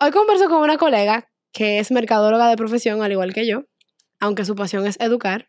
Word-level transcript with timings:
Hoy 0.00 0.10
converso 0.12 0.48
con 0.48 0.62
una 0.62 0.76
colega 0.78 1.28
que 1.52 1.78
es 1.78 1.90
mercadóloga 1.90 2.48
de 2.48 2.56
profesión, 2.56 3.02
al 3.02 3.10
igual 3.12 3.32
que 3.34 3.46
yo, 3.46 3.64
aunque 4.20 4.44
su 4.44 4.54
pasión 4.54 4.86
es 4.86 4.96
educar. 5.00 5.48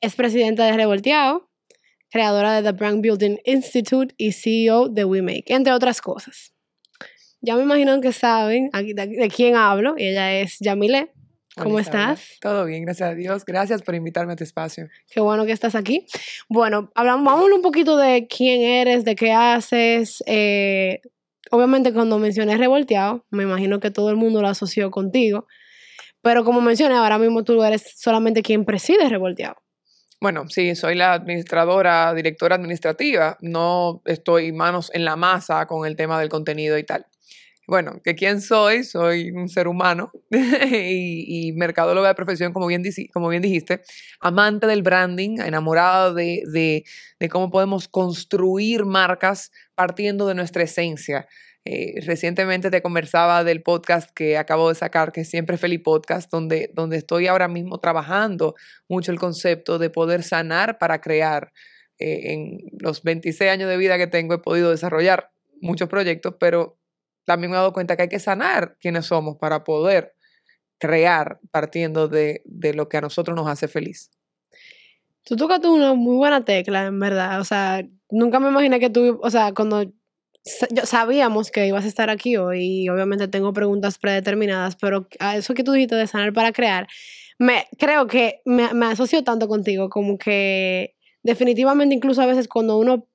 Es 0.00 0.14
presidenta 0.14 0.64
de 0.64 0.72
Revolteado, 0.72 1.50
creadora 2.10 2.54
de 2.54 2.62
The 2.62 2.72
Brand 2.72 3.02
Building 3.02 3.38
Institute 3.44 4.14
y 4.16 4.32
CEO 4.32 4.88
de 4.88 5.04
WeMake, 5.04 5.44
entre 5.50 5.72
otras 5.72 6.00
cosas. 6.00 6.54
Ya 7.40 7.56
me 7.56 7.62
imagino 7.62 8.00
que 8.00 8.12
saben 8.12 8.70
aquí, 8.72 8.94
de, 8.94 9.06
de 9.06 9.28
quién 9.28 9.54
hablo. 9.56 9.94
y 9.98 10.08
Ella 10.08 10.40
es 10.40 10.56
Yamile. 10.60 11.12
¿Cómo 11.56 11.74
Hola, 11.74 11.82
estás? 11.82 12.38
Todo 12.40 12.64
bien, 12.64 12.84
gracias 12.84 13.10
a 13.10 13.14
Dios. 13.14 13.44
Gracias 13.44 13.82
por 13.82 13.94
invitarme 13.96 14.32
a 14.32 14.36
tu 14.36 14.44
espacio. 14.44 14.88
Qué 15.10 15.20
bueno 15.20 15.44
que 15.44 15.52
estás 15.52 15.74
aquí. 15.74 16.06
Bueno, 16.48 16.90
hablamos, 16.94 17.24
vamos 17.26 17.50
un 17.52 17.62
poquito 17.62 17.96
de 17.96 18.28
quién 18.28 18.60
eres, 18.62 19.04
de 19.04 19.16
qué 19.16 19.32
haces. 19.32 20.22
eh, 20.26 21.00
obviamente 21.50 21.92
cuando 21.92 22.18
mencioné 22.18 22.56
revolteado, 22.56 23.24
me 23.30 23.42
imagino 23.42 23.80
que 23.80 23.90
todo 23.90 24.10
el 24.10 24.16
mundo 24.16 24.42
lo 24.42 24.48
asoció 24.48 24.90
contigo. 24.90 25.46
Pero 26.22 26.44
como 26.44 26.60
mencioné, 26.60 26.96
ahora 26.96 27.18
mismo 27.18 27.44
tú 27.44 27.62
eres 27.62 27.94
solamente 27.96 28.42
quien 28.42 28.64
preside 28.64 29.08
revolteado. 29.08 29.56
Bueno, 30.20 30.48
sí, 30.48 30.74
soy 30.74 30.96
la 30.96 31.12
administradora, 31.12 32.12
directora 32.12 32.56
administrativa. 32.56 33.36
No 33.40 34.02
estoy 34.04 34.50
manos 34.52 34.90
en 34.92 35.04
la 35.04 35.14
masa 35.14 35.66
con 35.66 35.86
el 35.86 35.94
tema 35.94 36.18
del 36.18 36.28
contenido 36.28 36.76
y 36.76 36.82
tal. 36.82 37.06
Bueno, 37.68 38.00
¿que 38.02 38.14
quién 38.14 38.40
soy? 38.40 38.82
Soy 38.82 39.30
un 39.30 39.50
ser 39.50 39.68
humano 39.68 40.10
y, 40.30 41.48
y 41.48 41.52
mercadóloga 41.52 42.08
de 42.08 42.14
profesión, 42.14 42.54
como 42.54 42.66
bien, 42.66 42.82
como 43.12 43.28
bien 43.28 43.42
dijiste, 43.42 43.82
amante 44.20 44.66
del 44.66 44.82
branding, 44.82 45.38
enamorada 45.40 46.14
de, 46.14 46.42
de- 46.50 46.84
de 47.20 47.28
cómo 47.28 47.50
podemos 47.50 47.86
construir 47.86 48.86
marcas 48.86 49.52
partiendo 49.74 50.26
de 50.26 50.34
nuestra 50.34 50.62
esencia. 50.62 51.28
Eh, 51.66 52.00
recientemente 52.06 52.70
te 52.70 52.80
conversaba 52.80 53.44
del 53.44 53.62
podcast 53.62 54.10
que 54.14 54.38
acabo 54.38 54.70
de 54.70 54.74
sacar, 54.74 55.12
que 55.12 55.20
es 55.20 55.28
Siempre 55.28 55.58
Feliz 55.58 55.82
Podcast, 55.84 56.30
donde, 56.32 56.70
donde 56.72 56.96
estoy 56.96 57.26
ahora 57.26 57.48
mismo 57.48 57.80
trabajando 57.80 58.54
mucho 58.88 59.12
el 59.12 59.18
concepto 59.18 59.78
de 59.78 59.90
poder 59.90 60.22
sanar 60.22 60.78
para 60.78 61.02
crear. 61.02 61.52
Eh, 61.98 62.32
en 62.32 62.58
los 62.78 63.02
26 63.02 63.50
años 63.50 63.68
de 63.68 63.76
vida 63.76 63.98
que 63.98 64.06
tengo 64.06 64.32
he 64.34 64.38
podido 64.38 64.70
desarrollar 64.70 65.32
muchos 65.60 65.88
proyectos, 65.88 66.36
pero 66.40 66.77
también 67.28 67.50
me 67.50 67.56
he 67.56 67.60
dado 67.60 67.74
cuenta 67.74 67.94
que 67.94 68.02
hay 68.02 68.08
que 68.08 68.18
sanar 68.18 68.76
quiénes 68.80 69.06
somos 69.06 69.36
para 69.36 69.62
poder 69.62 70.14
crear 70.78 71.38
partiendo 71.50 72.08
de, 72.08 72.42
de 72.46 72.72
lo 72.72 72.88
que 72.88 72.96
a 72.96 73.02
nosotros 73.02 73.36
nos 73.36 73.46
hace 73.46 73.68
feliz. 73.68 74.10
Tú 75.24 75.36
tocaste 75.36 75.68
una 75.68 75.92
muy 75.92 76.16
buena 76.16 76.42
tecla, 76.44 76.86
en 76.86 76.98
verdad. 76.98 77.38
O 77.38 77.44
sea, 77.44 77.86
nunca 78.10 78.40
me 78.40 78.48
imaginé 78.48 78.80
que 78.80 78.88
tú, 78.88 79.20
o 79.22 79.30
sea, 79.30 79.52
cuando 79.52 79.84
sabíamos 80.84 81.50
que 81.50 81.66
ibas 81.66 81.84
a 81.84 81.88
estar 81.88 82.08
aquí 82.08 82.38
hoy 82.38 82.84
y 82.84 82.88
obviamente 82.88 83.28
tengo 83.28 83.52
preguntas 83.52 83.98
predeterminadas, 83.98 84.76
pero 84.76 85.06
a 85.18 85.36
eso 85.36 85.52
que 85.52 85.64
tú 85.64 85.72
dijiste 85.72 85.96
de 85.96 86.06
sanar 86.06 86.32
para 86.32 86.52
crear, 86.52 86.88
me 87.38 87.66
creo 87.78 88.06
que 88.06 88.40
me, 88.46 88.72
me 88.72 88.86
asocio 88.86 89.22
tanto 89.22 89.48
contigo 89.48 89.90
como 89.90 90.16
que 90.16 90.94
definitivamente 91.22 91.94
incluso 91.94 92.22
a 92.22 92.26
veces 92.26 92.48
cuando 92.48 92.78
uno, 92.78 93.06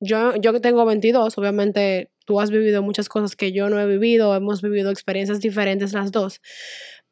yo, 0.00 0.36
yo 0.36 0.58
tengo 0.62 0.86
22, 0.86 1.36
obviamente 1.36 2.11
tú 2.24 2.40
has 2.40 2.50
vivido 2.50 2.82
muchas 2.82 3.08
cosas 3.08 3.36
que 3.36 3.52
yo 3.52 3.68
no 3.68 3.78
he 3.80 3.86
vivido, 3.86 4.34
hemos 4.34 4.62
vivido 4.62 4.90
experiencias 4.90 5.40
diferentes 5.40 5.92
las 5.92 6.10
dos, 6.12 6.40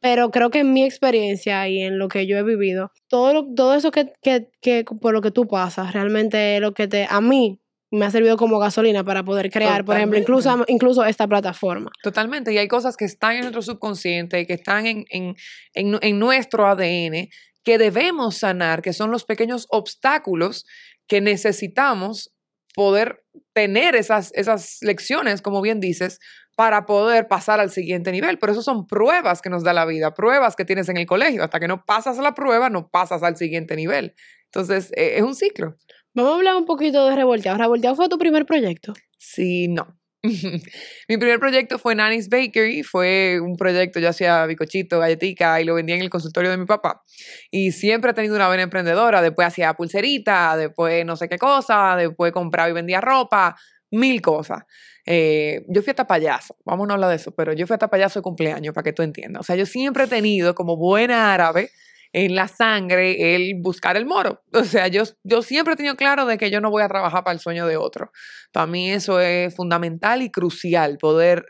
pero 0.01 0.31
creo 0.31 0.51
que 0.51 0.61
en 0.61 0.73
mi 0.73 0.85
experiencia 0.85 1.69
y 1.69 1.81
en 1.83 1.99
lo 1.99 2.09
que 2.09 2.27
yo 2.27 2.37
he 2.39 2.43
vivido, 2.43 2.91
todo, 3.09 3.33
lo- 3.35 3.55
todo 3.55 3.75
eso 3.75 3.91
que, 3.91 4.13
que, 4.23 4.49
que 4.61 4.85
por 4.85 5.13
lo 5.13 5.21
que 5.21 5.31
tú 5.31 5.47
pasas, 5.47 5.93
realmente 5.93 6.57
es 6.57 6.61
lo 6.61 6.73
que 6.73 6.89
te, 6.89 7.07
a 7.09 7.21
mí 7.21 7.61
me 7.93 8.07
ha 8.07 8.11
servido 8.13 8.37
como 8.37 8.59
gasolina 8.61 9.03
para 9.05 9.25
poder 9.25 9.51
crear, 9.51 9.85
por 9.85 9.97
ejemplo, 9.97 10.17
incluso, 10.19 10.65
incluso 10.69 11.05
esta 11.05 11.27
plataforma. 11.27 11.91
Totalmente, 12.05 12.53
y 12.53 12.59
hay 12.59 12.69
cosas 12.69 12.97
que 12.97 13.05
están 13.05 13.35
en 13.35 13.41
nuestro 13.41 13.63
subconsciente, 13.63 14.47
que 14.47 14.55
están 14.55 14.87
en, 14.87 15.05
en, 15.11 15.35
en 15.75 16.19
nuestro 16.21 16.67
ADN, 16.69 17.29
que 17.65 17.79
debemos 17.79 18.37
sanar, 18.39 18.81
que 18.81 18.93
son 18.93 19.11
los 19.11 19.25
pequeños 19.25 19.67
obstáculos 19.71 20.67
que 21.09 21.21
necesitamos 21.21 22.33
poder 22.77 23.25
tener 23.53 23.95
esas, 23.95 24.33
esas 24.35 24.79
lecciones, 24.83 25.43
como 25.43 25.61
bien 25.61 25.81
dices, 25.81 26.19
para 26.57 26.87
poder 26.87 27.29
pasar 27.29 27.61
al 27.61 27.71
siguiente 27.71 28.13
nivel. 28.13 28.39
Pero 28.39 28.53
eso 28.53 28.63
son 28.63 28.87
pruebas 28.87 29.43
que 29.43 29.51
nos 29.51 29.65
da 29.65 29.73
la 29.73 29.87
vida, 29.87 30.15
pruebas 30.15 30.57
que 30.57 30.65
tienes 30.65 30.89
en 30.89 30.97
el 30.97 31.07
colegio. 31.07 31.43
Hasta 31.43 31.61
que 31.61 31.69
no 31.69 31.85
pasas 31.85 32.19
la 32.19 32.35
prueba, 32.35 32.71
no 32.71 32.89
pasas 32.91 33.23
al 33.23 33.37
siguiente 33.37 33.77
nivel. 33.77 34.15
Entonces, 34.47 34.91
eh, 34.97 35.15
es 35.17 35.23
un 35.23 35.35
ciclo. 35.35 35.77
Vamos 36.15 36.33
a 36.33 36.37
hablar 36.37 36.57
un 36.57 36.67
poquito 36.67 37.07
de 37.07 37.15
Revolteado. 37.15 37.59
¿Revolteado 37.59 37.97
fue 37.97 38.09
tu 38.09 38.19
primer 38.19 38.47
proyecto? 38.47 38.95
Sí, 39.17 39.69
no. 39.69 40.00
Mi 41.09 41.17
primer 41.17 41.39
proyecto 41.39 41.79
fue 41.79 41.95
Nanny's 41.95 42.29
Bakery, 42.29 42.83
fue 42.83 43.41
un 43.41 43.57
proyecto, 43.57 44.01
yo 44.01 44.11
hacía 44.11 44.45
bicochito, 44.45 44.99
galletica 44.99 45.61
y 45.61 45.65
lo 45.65 45.75
vendía 45.75 45.97
en 45.97 46.03
el 46.03 46.11
consultorio 46.11 46.51
de 46.51 46.59
mi 46.59 46.67
papá. 46.67 47.03
Y 47.51 47.73
siempre 47.73 48.11
he 48.11 48.15
tenido 48.15 48.37
una 48.37 48.49
vena 48.49 48.65
emprendedora, 48.65 49.23
después 49.23 49.49
hacía 49.49 49.73
pulserita, 49.73 50.57
después 50.59 51.07
no 51.07 51.17
sé 51.17 51.29
qué 51.29 51.39
cosa, 51.39 51.97
después 51.97 52.33
compraba 52.33 52.69
y 52.69 52.73
vendía 52.73 53.01
ropa, 53.01 53.57
mil 53.91 54.21
cosas. 54.21 54.65
Eh, 55.07 55.65
yo 55.69 55.83
fui 55.83 55.91
hasta 55.91 56.07
payaso, 56.07 56.55
vamos 56.67 56.89
a 56.91 56.93
hablar 56.93 57.09
de 57.09 57.17
eso, 57.17 57.33
pero 57.35 57.55
yo 57.55 57.67
fui 57.67 57.75
hasta 57.75 57.89
payaso 57.89 58.19
de 58.19 58.23
cumpleaños, 58.23 58.75
para 58.75 58.85
que 58.85 58.93
tú 58.93 59.03
entiendas. 59.03 59.41
O 59.41 59.45
sea, 59.45 59.57
yo 59.57 59.65
siempre 59.65 60.05
he 60.05 60.07
tenido 60.07 60.55
como 60.55 60.77
buena 60.77 61.33
árabe 61.33 61.71
en 62.13 62.35
la 62.35 62.49
sangre 62.49 63.35
el 63.35 63.55
buscar 63.61 63.97
el 63.97 64.07
moro. 64.07 64.43
O 64.53 64.65
sea, 64.65 64.89
yo, 64.89 65.05
yo 65.23 65.43
siempre 65.43 65.75
he 65.75 65.77
tenido 65.77 65.97
claro 65.97 66.27
de 66.27 66.39
que 66.39 66.51
yo 66.51 66.61
no 66.61 66.71
voy 66.71 66.83
a 66.83 66.89
trabajar 66.89 67.25
para 67.25 67.35
el 67.35 67.41
sueño 67.41 67.67
de 67.67 67.77
otro. 67.77 68.11
Para 68.53 68.67
mí 68.67 68.91
eso 68.91 69.21
es 69.21 69.55
fundamental 69.55 70.23
y 70.23 70.31
crucial, 70.31 70.99
poder 70.99 71.47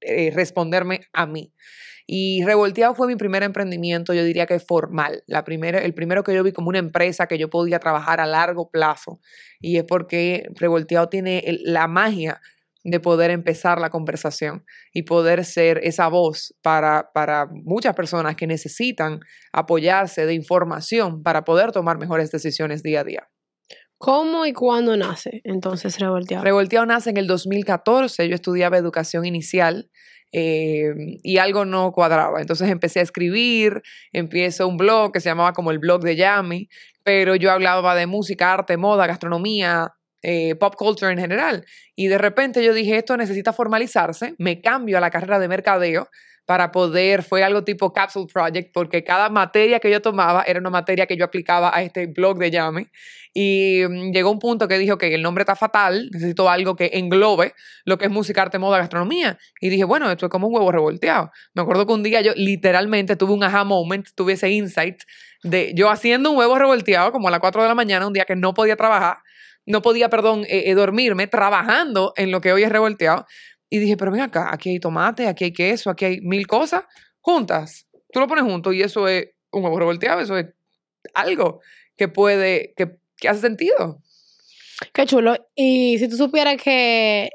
eh, 0.00 0.30
responderme 0.34 1.00
a 1.12 1.26
mí. 1.26 1.52
Y 2.06 2.42
Revolteado 2.44 2.94
fue 2.94 3.06
mi 3.06 3.16
primer 3.16 3.42
emprendimiento, 3.42 4.14
yo 4.14 4.24
diría 4.24 4.46
que 4.46 4.58
formal. 4.60 5.22
La 5.26 5.44
primera, 5.44 5.78
el 5.78 5.92
primero 5.92 6.24
que 6.24 6.34
yo 6.34 6.42
vi 6.42 6.52
como 6.52 6.70
una 6.70 6.78
empresa 6.78 7.26
que 7.26 7.36
yo 7.36 7.50
podía 7.50 7.80
trabajar 7.80 8.20
a 8.20 8.26
largo 8.26 8.70
plazo. 8.70 9.20
Y 9.60 9.76
es 9.76 9.84
porque 9.84 10.48
Revolteado 10.54 11.10
tiene 11.10 11.42
la 11.64 11.86
magia 11.86 12.40
de 12.90 13.00
poder 13.00 13.30
empezar 13.30 13.80
la 13.80 13.90
conversación 13.90 14.64
y 14.92 15.02
poder 15.02 15.44
ser 15.44 15.80
esa 15.82 16.08
voz 16.08 16.54
para, 16.62 17.10
para 17.12 17.46
muchas 17.50 17.94
personas 17.94 18.36
que 18.36 18.46
necesitan 18.46 19.20
apoyarse 19.52 20.26
de 20.26 20.34
información 20.34 21.22
para 21.22 21.44
poder 21.44 21.72
tomar 21.72 21.98
mejores 21.98 22.30
decisiones 22.30 22.82
día 22.82 23.00
a 23.00 23.04
día. 23.04 23.28
¿Cómo 23.98 24.46
y 24.46 24.52
cuándo 24.52 24.96
nace 24.96 25.40
entonces 25.42 25.98
Revolteado? 25.98 26.44
Revolteado 26.44 26.86
nace 26.86 27.10
en 27.10 27.16
el 27.16 27.26
2014, 27.26 28.28
yo 28.28 28.34
estudiaba 28.36 28.78
educación 28.78 29.24
inicial 29.24 29.90
eh, 30.32 30.94
y 31.22 31.38
algo 31.38 31.64
no 31.64 31.90
cuadraba. 31.90 32.40
Entonces 32.40 32.70
empecé 32.70 33.00
a 33.00 33.02
escribir, 33.02 33.82
empiezo 34.12 34.68
un 34.68 34.76
blog 34.76 35.12
que 35.12 35.20
se 35.20 35.30
llamaba 35.30 35.52
como 35.52 35.72
el 35.72 35.80
blog 35.80 36.02
de 36.02 36.14
Yami, 36.14 36.68
pero 37.02 37.34
yo 37.34 37.50
hablaba 37.50 37.94
de 37.96 38.06
música, 38.06 38.52
arte, 38.52 38.76
moda, 38.76 39.06
gastronomía, 39.06 39.94
eh, 40.22 40.54
pop 40.56 40.74
culture 40.76 41.12
en 41.12 41.18
general. 41.18 41.64
Y 41.94 42.08
de 42.08 42.18
repente 42.18 42.64
yo 42.64 42.74
dije, 42.74 42.96
esto 42.96 43.16
necesita 43.16 43.52
formalizarse, 43.52 44.34
me 44.38 44.60
cambio 44.60 44.98
a 44.98 45.00
la 45.00 45.10
carrera 45.10 45.38
de 45.38 45.48
mercadeo 45.48 46.08
para 46.48 46.72
poder, 46.72 47.22
fue 47.22 47.44
algo 47.44 47.62
tipo 47.62 47.92
Capsule 47.92 48.26
Project, 48.32 48.70
porque 48.72 49.04
cada 49.04 49.28
materia 49.28 49.80
que 49.80 49.90
yo 49.90 50.00
tomaba 50.00 50.44
era 50.44 50.58
una 50.58 50.70
materia 50.70 51.04
que 51.04 51.14
yo 51.14 51.26
aplicaba 51.26 51.70
a 51.76 51.82
este 51.82 52.06
blog 52.06 52.38
de 52.38 52.50
Yami. 52.50 52.86
Y 53.34 53.82
mm, 53.86 54.12
llegó 54.12 54.30
un 54.30 54.38
punto 54.38 54.66
que 54.66 54.78
dijo 54.78 54.96
que 54.96 55.14
el 55.14 55.20
nombre 55.20 55.42
está 55.42 55.56
fatal, 55.56 56.08
necesito 56.10 56.48
algo 56.48 56.74
que 56.74 56.92
englobe 56.94 57.52
lo 57.84 57.98
que 57.98 58.06
es 58.06 58.10
música, 58.10 58.40
arte, 58.40 58.58
moda, 58.58 58.78
gastronomía. 58.78 59.38
Y 59.60 59.68
dije, 59.68 59.84
bueno, 59.84 60.10
esto 60.10 60.24
es 60.24 60.32
como 60.32 60.46
un 60.48 60.54
huevo 60.54 60.72
revolteado. 60.72 61.30
Me 61.52 61.60
acuerdo 61.60 61.86
que 61.86 61.92
un 61.92 62.02
día 62.02 62.22
yo 62.22 62.32
literalmente 62.34 63.14
tuve 63.16 63.34
un 63.34 63.44
aha 63.44 63.64
moment, 63.64 64.08
tuve 64.14 64.32
ese 64.32 64.48
insight 64.48 65.02
de 65.42 65.72
yo 65.74 65.90
haciendo 65.90 66.30
un 66.30 66.38
huevo 66.38 66.58
revolteado 66.58 67.12
como 67.12 67.28
a 67.28 67.30
las 67.30 67.40
4 67.40 67.62
de 67.62 67.68
la 67.68 67.74
mañana, 67.74 68.06
un 68.06 68.14
día 68.14 68.24
que 68.24 68.36
no 68.36 68.54
podía 68.54 68.76
trabajar, 68.76 69.18
no 69.68 69.82
podía, 69.82 70.08
perdón, 70.08 70.44
eh, 70.44 70.64
eh, 70.66 70.74
dormirme, 70.74 71.26
trabajando 71.26 72.12
en 72.16 72.30
lo 72.30 72.40
que 72.40 72.52
hoy 72.52 72.62
es 72.62 72.70
revolteado. 72.70 73.26
Y 73.70 73.78
dije, 73.78 73.96
pero 73.96 74.10
ven 74.10 74.22
acá, 74.22 74.48
aquí 74.52 74.70
hay 74.70 74.80
tomate, 74.80 75.28
aquí 75.28 75.44
hay 75.44 75.52
queso, 75.52 75.90
aquí 75.90 76.06
hay 76.06 76.20
mil 76.22 76.46
cosas 76.46 76.84
juntas. 77.20 77.86
Tú 78.10 78.20
lo 78.20 78.26
pones 78.26 78.44
junto 78.44 78.72
y 78.72 78.82
eso 78.82 79.06
es 79.06 79.26
un 79.52 79.62
huevo 79.62 79.78
revolteado, 79.78 80.20
eso 80.20 80.38
es 80.38 80.46
algo 81.14 81.60
que 81.96 82.08
puede, 82.08 82.72
que, 82.76 82.96
que 83.18 83.28
hace 83.28 83.40
sentido. 83.42 84.00
Qué 84.94 85.04
chulo. 85.04 85.36
Y 85.54 85.98
si 85.98 86.08
tú 86.08 86.16
supieras 86.16 86.56
que 86.62 87.30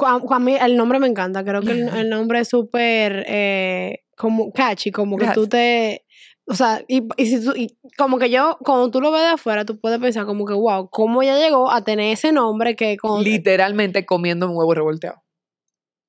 a 0.00 0.38
mí 0.40 0.56
el 0.60 0.76
nombre 0.76 0.98
me 0.98 1.06
encanta, 1.06 1.44
creo 1.44 1.62
que 1.62 1.70
el, 1.70 1.88
el 1.96 2.10
nombre 2.10 2.40
es 2.40 2.48
súper 2.48 3.24
eh, 3.28 4.04
como 4.16 4.52
catchy, 4.52 4.90
como 4.90 5.16
que 5.16 5.28
tú 5.28 5.46
te... 5.46 6.04
O 6.50 6.54
sea, 6.54 6.82
y, 6.88 7.02
y 7.18 7.26
si 7.26 7.44
tú, 7.44 7.52
y 7.54 7.76
como 7.98 8.18
que 8.18 8.30
yo, 8.30 8.56
cuando 8.64 8.90
tú 8.90 9.02
lo 9.02 9.10
ves 9.10 9.20
de 9.20 9.28
afuera, 9.28 9.66
tú 9.66 9.78
puedes 9.78 9.98
pensar 9.98 10.24
como 10.24 10.46
que, 10.46 10.54
wow, 10.54 10.88
¿cómo 10.88 11.22
ella 11.22 11.38
llegó 11.38 11.70
a 11.70 11.84
tener 11.84 12.12
ese 12.12 12.32
nombre 12.32 12.74
que 12.74 12.96
con... 12.96 13.22
Literalmente 13.22 14.06
comiendo 14.06 14.48
un 14.48 14.56
huevo 14.56 14.72
revolteado. 14.74 15.22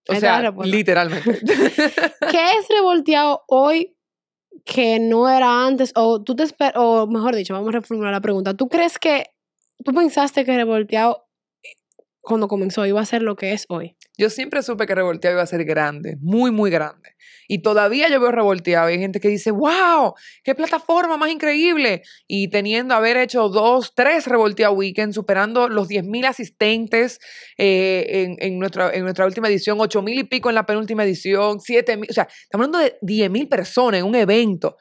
O 0.08 0.14
Ahí 0.14 0.22
sea, 0.22 0.52
literalmente. 0.64 1.40
¿Qué 2.32 2.52
es 2.58 2.68
revolteado 2.70 3.44
hoy 3.48 3.98
que 4.64 5.00
no 5.00 5.28
era 5.28 5.68
antes? 5.68 5.92
O 5.96 6.24
tú 6.24 6.36
te 6.38 6.44
esperas, 6.44 6.76
o 6.78 7.06
mejor 7.06 7.36
dicho, 7.36 7.54
vamos 7.54 7.70
a 7.70 7.74
reformular 7.74 8.14
la 8.14 8.22
pregunta. 8.22 8.54
¿Tú 8.54 8.70
crees 8.70 8.98
que, 8.98 9.26
tú 9.84 9.94
pensaste 9.94 10.46
que 10.46 10.56
revolteado 10.56 11.28
eh, 11.64 11.76
cuando 12.22 12.48
comenzó 12.48 12.86
iba 12.86 13.02
a 13.02 13.06
ser 13.06 13.24
lo 13.24 13.36
que 13.36 13.52
es 13.52 13.66
hoy? 13.68 13.98
Yo 14.20 14.30
siempre 14.30 14.62
supe 14.64 14.86
que 14.86 14.94
Revolteado 14.94 15.38
iba 15.38 15.44
a 15.44 15.48
ser 15.48 15.64
grande, 15.64 16.18
muy, 16.20 16.52
muy 16.52 16.70
grande. 16.70 17.16
Y 17.48 17.60
todavía 17.60 18.10
yo 18.10 18.20
veo 18.20 18.34
Revolteado. 18.34 18.88
Hay 18.88 19.00
gente 19.00 19.22
que 19.22 19.30
dice, 19.30 19.50
wow, 19.50 20.14
qué 20.44 20.54
plataforma 20.54 21.16
más 21.16 21.32
increíble. 21.32 22.02
Y 22.28 22.50
teniendo 22.50 22.96
haber 22.96 23.16
hecho 23.16 23.48
dos, 23.48 23.96
tres 23.96 24.28
Revolteado 24.28 24.74
Weekend, 24.74 25.14
superando 25.14 25.70
los 25.70 25.88
10.000 25.88 26.28
asistentes 26.28 27.22
eh, 27.58 28.36
en, 28.40 28.60
nuestra, 28.60 29.26
última 29.26 29.48
edición, 29.48 29.78
8.000 29.78 30.20
y 30.20 30.24
pico 30.26 30.50
en 30.50 30.56
la 30.56 30.66
penúltima 30.66 31.06
edición, 31.06 31.60
7.000. 31.60 32.10
O 32.10 32.14
sea, 32.14 32.28
estamos 32.44 32.68
hablando 32.68 32.80
de 32.80 33.00
10.000 33.00 33.48
personas 33.48 34.02
en 34.02 34.06
un 34.06 34.16
evento 34.16 34.76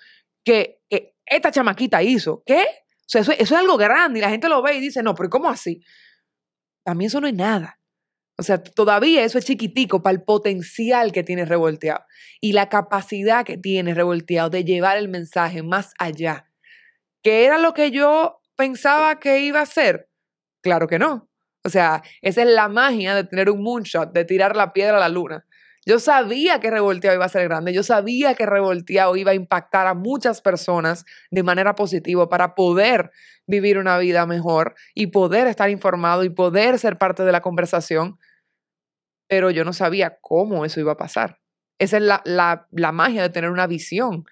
que, 0.45 0.81
que, 0.91 1.15
esta 1.25 1.53
chamaquita 1.53 2.03
hizo. 2.03 2.43
¿Qué? 2.45 2.63
O 2.63 3.07
sea, 3.07 3.21
eso, 3.21 3.31
eso 3.31 3.43
es 3.43 3.53
algo 3.53 3.77
grande 3.77 4.19
y 4.19 4.23
la 4.23 4.31
gente 4.31 4.49
lo 4.49 4.61
ve 4.63 4.75
y 4.75 4.81
dice, 4.81 5.01
no, 5.01 5.15
pero 5.15 5.31
¿cómo 5.31 5.49
así? 5.49 5.81
A 6.85 6.95
mí 6.95 7.07
eso 7.07 7.21
no 7.21 7.29
es 7.29 7.35
nada. 7.35 7.78
O 8.41 8.45
sea, 8.45 8.63
todavía 8.63 9.25
eso 9.25 9.37
es 9.39 9.45
chiquitico 9.45 10.01
para 10.01 10.15
el 10.15 10.23
potencial 10.23 11.11
que 11.11 11.25
tiene 11.25 11.45
revolteado 11.45 12.05
y 12.41 12.53
la 12.53 12.69
capacidad 12.69 13.45
que 13.45 13.59
tiene 13.59 13.95
revolteado 13.95 14.49
de 14.49 14.65
llevar 14.65 14.97
el 14.97 15.09
mensaje 15.09 15.65
más 15.65 15.93
allá. 15.99 16.49
¿Qué 17.25 17.45
era 17.45 17.59
lo 17.59 17.75
que 17.75 17.91
yo 17.91 18.41
pensaba 18.57 19.19
que 19.19 19.41
iba 19.41 19.61
a 19.61 19.67
ser? 19.67 20.09
Claro 20.63 20.87
que 20.87 21.01
no. 21.01 21.29
O 21.65 21.69
sea, 21.69 22.05
esa 22.23 22.43
es 22.43 22.49
la 22.49 22.69
magia 22.69 23.17
de 23.17 23.25
tener 23.25 23.51
un 23.51 23.61
moonshot, 23.61 24.13
de 24.13 24.25
tirar 24.25 24.55
la 24.55 24.73
piedra 24.73 24.99
a 24.99 25.01
la 25.01 25.09
luna. 25.09 25.45
Yo 25.85 25.99
sabía 25.99 26.61
que 26.61 26.71
revolteado 26.71 27.17
iba 27.17 27.25
a 27.25 27.31
ser 27.31 27.45
grande, 27.45 27.73
yo 27.73 27.83
sabía 27.83 28.35
que 28.35 28.47
revolteado 28.47 29.17
iba 29.17 29.33
a 29.33 29.35
impactar 29.35 29.87
a 29.87 29.95
muchas 29.95 30.43
personas 30.43 31.05
de 31.31 31.43
manera 31.43 31.75
positiva 31.75 32.29
para 32.29 32.55
poder 32.55 33.11
vivir 33.47 33.79
una 33.79 33.99
vida 33.99 34.27
mejor 34.27 34.75
y 34.95 35.09
poder 35.09 35.47
estar 35.47 35.71
informado 35.71 36.23
y 36.23 36.29
poder 36.29 36.79
ser 36.79 36.99
parte 36.99 37.25
de 37.25 37.33
la 37.33 37.41
conversación 37.41 38.19
pero 39.29 39.51
yo 39.51 39.65
no 39.65 39.73
sabía 39.73 40.19
cómo 40.21 40.65
eso 40.65 40.81
iba 40.81 40.93
a 40.93 40.97
pasar. 40.97 41.39
Esa 41.79 41.99
es 41.99 42.03
la, 42.03 42.23
la, 42.25 42.67
la 42.73 42.93
magia 42.93 43.23
de 43.23 43.31
tener 43.31 43.51
una 43.51 43.67
visión. 43.67 44.25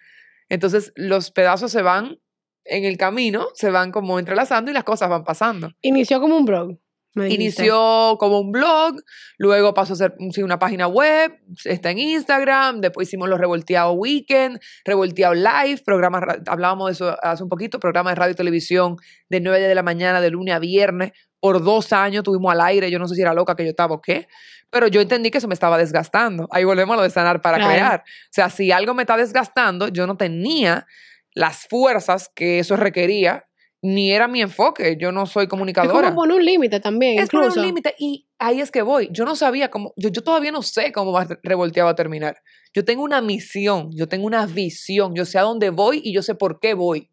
Entonces 0.48 0.92
los 0.96 1.30
pedazos 1.30 1.70
se 1.70 1.82
van 1.82 2.18
en 2.64 2.84
el 2.84 2.96
camino, 2.96 3.48
se 3.54 3.70
van 3.70 3.92
como 3.92 4.18
entrelazando 4.18 4.70
y 4.70 4.74
las 4.74 4.84
cosas 4.84 5.08
van 5.08 5.24
pasando. 5.24 5.70
Inició 5.82 6.20
como 6.20 6.36
un 6.36 6.44
blog. 6.44 6.78
Inició 7.24 8.16
como 8.18 8.40
un 8.40 8.52
blog, 8.52 8.96
luego 9.38 9.72
pasó 9.72 9.94
a 9.94 9.96
ser 9.96 10.14
sí, 10.32 10.42
una 10.42 10.58
página 10.58 10.86
web, 10.86 11.32
está 11.64 11.90
en 11.90 11.98
Instagram, 11.98 12.82
después 12.82 13.08
hicimos 13.08 13.30
los 13.30 13.38
Revolteado 13.40 13.92
Weekend, 13.92 14.60
Revolteado 14.84 15.32
Live, 15.32 15.80
programas, 15.84 16.22
hablábamos 16.46 16.88
de 16.88 16.92
eso 16.92 17.16
hace 17.22 17.42
un 17.42 17.48
poquito, 17.48 17.80
programa 17.80 18.10
de 18.10 18.16
radio 18.16 18.32
y 18.32 18.36
televisión 18.36 18.96
de 19.30 19.40
9 19.40 19.66
de 19.66 19.74
la 19.74 19.82
mañana, 19.82 20.20
de 20.20 20.30
lunes 20.30 20.54
a 20.54 20.58
viernes, 20.58 21.12
por 21.46 21.62
dos 21.62 21.92
años 21.92 22.24
tuvimos 22.24 22.52
al 22.52 22.60
aire, 22.60 22.90
yo 22.90 22.98
no 22.98 23.06
sé 23.06 23.14
si 23.14 23.22
era 23.22 23.32
loca 23.32 23.54
que 23.54 23.62
yo 23.62 23.70
estaba 23.70 23.94
o 23.94 24.02
qué, 24.02 24.26
pero 24.68 24.88
yo 24.88 25.00
entendí 25.00 25.30
que 25.30 25.38
eso 25.38 25.46
me 25.46 25.54
estaba 25.54 25.78
desgastando. 25.78 26.48
Ahí 26.50 26.64
volvemos 26.64 26.94
a 26.94 26.96
lo 26.96 27.02
de 27.04 27.10
sanar 27.10 27.40
para 27.40 27.58
crear. 27.58 28.00
O 28.00 28.32
sea, 28.32 28.50
si 28.50 28.72
algo 28.72 28.94
me 28.94 29.04
está 29.04 29.16
desgastando, 29.16 29.86
yo 29.86 30.08
no 30.08 30.16
tenía 30.16 30.88
las 31.34 31.68
fuerzas 31.68 32.28
que 32.34 32.58
eso 32.58 32.74
requería, 32.74 33.46
ni 33.80 34.10
era 34.10 34.26
mi 34.26 34.42
enfoque. 34.42 34.96
Yo 34.98 35.12
no 35.12 35.26
soy 35.26 35.46
comunicadora. 35.46 36.08
Es 36.08 36.14
como 36.14 36.22
poner 36.22 36.38
un 36.38 36.44
límite 36.44 36.80
también. 36.80 37.20
Es 37.20 37.30
poner 37.30 37.50
un 37.50 37.62
límite 37.62 37.94
y 37.96 38.26
ahí 38.40 38.60
es 38.60 38.72
que 38.72 38.82
voy. 38.82 39.08
Yo 39.12 39.24
no 39.24 39.36
sabía 39.36 39.70
cómo, 39.70 39.94
yo, 39.96 40.08
yo 40.08 40.24
todavía 40.24 40.50
no 40.50 40.62
sé 40.62 40.90
cómo 40.90 41.12
va 41.12 41.28
revolteado 41.44 41.88
a 41.88 41.94
terminar. 41.94 42.42
Yo 42.74 42.84
tengo 42.84 43.04
una 43.04 43.20
misión, 43.20 43.90
yo 43.92 44.08
tengo 44.08 44.26
una 44.26 44.46
visión, 44.46 45.14
yo 45.14 45.24
sé 45.24 45.38
a 45.38 45.42
dónde 45.42 45.70
voy 45.70 46.00
y 46.02 46.12
yo 46.12 46.22
sé 46.22 46.34
por 46.34 46.58
qué 46.58 46.74
voy. 46.74 47.08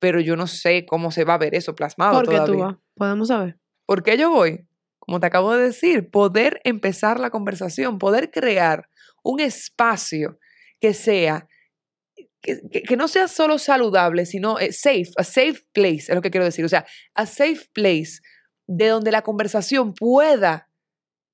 Pero 0.00 0.20
yo 0.20 0.34
no 0.34 0.48
sé 0.48 0.84
cómo 0.86 1.12
se 1.12 1.24
va 1.24 1.34
a 1.34 1.38
ver 1.38 1.54
eso 1.54 1.76
plasmado. 1.76 2.14
¿Por 2.14 2.28
qué 2.28 2.40
tú 2.44 2.58
vas? 2.58 2.76
Podemos 2.96 3.28
saber. 3.28 3.58
¿Por 3.86 4.02
qué 4.02 4.18
yo 4.18 4.30
voy? 4.30 4.66
como 5.10 5.18
te 5.18 5.26
acabo 5.26 5.56
de 5.56 5.64
decir, 5.64 6.08
poder 6.08 6.60
empezar 6.62 7.18
la 7.18 7.30
conversación, 7.30 7.98
poder 7.98 8.30
crear 8.30 8.88
un 9.24 9.40
espacio 9.40 10.38
que 10.78 10.94
sea, 10.94 11.48
que, 12.40 12.60
que, 12.70 12.96
no 12.96 13.08
sea 13.08 13.26
solo 13.26 13.58
saludable, 13.58 14.24
sino 14.24 14.60
eh, 14.60 14.72
safe, 14.72 15.10
a 15.16 15.24
safe 15.24 15.62
place, 15.72 16.04
es 16.06 16.14
lo 16.14 16.22
que 16.22 16.30
quiero 16.30 16.44
decir. 16.44 16.64
O 16.64 16.68
sea, 16.68 16.86
a 17.14 17.26
safe 17.26 17.68
place 17.72 18.20
de 18.68 18.86
donde 18.86 19.10
la 19.10 19.22
conversación 19.22 19.94
pueda 19.94 20.70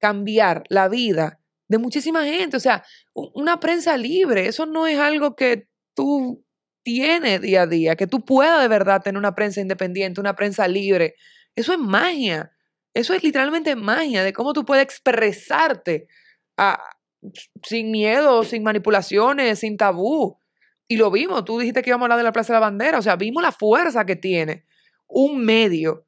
cambiar 0.00 0.64
la 0.70 0.88
vida 0.88 1.38
de 1.68 1.76
muchísima 1.76 2.24
gente. 2.24 2.56
O 2.56 2.60
sea, 2.60 2.82
una 3.12 3.60
prensa 3.60 3.98
libre, 3.98 4.46
eso 4.46 4.64
no 4.64 4.86
es 4.86 4.98
algo 4.98 5.36
que 5.36 5.68
tú 5.94 6.45
tienes 6.86 7.40
día 7.40 7.62
a 7.62 7.66
día, 7.66 7.96
que 7.96 8.06
tú 8.06 8.24
puedas 8.24 8.62
de 8.62 8.68
verdad 8.68 9.02
tener 9.02 9.18
una 9.18 9.34
prensa 9.34 9.60
independiente, 9.60 10.20
una 10.20 10.36
prensa 10.36 10.68
libre. 10.68 11.16
Eso 11.56 11.72
es 11.72 11.80
magia. 11.80 12.52
Eso 12.94 13.12
es 13.12 13.24
literalmente 13.24 13.74
magia 13.74 14.22
de 14.22 14.32
cómo 14.32 14.52
tú 14.52 14.64
puedes 14.64 14.84
expresarte 14.84 16.06
sin 17.64 17.90
miedo, 17.90 18.44
sin 18.44 18.62
manipulaciones, 18.62 19.58
sin 19.58 19.76
tabú. 19.76 20.38
Y 20.86 20.96
lo 20.96 21.10
vimos, 21.10 21.44
tú 21.44 21.58
dijiste 21.58 21.82
que 21.82 21.90
íbamos 21.90 22.04
a 22.04 22.06
hablar 22.06 22.18
de 22.18 22.22
la 22.22 22.32
Plaza 22.32 22.52
de 22.52 22.60
la 22.60 22.66
Bandera, 22.66 22.98
o 22.98 23.02
sea, 23.02 23.16
vimos 23.16 23.42
la 23.42 23.50
fuerza 23.50 24.06
que 24.06 24.14
tiene 24.14 24.64
un 25.08 25.44
medio 25.44 26.06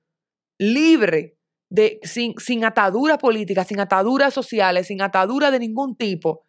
libre, 0.58 1.36
de, 1.68 1.98
sin, 2.04 2.34
sin 2.38 2.64
ataduras 2.64 3.18
políticas, 3.18 3.66
sin 3.66 3.80
ataduras 3.80 4.32
sociales, 4.32 4.86
sin 4.86 5.02
ataduras 5.02 5.50
de 5.50 5.58
ningún 5.58 5.96
tipo, 5.96 6.46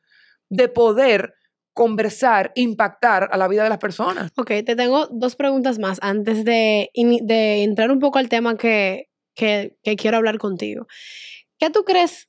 de 0.50 0.68
poder 0.68 1.34
conversar, 1.80 2.52
impactar 2.56 3.30
a 3.31 3.38
la 3.38 3.48
vida 3.48 3.64
de 3.64 3.70
las 3.70 3.78
personas. 3.78 4.34
Ok, 4.36 4.50
te 4.66 4.76
tengo 4.76 5.08
dos 5.12 5.38
preguntas 5.38 5.80
más 5.80 5.98
antes 6.02 6.44
de, 6.44 6.90
de 6.94 7.64
entrar 7.64 7.90
un 7.90 8.00
poco 8.00 8.20
al 8.20 8.28
tema 8.28 8.58
que, 8.58 9.06
que, 9.34 9.78
quiero 9.98 10.18
hablar 10.18 10.40
contigo. 10.40 10.88
¿Qué 11.58 11.70
tú 11.70 11.86
crees? 11.86 12.28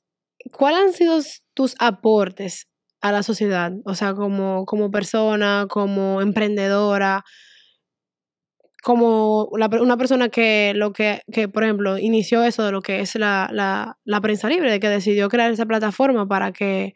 ¿Cuáles 0.53 0.79
han 0.79 0.93
sido 0.93 1.19
tus 1.53 1.75
aportes 1.79 2.69
a 3.01 3.11
la 3.11 3.23
sociedad? 3.23 3.73
O 3.83 3.93
sea, 3.93 4.13
como, 4.13 4.63
como 4.65 4.89
persona, 4.89 5.65
como 5.69 6.21
emprendedora, 6.21 7.25
como 8.81 9.49
una 9.51 9.97
persona 9.97 10.29
que, 10.29 10.71
lo 10.77 10.93
que, 10.93 11.23
que, 11.29 11.49
por 11.49 11.65
ejemplo, 11.65 11.97
inició 11.97 12.41
eso 12.45 12.63
de 12.63 12.71
lo 12.71 12.81
que 12.81 13.01
es 13.01 13.15
la, 13.15 13.49
la, 13.51 13.97
la 14.05 14.21
prensa 14.21 14.47
libre, 14.47 14.71
de 14.71 14.79
que 14.79 14.87
decidió 14.87 15.27
crear 15.27 15.51
esa 15.51 15.65
plataforma 15.65 16.25
para 16.25 16.53
que 16.53 16.93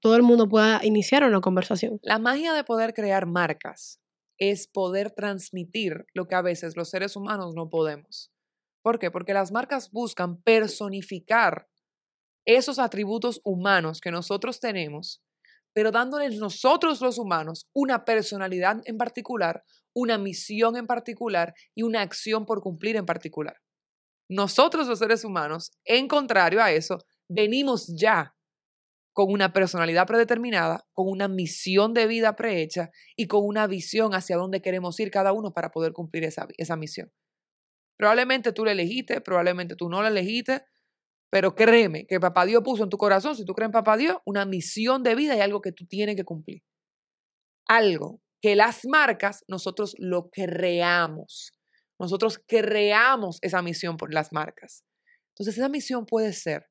todo 0.00 0.16
el 0.16 0.22
mundo 0.22 0.48
pueda 0.48 0.84
iniciar 0.84 1.24
una 1.24 1.40
conversación. 1.40 1.98
La 2.02 2.18
magia 2.18 2.52
de 2.52 2.64
poder 2.64 2.94
crear 2.94 3.26
marcas 3.26 4.00
es 4.38 4.68
poder 4.68 5.10
transmitir 5.10 6.06
lo 6.14 6.26
que 6.26 6.34
a 6.34 6.42
veces 6.42 6.76
los 6.76 6.90
seres 6.90 7.16
humanos 7.16 7.54
no 7.54 7.70
podemos. 7.70 8.30
¿Por 8.82 8.98
qué? 8.98 9.10
Porque 9.10 9.34
las 9.34 9.50
marcas 9.50 9.90
buscan 9.90 10.40
personificar 10.42 11.68
esos 12.44 12.78
atributos 12.78 13.40
humanos 13.42 14.00
que 14.00 14.12
nosotros 14.12 14.60
tenemos, 14.60 15.22
pero 15.72 15.90
dándoles 15.90 16.38
nosotros 16.38 17.00
los 17.00 17.18
humanos 17.18 17.68
una 17.72 18.04
personalidad 18.04 18.80
en 18.84 18.96
particular, 18.96 19.64
una 19.92 20.18
misión 20.18 20.76
en 20.76 20.86
particular 20.86 21.54
y 21.74 21.82
una 21.82 22.02
acción 22.02 22.46
por 22.46 22.60
cumplir 22.60 22.96
en 22.96 23.06
particular. 23.06 23.56
Nosotros 24.28 24.86
los 24.86 24.98
seres 24.98 25.24
humanos, 25.24 25.72
en 25.84 26.06
contrario 26.06 26.62
a 26.62 26.70
eso, 26.70 26.98
venimos 27.28 27.92
ya 27.96 28.35
con 29.16 29.32
una 29.32 29.54
personalidad 29.54 30.06
predeterminada, 30.06 30.86
con 30.92 31.08
una 31.08 31.26
misión 31.26 31.94
de 31.94 32.06
vida 32.06 32.36
prehecha 32.36 32.90
y 33.16 33.28
con 33.28 33.46
una 33.46 33.66
visión 33.66 34.12
hacia 34.12 34.36
dónde 34.36 34.60
queremos 34.60 35.00
ir 35.00 35.10
cada 35.10 35.32
uno 35.32 35.54
para 35.54 35.70
poder 35.70 35.94
cumplir 35.94 36.24
esa, 36.24 36.46
esa 36.58 36.76
misión. 36.76 37.10
Probablemente 37.96 38.52
tú 38.52 38.66
le 38.66 38.72
elegiste, 38.72 39.22
probablemente 39.22 39.74
tú 39.74 39.88
no 39.88 40.02
le 40.02 40.08
elegiste, 40.08 40.66
pero 41.30 41.54
créeme 41.54 42.06
que 42.06 42.20
Papá 42.20 42.44
Dios 42.44 42.62
puso 42.62 42.84
en 42.84 42.90
tu 42.90 42.98
corazón, 42.98 43.34
si 43.34 43.46
tú 43.46 43.54
crees 43.54 43.68
en 43.68 43.72
Papá 43.72 43.96
Dios, 43.96 44.18
una 44.26 44.44
misión 44.44 45.02
de 45.02 45.14
vida 45.14 45.34
y 45.34 45.40
algo 45.40 45.62
que 45.62 45.72
tú 45.72 45.86
tienes 45.86 46.14
que 46.14 46.24
cumplir. 46.24 46.62
Algo 47.66 48.20
que 48.42 48.54
las 48.54 48.84
marcas 48.84 49.46
nosotros 49.48 49.96
lo 49.98 50.28
creamos. 50.28 51.54
Nosotros 51.98 52.38
creamos 52.46 53.38
esa 53.40 53.62
misión 53.62 53.96
por 53.96 54.12
las 54.12 54.30
marcas. 54.30 54.84
Entonces 55.30 55.56
esa 55.56 55.70
misión 55.70 56.04
puede 56.04 56.34
ser 56.34 56.66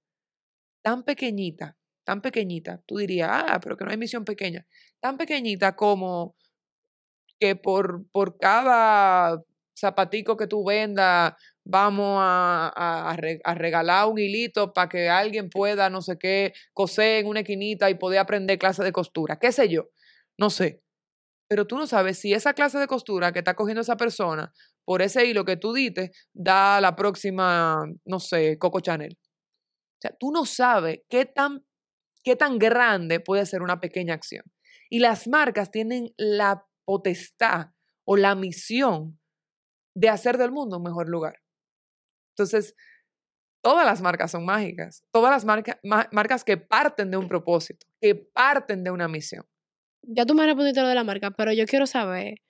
tan 0.83 1.03
pequeñita, 1.03 1.75
tan 2.05 2.21
pequeñita, 2.21 2.81
tú 2.85 2.97
dirías, 2.97 3.29
ah, 3.31 3.59
pero 3.62 3.75
que 3.75 3.83
no 3.83 3.91
hay 3.91 3.97
misión 3.97 4.24
pequeña, 4.24 4.65
tan 5.01 5.17
pequeñita 5.17 5.75
como 5.75 6.35
que 7.39 7.55
por, 7.57 8.07
por 8.12 8.38
cada 8.38 9.43
zapatico 9.77 10.38
que 10.38 10.47
tú 10.47 10.63
vendas, 10.63 11.33
vamos 11.65 12.19
a, 12.21 13.12
a, 13.43 13.55
regalar 13.55 14.07
un 14.07 14.19
hilito 14.19 14.71
para 14.71 14.88
que 14.88 15.09
alguien 15.09 15.50
pueda, 15.50 15.89
no 15.89 16.01
sé 16.01 16.17
qué, 16.17 16.53
coser 16.74 17.21
en 17.21 17.27
una 17.27 17.41
esquinita 17.41 17.89
y 17.89 17.95
poder 17.95 18.19
aprender 18.19 18.59
clase 18.59 18.83
de 18.83 18.91
costura, 18.91 19.38
qué 19.38 19.51
sé 19.51 19.67
yo, 19.67 19.89
no 20.38 20.50
sé. 20.50 20.81
Pero 21.47 21.67
tú 21.67 21.77
no 21.77 21.85
sabes 21.85 22.17
si 22.19 22.33
esa 22.33 22.53
clase 22.53 22.79
de 22.79 22.88
costura 22.88 23.31
que 23.31 23.39
está 23.39 23.55
cogiendo 23.55 23.81
esa 23.81 23.97
persona 23.97 24.51
por 24.83 25.01
ese 25.01 25.25
hilo 25.25 25.45
que 25.45 25.57
tú 25.57 25.74
dices 25.74 26.12
da 26.33 26.81
la 26.81 26.95
próxima, 26.95 27.83
no 28.05 28.19
sé, 28.19 28.57
Coco 28.57 28.79
Chanel. 28.79 29.17
O 29.17 30.01
sea, 30.01 30.15
tú 30.19 30.31
no 30.31 30.45
sabes 30.45 31.01
qué 31.09 31.25
tan, 31.25 31.63
qué 32.25 32.36
tan 32.36 32.58
grande 32.60 33.20
puede 33.22 33.46
ser 33.46 33.62
una 33.62 33.79
pequeña 33.79 34.15
acción. 34.15 34.44
Y 34.89 35.00
las 35.00 35.27
marcas 35.27 35.72
tienen 35.72 36.13
la 36.17 36.65
potestad 36.86 37.67
o 38.05 38.17
la 38.17 38.36
misión 38.36 39.20
de 39.96 40.10
hacer 40.10 40.38
del 40.38 40.51
mundo 40.51 40.77
un 40.77 40.84
mejor 40.84 41.08
lugar. 41.08 41.38
Entonces, 42.32 42.75
todas 43.63 43.86
las 43.86 44.01
marcas 44.01 44.32
son 44.32 44.44
mágicas. 44.46 45.03
Todas 45.13 45.32
las 45.32 45.46
marca- 45.46 45.79
ma- 45.84 46.10
marcas 46.12 46.44
que 46.44 46.58
parten 46.58 47.12
de 47.12 47.17
un 47.17 47.27
propósito, 47.27 47.88
que 48.01 48.15
parten 48.15 48.84
de 48.84 48.91
una 48.91 49.08
misión. 49.08 49.46
Ya 50.01 50.25
tú 50.25 50.34
me 50.36 50.46
respondiste 50.46 50.82
lo 50.82 50.88
de 50.88 50.96
la 50.96 51.03
marca, 51.03 51.32
pero 51.32 51.53
yo 51.53 51.65
quiero 51.65 51.88
saber, 51.88 52.41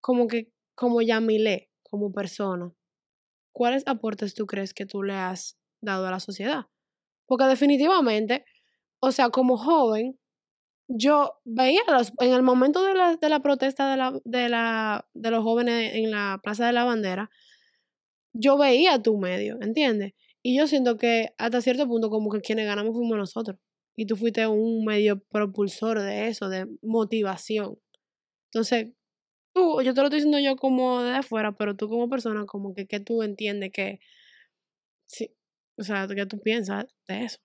como 0.00 0.26
que, 0.26 0.52
como 0.74 1.02
Yamile, 1.02 1.70
como 1.82 2.12
persona, 2.12 2.72
¿cuáles 3.52 3.82
aportes 3.86 4.34
tú 4.34 4.46
crees 4.46 4.72
que 4.72 4.86
tú 4.86 5.02
le 5.02 5.14
has 5.14 5.58
dado 5.80 6.06
a 6.06 6.10
la 6.10 6.20
sociedad? 6.20 6.66
Porque 7.26 7.44
definitivamente, 7.44 8.44
o 9.00 9.12
sea, 9.12 9.30
como 9.30 9.56
joven, 9.56 10.18
yo 10.88 11.34
veía 11.44 11.80
los, 11.88 12.12
en 12.18 12.32
el 12.32 12.42
momento 12.42 12.84
de 12.84 12.94
la, 12.94 13.16
de 13.16 13.28
la 13.28 13.40
protesta 13.40 13.90
de, 13.90 13.96
la, 13.96 14.20
de, 14.24 14.48
la, 14.48 15.08
de 15.14 15.30
los 15.30 15.42
jóvenes 15.44 15.94
en 15.94 16.10
la 16.10 16.40
Plaza 16.42 16.66
de 16.66 16.72
la 16.72 16.84
Bandera, 16.84 17.30
yo 18.32 18.58
veía 18.58 19.02
tu 19.02 19.18
medio, 19.18 19.58
¿entiendes? 19.60 20.14
Y 20.42 20.56
yo 20.56 20.66
siento 20.66 20.96
que 20.96 21.34
hasta 21.38 21.60
cierto 21.60 21.86
punto 21.86 22.10
como 22.10 22.30
que 22.30 22.40
quienes 22.40 22.66
ganamos 22.66 22.94
fuimos 22.94 23.16
nosotros. 23.18 23.58
Y 23.96 24.06
tú 24.06 24.16
fuiste 24.16 24.46
un 24.46 24.84
medio 24.84 25.20
propulsor 25.30 26.00
de 26.00 26.28
eso, 26.28 26.48
de 26.48 26.66
motivación. 26.82 27.78
Entonces, 28.52 28.92
tú, 29.54 29.82
yo 29.82 29.94
te 29.94 30.00
lo 30.00 30.06
estoy 30.06 30.20
diciendo 30.20 30.38
yo 30.38 30.56
como 30.56 31.02
de 31.02 31.12
afuera, 31.16 31.52
pero 31.56 31.76
tú 31.76 31.88
como 31.88 32.08
persona, 32.08 32.46
como 32.46 32.74
que, 32.74 32.86
que 32.86 33.00
tú 33.00 33.22
entiendes 33.22 33.70
que, 33.72 34.00
sí, 35.06 35.34
o 35.78 35.82
sea, 35.84 36.06
que 36.08 36.26
tú 36.26 36.40
piensas 36.40 36.86
de 37.08 37.24
eso. 37.24 37.38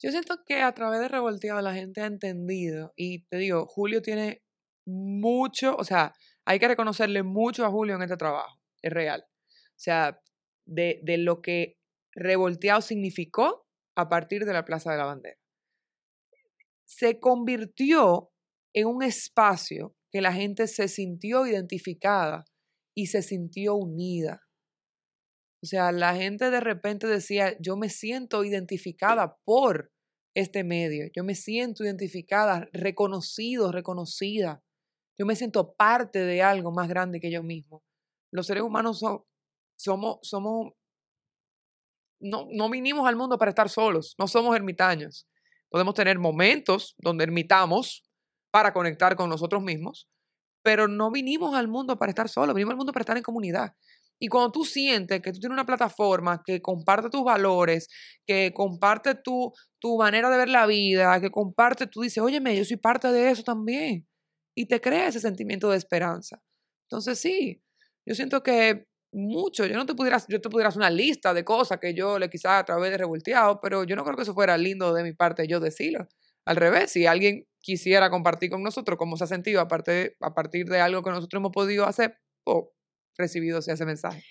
Yo 0.00 0.10
siento 0.10 0.44
que 0.46 0.62
a 0.62 0.72
través 0.72 1.00
de 1.00 1.08
Revolteado 1.08 1.60
la 1.60 1.74
gente 1.74 2.00
ha 2.00 2.06
entendido, 2.06 2.92
y 2.96 3.24
te 3.26 3.36
digo, 3.36 3.66
Julio 3.66 4.00
tiene 4.00 4.42
mucho, 4.86 5.74
o 5.76 5.84
sea, 5.84 6.14
hay 6.44 6.58
que 6.58 6.68
reconocerle 6.68 7.22
mucho 7.22 7.64
a 7.64 7.70
Julio 7.70 7.96
en 7.96 8.02
este 8.02 8.16
trabajo, 8.16 8.60
es 8.80 8.92
real. 8.92 9.24
O 9.28 9.80
sea, 9.80 10.20
de, 10.66 11.00
de 11.02 11.18
lo 11.18 11.42
que 11.42 11.78
Revolteado 12.12 12.80
significó 12.80 13.66
a 13.96 14.08
partir 14.08 14.44
de 14.44 14.52
la 14.52 14.64
Plaza 14.64 14.92
de 14.92 14.98
la 14.98 15.04
Bandera. 15.04 15.38
Se 16.84 17.18
convirtió 17.18 18.30
en 18.72 18.86
un 18.86 19.02
espacio 19.02 19.96
que 20.10 20.20
la 20.20 20.32
gente 20.32 20.68
se 20.68 20.88
sintió 20.88 21.46
identificada 21.46 22.44
y 22.94 23.06
se 23.06 23.22
sintió 23.22 23.74
unida. 23.74 24.47
O 25.62 25.66
sea, 25.66 25.90
la 25.92 26.14
gente 26.14 26.50
de 26.50 26.60
repente 26.60 27.06
decía, 27.06 27.56
yo 27.60 27.76
me 27.76 27.88
siento 27.88 28.44
identificada 28.44 29.36
por 29.44 29.90
este 30.34 30.62
medio, 30.62 31.08
yo 31.14 31.24
me 31.24 31.34
siento 31.34 31.84
identificada, 31.84 32.68
reconocido, 32.72 33.72
reconocida, 33.72 34.62
yo 35.18 35.26
me 35.26 35.34
siento 35.34 35.74
parte 35.74 36.20
de 36.20 36.42
algo 36.42 36.70
más 36.70 36.88
grande 36.88 37.20
que 37.20 37.30
yo 37.32 37.42
mismo. 37.42 37.82
Los 38.32 38.46
seres 38.46 38.62
humanos 38.62 39.00
so- 39.00 39.26
somos, 39.76 40.18
somos, 40.22 40.74
no, 42.20 42.46
no 42.50 42.68
vinimos 42.70 43.08
al 43.08 43.16
mundo 43.16 43.38
para 43.38 43.50
estar 43.50 43.68
solos, 43.68 44.14
no 44.18 44.26
somos 44.26 44.54
ermitaños. 44.56 45.26
Podemos 45.70 45.94
tener 45.94 46.18
momentos 46.18 46.94
donde 46.98 47.24
ermitamos 47.24 48.04
para 48.50 48.72
conectar 48.72 49.16
con 49.16 49.28
nosotros 49.28 49.62
mismos, 49.62 50.08
pero 50.62 50.88
no 50.88 51.10
vinimos 51.10 51.54
al 51.54 51.68
mundo 51.68 51.98
para 51.98 52.10
estar 52.10 52.28
solos, 52.28 52.54
vinimos 52.54 52.72
al 52.72 52.76
mundo 52.78 52.92
para 52.92 53.02
estar 53.02 53.16
en 53.16 53.22
comunidad. 53.22 53.74
Y 54.20 54.28
cuando 54.28 54.50
tú 54.52 54.64
sientes 54.64 55.20
que 55.22 55.32
tú 55.32 55.38
tienes 55.40 55.54
una 55.54 55.66
plataforma 55.66 56.42
que 56.44 56.60
comparte 56.60 57.08
tus 57.10 57.24
valores, 57.24 57.88
que 58.26 58.52
comparte 58.54 59.14
tu, 59.14 59.52
tu 59.78 59.96
manera 59.98 60.30
de 60.30 60.36
ver 60.38 60.48
la 60.48 60.66
vida, 60.66 61.20
que 61.20 61.30
comparte, 61.30 61.86
tú 61.86 62.02
dices, 62.02 62.22
óyeme, 62.22 62.56
yo 62.56 62.64
soy 62.64 62.76
parte 62.78 63.08
de 63.12 63.30
eso 63.30 63.42
también. 63.44 64.06
Y 64.56 64.66
te 64.66 64.80
crea 64.80 65.08
ese 65.08 65.20
sentimiento 65.20 65.70
de 65.70 65.76
esperanza. 65.76 66.40
Entonces 66.90 67.18
sí, 67.20 67.62
yo 68.06 68.14
siento 68.14 68.42
que 68.42 68.86
mucho, 69.12 69.66
yo 69.66 69.74
no 69.76 69.86
te 69.86 69.94
pudiera, 69.94 70.18
yo 70.28 70.40
te 70.40 70.50
pudiera 70.50 70.68
hacer 70.68 70.80
una 70.80 70.90
lista 70.90 71.32
de 71.34 71.44
cosas 71.44 71.78
que 71.80 71.94
yo 71.94 72.18
le 72.18 72.28
quizás 72.30 72.60
a 72.60 72.64
través 72.64 72.90
de 72.90 72.98
revolteado, 72.98 73.60
pero 73.60 73.84
yo 73.84 73.96
no 73.96 74.04
creo 74.04 74.16
que 74.16 74.22
eso 74.22 74.34
fuera 74.34 74.56
lindo 74.58 74.92
de 74.94 75.02
mi 75.02 75.12
parte 75.14 75.46
yo 75.48 75.60
decirlo. 75.60 76.06
Al 76.44 76.56
revés, 76.56 76.90
si 76.92 77.06
alguien 77.06 77.46
quisiera 77.60 78.10
compartir 78.10 78.50
con 78.50 78.62
nosotros 78.62 78.98
cómo 78.98 79.16
se 79.16 79.24
ha 79.24 79.26
sentido 79.26 79.60
a, 79.60 79.68
parte- 79.68 80.16
a 80.20 80.34
partir 80.34 80.66
de 80.66 80.80
algo 80.80 81.02
que 81.02 81.10
nosotros 81.10 81.40
hemos 81.40 81.52
podido 81.52 81.86
hacer, 81.86 82.16
pues 82.44 82.64
recibido 83.18 83.58
ese 83.58 83.84
mensaje. 83.84 84.22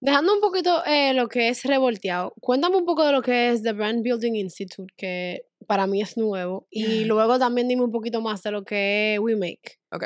Dejando 0.00 0.34
un 0.34 0.40
poquito 0.40 0.84
eh, 0.84 1.14
lo 1.14 1.28
que 1.28 1.48
es 1.48 1.64
revolteado, 1.64 2.34
cuéntame 2.40 2.76
un 2.76 2.84
poco 2.84 3.04
de 3.06 3.12
lo 3.12 3.22
que 3.22 3.50
es 3.50 3.62
The 3.62 3.72
Brand 3.72 4.02
Building 4.02 4.34
Institute, 4.34 4.92
que 4.96 5.46
para 5.66 5.86
mí 5.86 6.02
es 6.02 6.16
nuevo, 6.18 6.66
y 6.70 7.04
luego 7.06 7.38
también 7.38 7.68
dime 7.68 7.82
un 7.84 7.90
poquito 7.92 8.20
más 8.20 8.42
de 8.42 8.50
lo 8.50 8.64
que 8.64 9.14
es 9.14 9.20
WeMake. 9.20 9.80
Ok. 9.92 10.04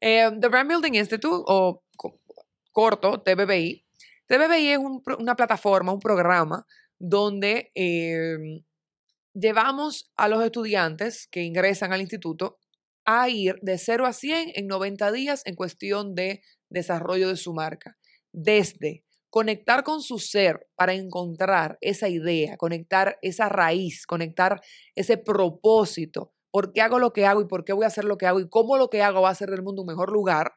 Eh, 0.00 0.30
The 0.40 0.48
Brand 0.48 0.70
Building 0.70 0.94
Institute, 0.94 1.44
o 1.46 1.82
co- 1.96 2.18
corto, 2.72 3.20
TBBI. 3.22 3.84
TBBI 4.26 4.68
es 4.70 4.78
un 4.78 5.02
una 5.18 5.36
plataforma, 5.36 5.92
un 5.92 6.00
programa 6.00 6.64
donde 6.98 7.70
eh, 7.74 8.38
llevamos 9.34 10.10
a 10.16 10.28
los 10.28 10.42
estudiantes 10.42 11.26
que 11.30 11.42
ingresan 11.42 11.92
al 11.92 12.00
instituto 12.00 12.58
a 13.04 13.28
ir 13.28 13.56
de 13.60 13.76
0 13.76 14.06
a 14.06 14.14
100 14.14 14.52
en 14.54 14.66
90 14.66 15.12
días 15.12 15.42
en 15.44 15.56
cuestión 15.56 16.14
de 16.14 16.40
desarrollo 16.74 17.28
de 17.28 17.36
su 17.36 17.54
marca. 17.54 17.96
Desde 18.32 19.04
conectar 19.30 19.82
con 19.82 20.00
su 20.02 20.18
ser 20.18 20.68
para 20.76 20.92
encontrar 20.92 21.78
esa 21.80 22.08
idea, 22.08 22.56
conectar 22.56 23.18
esa 23.22 23.48
raíz, 23.48 24.06
conectar 24.06 24.60
ese 24.94 25.16
propósito, 25.16 26.32
por 26.52 26.72
qué 26.72 26.82
hago 26.82 27.00
lo 27.00 27.12
que 27.12 27.26
hago 27.26 27.40
y 27.40 27.48
por 27.48 27.64
qué 27.64 27.72
voy 27.72 27.82
a 27.84 27.88
hacer 27.88 28.04
lo 28.04 28.16
que 28.16 28.26
hago 28.26 28.38
y 28.38 28.48
cómo 28.48 28.76
lo 28.76 28.90
que 28.90 29.02
hago 29.02 29.22
va 29.22 29.30
a 29.30 29.32
hacer 29.32 29.50
del 29.50 29.64
mundo 29.64 29.82
un 29.82 29.88
mejor 29.88 30.12
lugar, 30.12 30.52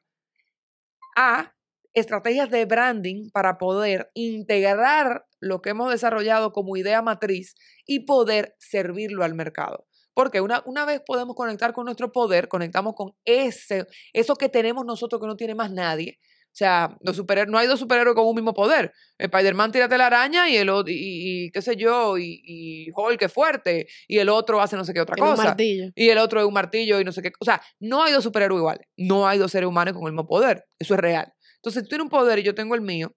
a 1.16 1.56
estrategias 1.96 2.52
de 2.52 2.66
branding 2.66 3.32
para 3.32 3.58
poder 3.58 4.12
integrar 4.14 5.26
lo 5.40 5.64
que 5.64 5.72
hemos 5.72 5.90
desarrollado 5.92 6.52
como 6.52 6.78
idea 6.78 7.02
matriz 7.02 7.56
y 7.88 8.06
poder 8.06 8.56
servirlo 8.60 9.24
al 9.24 9.34
mercado. 9.34 9.87
Porque 10.18 10.42
una, 10.42 10.64
una 10.66 10.84
vez 10.84 11.00
podemos 11.06 11.36
conectar 11.36 11.74
con 11.74 11.86
nuestro 11.86 12.12
poder, 12.12 12.48
conectamos 12.48 12.96
con 12.96 13.12
ese, 13.24 13.86
eso 14.14 14.36
que 14.36 14.50
tenemos 14.50 14.84
nosotros 14.84 15.22
que 15.22 15.28
no 15.28 15.36
tiene 15.36 15.54
más 15.54 15.72
nadie. 15.72 16.18
O 16.48 16.58
sea, 16.58 16.98
los 17.02 17.16
superhéroes, 17.16 17.52
no 17.52 17.60
hay 17.60 17.68
dos 17.68 17.80
superhéroes 17.80 18.16
con 18.16 18.26
un 18.26 18.34
mismo 18.34 18.52
poder. 18.52 18.92
Spider-Man 19.20 19.72
tira 19.72 19.88
la 19.96 20.08
araña 20.08 20.50
y 20.50 20.58
el 20.58 20.70
otro, 20.70 20.92
y, 20.92 20.96
y 21.46 21.52
qué 21.52 21.62
sé 21.62 21.76
yo, 21.76 22.18
y, 22.18 22.42
y 22.44 22.88
Hulk 22.96 23.22
es 23.22 23.32
fuerte, 23.32 23.86
y 24.08 24.18
el 24.18 24.30
otro 24.30 24.60
hace 24.60 24.76
no 24.76 24.84
sé 24.84 24.92
qué 24.92 25.02
otra 25.02 25.14
Tiene 25.14 25.30
un 25.30 25.36
cosa. 25.36 25.50
martillo. 25.50 25.92
Y 25.94 26.10
el 26.10 26.18
otro 26.18 26.40
es 26.40 26.48
un 26.48 26.54
martillo 26.56 27.00
y 27.00 27.04
no 27.04 27.12
sé 27.12 27.22
qué. 27.22 27.32
O 27.40 27.46
sea, 27.46 27.62
no 27.80 28.02
hay 28.02 28.12
dos 28.12 28.24
superhéroes 28.24 28.58
iguales. 28.58 28.88
No 28.98 29.28
hay 29.28 29.38
dos 29.38 29.52
seres 29.52 29.70
humanos 29.70 29.94
con 29.94 30.08
el 30.08 30.14
mismo 30.14 30.26
poder. 30.26 30.64
Eso 30.80 30.96
es 30.96 31.00
real. 31.00 31.32
Entonces, 31.58 31.84
tú 31.84 31.90
tienes 31.90 32.06
un 32.06 32.10
poder 32.10 32.40
y 32.40 32.44
yo 32.44 32.56
tengo 32.56 32.74
el 32.74 32.82
mío. 32.82 33.14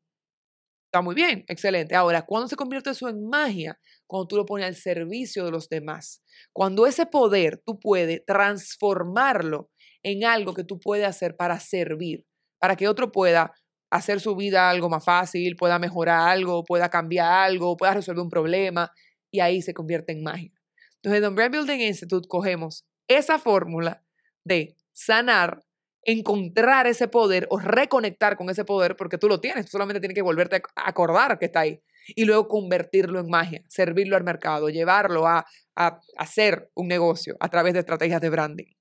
Está 0.91 1.03
muy 1.03 1.15
bien, 1.15 1.45
excelente. 1.47 1.95
Ahora, 1.95 2.23
¿cuándo 2.23 2.49
se 2.49 2.57
convierte 2.57 2.91
eso 2.91 3.09
en 3.09 3.29
magia? 3.29 3.79
Cuando 4.09 4.27
tú 4.27 4.37
lo 4.37 4.45
pones 4.45 4.67
al 4.67 4.75
servicio 4.75 5.45
de 5.45 5.53
los 5.53 5.69
demás. 5.69 6.21
Cuando 6.53 6.85
ese 6.85 7.07
poder 7.07 7.63
tú 7.65 7.79
puedes 7.79 8.25
transformarlo 8.27 9.71
en 10.03 10.25
algo 10.25 10.53
que 10.53 10.65
tú 10.65 10.81
puedes 10.81 11.07
hacer 11.07 11.37
para 11.37 11.61
servir, 11.61 12.27
para 12.59 12.75
que 12.75 12.89
otro 12.89 13.13
pueda 13.13 13.55
hacer 13.89 14.19
su 14.19 14.35
vida 14.35 14.69
algo 14.69 14.89
más 14.89 15.05
fácil, 15.05 15.55
pueda 15.55 15.79
mejorar 15.79 16.29
algo, 16.29 16.65
pueda 16.65 16.89
cambiar 16.89 17.33
algo, 17.33 17.77
pueda 17.77 17.95
resolver 17.95 18.25
un 18.25 18.31
problema, 18.31 18.91
y 19.31 19.39
ahí 19.39 19.63
se 19.63 19.75
convierte 19.75 20.11
en 20.11 20.25
magia. 20.25 20.51
Entonces, 20.97 21.23
en 21.23 21.35
Brand 21.37 21.55
Building 21.55 21.83
Institute 21.83 22.27
cogemos 22.27 22.85
esa 23.07 23.39
fórmula 23.39 24.03
de 24.45 24.77
sanar, 24.93 25.63
encontrar 26.04 26.87
ese 26.87 27.09
poder 27.09 27.47
o 27.50 27.59
reconectar 27.59 28.37
con 28.37 28.49
ese 28.50 28.64
poder, 28.64 28.97
porque 28.97 29.19
tú 29.19 29.28
lo 29.28 29.40
tienes, 29.40 29.66
tú 29.66 29.73
solamente 29.73 30.00
tienes 30.00 30.14
que 30.14 30.23
volverte 30.23 30.57
a 30.57 30.88
acordar 30.88 31.38
que 31.38 31.47
está 31.47 31.61
ahí, 31.61 31.83
y 32.16 32.25
luego 32.25 32.49
convertirlo 32.49 33.21
en 33.21 33.28
magia, 33.28 33.62
servirlo 33.69 34.16
al 34.16 34.25
mercado, 34.25 34.69
llevarlo 34.71 35.26
a, 35.26 35.45
a 35.76 36.00
hacer 36.16 36.71
un 36.75 36.88
negocio 36.88 37.37
a 37.40 37.49
través 37.49 37.75
de 37.75 37.80
estrategias 37.80 38.21
de 38.21 38.30
branding. 38.30 38.73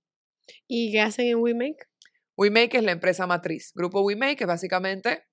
¿Y 0.67 0.91
qué 0.91 1.01
hacen 1.01 1.27
en 1.27 1.39
WeMake? 1.39 1.85
WeMake 2.38 2.75
es 2.75 2.83
la 2.83 2.91
empresa 2.93 3.27
matriz. 3.27 3.71
Grupo 3.75 4.01
WeMake 4.01 4.41
es 4.41 4.47
básicamente, 4.47 5.23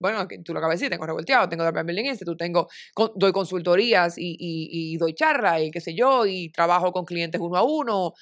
bueno, 0.00 0.18
aquí 0.18 0.42
tú 0.42 0.52
lo 0.52 0.58
acabas 0.58 0.74
de 0.74 0.84
decir, 0.84 0.90
tengo 0.90 1.06
revolteado, 1.06 1.48
tengo 1.48 1.64
Brand 1.70 1.86
Building 1.86 2.06
Institute, 2.06 2.36
tengo, 2.44 2.68
con- 2.92 3.12
doy 3.14 3.32
consultorías 3.32 4.18
y, 4.18 4.32
y, 4.32 4.94
y 4.94 4.96
doy 4.98 5.14
charla 5.14 5.60
y 5.62 5.70
qué 5.70 5.80
sé 5.80 5.94
yo, 5.94 6.26
y 6.26 6.50
trabajo 6.50 6.92
con 6.92 7.04
clientes 7.04 7.40
uno 7.40 7.56
a 7.56 7.62
uno. 7.62 8.12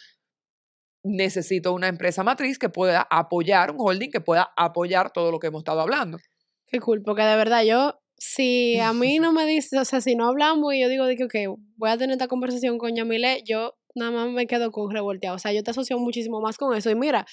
Necesito 1.05 1.73
una 1.75 1.89
empresa 1.89 2.23
matriz 2.25 2.59
que 2.59 2.71
pueda 2.71 3.07
apoyar, 3.11 3.71
un 3.73 3.77
holding 3.79 4.11
que 4.11 4.21
pueda 4.21 4.51
apoyar 4.57 5.11
todo 5.13 5.31
lo 5.31 5.39
que 5.39 5.49
hemos 5.49 5.61
estado 5.61 5.81
hablando. 5.83 6.19
Qué 6.67 6.81
cool, 6.81 7.03
porque 7.03 7.23
de 7.23 7.37
verdad 7.37 7.63
yo, 7.63 8.01
si 8.17 8.79
a 8.81 8.93
mí 8.95 9.19
no 9.19 9.33
me 9.39 9.45
dices, 9.47 9.79
o 9.79 9.85
sea, 9.85 10.01
si 10.01 10.17
no 10.17 10.27
hablamos 10.29 10.73
y 10.75 10.81
yo 10.81 10.89
digo 10.89 11.05
de 11.07 11.17
que, 11.17 11.25
ok, 11.25 11.59
voy 11.77 11.91
a 11.91 11.99
tener 11.99 12.15
esta 12.15 12.27
conversación 12.27 12.79
con 12.79 12.97
Yamile, 12.97 13.43
yo 13.45 13.75
nada 13.95 14.11
más 14.11 14.29
me 14.31 14.47
quedo 14.47 14.73
con 14.73 14.91
revolteado. 14.91 15.37
O 15.37 15.39
sea, 15.39 15.53
yo 15.53 15.63
te 15.63 15.71
asocio 15.71 15.99
muchísimo 15.99 16.41
más 16.41 16.57
con 16.57 16.75
eso. 16.77 16.91
Y 16.91 16.97
mira, 16.97 17.27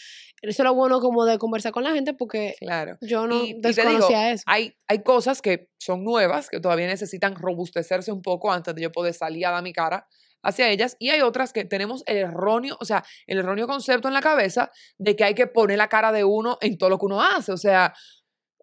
eso 0.43 0.61
es 0.61 0.65
lo 0.65 0.75
bueno 0.75 0.99
como 0.99 1.25
de 1.25 1.37
conversar 1.39 1.71
con 1.71 1.83
la 1.83 1.91
gente 1.93 2.13
porque 2.13 2.53
Claro. 2.59 2.97
yo 3.01 3.25
no 3.25 3.45
Y- 3.45 3.51
y 3.51 3.61
te 3.61 3.69
desconocía 3.69 4.19
digo, 4.25 4.33
eso. 4.35 4.43
Hay, 4.45 4.73
hay 4.87 5.01
cosas 5.01 5.41
que 5.41 5.69
son 5.79 6.03
nuevas, 6.03 6.49
que 6.49 6.59
todavía 6.59 6.85
necesitan 6.87 7.35
robustecerse 7.35 8.11
un 8.11 8.21
poco 8.21 8.51
antes 8.51 8.75
de 8.75 8.81
yo 8.83 8.91
poder 8.91 9.13
salir 9.15 9.45
a 9.47 9.51
dar 9.51 9.63
mi 9.63 9.73
cara 9.73 10.05
hacia 10.43 10.69
ellas. 10.69 10.95
Y 10.99 11.09
hay 11.09 11.21
otras 11.21 11.53
que 11.53 11.65
tenemos 11.65 12.03
el 12.05 12.17
erróneo, 12.17 12.77
o 12.79 12.85
sea, 12.85 13.03
el 13.27 13.39
erróneo 13.39 13.67
concepto 13.67 14.07
en 14.07 14.13
la 14.13 14.21
cabeza 14.21 14.71
de 14.97 15.15
que 15.15 15.23
hay 15.23 15.35
que 15.35 15.47
poner 15.47 15.77
la 15.77 15.87
cara 15.89 16.11
de 16.11 16.23
uno 16.23 16.57
en 16.61 16.77
todo 16.77 16.89
lo 16.89 16.97
que 16.97 17.05
uno 17.05 17.21
hace. 17.21 17.51
O 17.51 17.57
sea, 17.57 17.93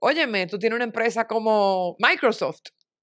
óyeme, 0.00 0.46
tú 0.46 0.58
tienes 0.58 0.76
una 0.76 0.84
empresa 0.84 1.26
como 1.26 1.96
Microsoft. 1.98 2.60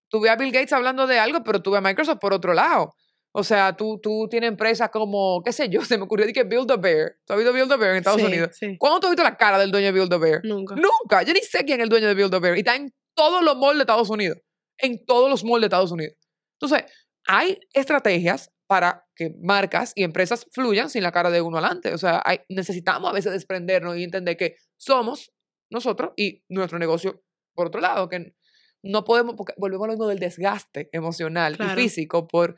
tuve 0.09 0.29
a 0.29 0.35
Bill 0.35 0.51
Gates 0.51 0.73
hablando 0.73 1.07
de 1.07 1.19
algo, 1.19 1.43
pero 1.43 1.61
tuve 1.61 1.77
a 1.77 1.81
Microsoft 1.81 2.19
por 2.19 2.33
otro 2.33 2.53
lado. 2.53 2.93
O 3.37 3.43
sea, 3.43 3.75
tú, 3.75 3.99
tú 4.01 4.27
tienes 4.29 4.47
empresas 4.47 4.89
como, 4.91 5.41
qué 5.43 5.51
sé 5.51 5.67
yo, 5.67 5.81
se 5.85 5.97
me 5.97 6.03
ocurrió 6.05 6.25
de 6.25 6.31
que 6.31 6.43
Build 6.43 6.71
a 6.71 6.77
Bear. 6.77 7.15
¿Tú 7.25 7.33
has 7.33 7.39
visto 7.39 7.51
Build 7.51 7.71
a 7.71 7.75
Bear 7.75 7.91
en 7.91 7.97
Estados 7.97 8.21
Sí, 8.21 8.27
Unidos? 8.27 8.55
sí. 8.57 8.77
¿Cuándo 8.77 8.99
tú 9.01 9.07
has 9.07 9.11
visto 9.11 9.23
la 9.23 9.35
cara 9.35 9.57
del 9.59 9.71
dueño 9.71 9.87
de 9.87 9.91
Build 9.91 10.13
a 10.13 10.17
Bear? 10.17 10.41
Nunca. 10.45 10.75
Nunca. 10.75 11.23
Yo 11.23 11.33
ni 11.33 11.41
sé 11.41 11.65
quién 11.65 11.81
es 11.81 11.83
el 11.83 11.89
dueño 11.89 12.07
de 12.07 12.13
Build 12.13 12.33
a 12.33 12.39
Bear. 12.39 12.55
Y 12.55 12.59
está 12.59 12.75
en 12.75 12.93
todos 13.13 13.43
los 13.43 13.57
malls 13.57 13.75
de 13.75 13.81
Estados 13.81 14.09
Unidos. 14.09 14.37
En 14.77 15.05
todos 15.05 15.29
los 15.29 15.43
malls 15.43 15.59
de 15.61 15.65
Estados 15.65 15.91
Unidos. 15.91 16.15
Entonces, 16.61 16.89
hay 17.27 17.59
estrategias 17.73 18.51
para 18.67 19.05
que 19.15 19.35
marcas 19.41 19.91
y 19.95 20.03
empresas 20.03 20.47
fluyan 20.51 20.89
sin 20.89 21.03
la 21.03 21.11
cara 21.11 21.29
de 21.29 21.41
uno 21.41 21.57
adelante. 21.57 21.93
O 21.93 21.97
sea, 21.97 22.21
hay- 22.25 22.39
necesitamos 22.49 23.09
a 23.09 23.13
veces 23.13 23.31
desprendernos 23.31 23.97
y 23.97 24.03
entender 24.03 24.37
que 24.37 24.55
somos 24.77 25.31
nosotros 25.71 26.11
y 26.15 26.43
nuestro 26.49 26.79
negocio 26.79 27.23
por 27.53 27.67
otro 27.67 27.79
lado, 27.81 28.09
que 28.09 28.35
no 28.83 29.03
podemos, 29.03 29.35
porque 29.35 29.53
volvemos 29.57 29.85
a 29.85 29.87
lo 29.87 29.93
mismo 29.93 30.07
del 30.07 30.19
desgaste 30.19 30.89
emocional 30.91 31.55
Claro. 31.57 31.79
y 31.79 31.83
físico 31.83 32.27
por 32.27 32.55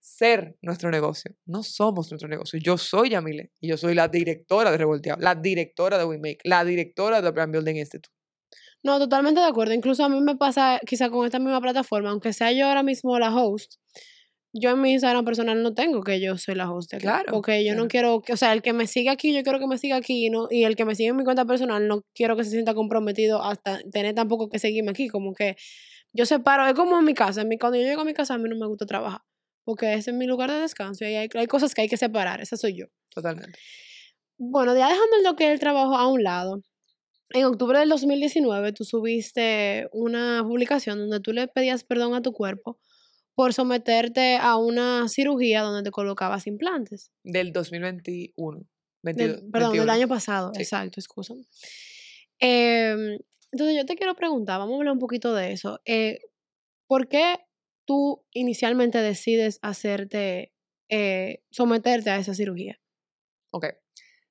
ser 0.00 0.56
nuestro 0.62 0.90
negocio. 0.90 1.34
No 1.44 1.62
somos 1.62 2.10
nuestro 2.10 2.28
negocio. 2.28 2.58
Yo 2.62 2.78
soy 2.78 3.10
Yamile 3.10 3.52
y 3.60 3.68
yo 3.68 3.76
soy 3.76 3.94
la 3.94 4.08
directora 4.08 4.70
de 4.70 4.78
Revolteado, 4.78 5.20
la 5.20 5.34
directora 5.34 5.98
de 5.98 6.04
WeMake, 6.04 6.40
la 6.44 6.64
directora 6.64 7.20
de 7.20 7.30
Brand 7.30 7.52
Building 7.52 7.76
Institute. 7.76 8.08
No, 8.82 8.98
totalmente 8.98 9.40
de 9.40 9.46
acuerdo. 9.46 9.74
Incluso 9.74 10.04
a 10.04 10.08
mí 10.08 10.20
me 10.20 10.36
pasa 10.36 10.80
quizá 10.86 11.10
con 11.10 11.26
esta 11.26 11.38
misma 11.40 11.60
plataforma, 11.60 12.10
aunque 12.10 12.32
sea 12.32 12.52
yo 12.52 12.66
ahora 12.66 12.82
mismo 12.84 13.18
la 13.18 13.34
host, 13.34 13.74
yo 14.52 14.70
en 14.70 14.80
mi 14.80 14.92
Instagram 14.92 15.24
personal 15.24 15.62
no 15.62 15.74
tengo 15.74 16.02
que 16.02 16.20
yo 16.20 16.36
soy 16.38 16.54
la 16.54 16.70
host 16.70 16.94
Claro, 16.94 17.32
Porque 17.32 17.64
yo 17.64 17.74
no 17.74 17.86
quiero, 17.88 18.22
que- 18.22 18.32
o 18.32 18.36
sea, 18.36 18.52
el 18.52 18.62
que 18.62 18.72
me 18.72 18.86
siga 18.86 19.12
aquí, 19.12 19.34
yo 19.34 19.42
quiero 19.42 19.58
que 19.58 19.66
me 19.66 19.78
siga 19.78 19.96
aquí, 19.96 20.26
y 20.26 20.30
no, 20.30 20.48
y 20.50 20.64
el 20.64 20.74
que 20.76 20.84
me 20.84 20.94
sigue 20.94 21.10
en 21.10 21.16
mi 21.16 21.24
cuenta 21.24 21.44
personal, 21.44 21.86
no 21.86 22.02
quiero 22.14 22.36
que 22.36 22.44
se 22.44 22.50
sienta 22.50 22.74
comprometido 22.74 23.42
hasta 23.42 23.80
tener 23.90 24.14
tampoco 24.14 24.48
que 24.48 24.58
seguirme 24.58 24.90
aquí. 24.90 25.08
Como 25.08 25.34
que 25.34 25.56
yo 26.12 26.24
separo, 26.26 26.66
es 26.66 26.74
como 26.74 26.98
en 26.98 27.04
mi 27.04 27.14
casa. 27.14 27.42
En 27.42 27.48
mi, 27.48 27.58
cuando 27.58 27.78
yo 27.78 27.84
llego 27.84 28.00
a 28.02 28.04
mi 28.04 28.14
casa, 28.14 28.34
a 28.34 28.38
mí 28.38 28.48
no 28.48 28.56
me 28.56 28.66
gusta 28.66 28.86
trabajar. 28.86 29.20
Porque 29.64 29.92
ese 29.94 30.10
es 30.12 30.16
mi 30.16 30.26
lugar 30.26 30.50
de 30.50 30.60
descanso 30.60 31.04
y 31.04 31.14
hay, 31.14 31.28
hay 31.32 31.46
cosas 31.46 31.74
que 31.74 31.82
hay 31.82 31.88
que 31.88 31.98
separar. 31.98 32.40
Esa 32.40 32.56
soy 32.56 32.74
yo. 32.78 32.86
Totalmente. 33.14 33.58
Bueno, 34.38 34.74
ya 34.74 34.88
dejando 34.88 35.16
lo 35.24 35.36
que 35.36 35.46
es 35.46 35.52
el 35.52 35.60
trabajo 35.60 35.94
a 35.96 36.06
un 36.08 36.22
lado, 36.22 36.62
en 37.30 37.44
octubre 37.44 37.78
del 37.78 37.88
2019 37.90 38.72
tú 38.72 38.84
subiste 38.84 39.88
una 39.92 40.42
publicación 40.42 40.98
donde 40.98 41.20
tú 41.20 41.32
le 41.32 41.48
pedías 41.48 41.84
perdón 41.84 42.14
a 42.14 42.22
tu 42.22 42.32
cuerpo 42.32 42.78
por 43.38 43.54
someterte 43.54 44.36
a 44.36 44.56
una 44.56 45.08
cirugía 45.08 45.60
donde 45.62 45.84
te 45.84 45.92
colocabas 45.92 46.48
implantes. 46.48 47.12
Del 47.22 47.52
2021. 47.52 48.66
Del- 49.04 49.14
22, 49.14 49.50
perdón, 49.52 49.70
del 49.74 49.80
21. 49.86 49.92
año 49.92 50.08
pasado, 50.08 50.50
Sí. 50.56 50.62
exacto, 50.62 50.98
excúsame. 50.98 51.44
Em, 52.40 53.16
entonces 53.52 53.76
yo 53.76 53.86
te 53.86 53.94
quiero 53.94 54.16
preguntar, 54.16 54.58
vamos 54.58 54.74
a 54.74 54.78
hablar 54.78 54.92
un 54.92 54.98
poquito 54.98 55.34
de 55.36 55.52
eso. 55.52 55.80
Eh, 55.84 56.18
¿Por 56.88 57.06
qué 57.06 57.36
tú 57.86 58.24
inicialmente 58.32 58.98
decides 58.98 59.60
hacerte, 59.62 60.52
eh, 60.90 61.44
someterte 61.52 62.10
a 62.10 62.18
esa 62.18 62.34
cirugía? 62.34 62.80
Ok. 63.52 63.66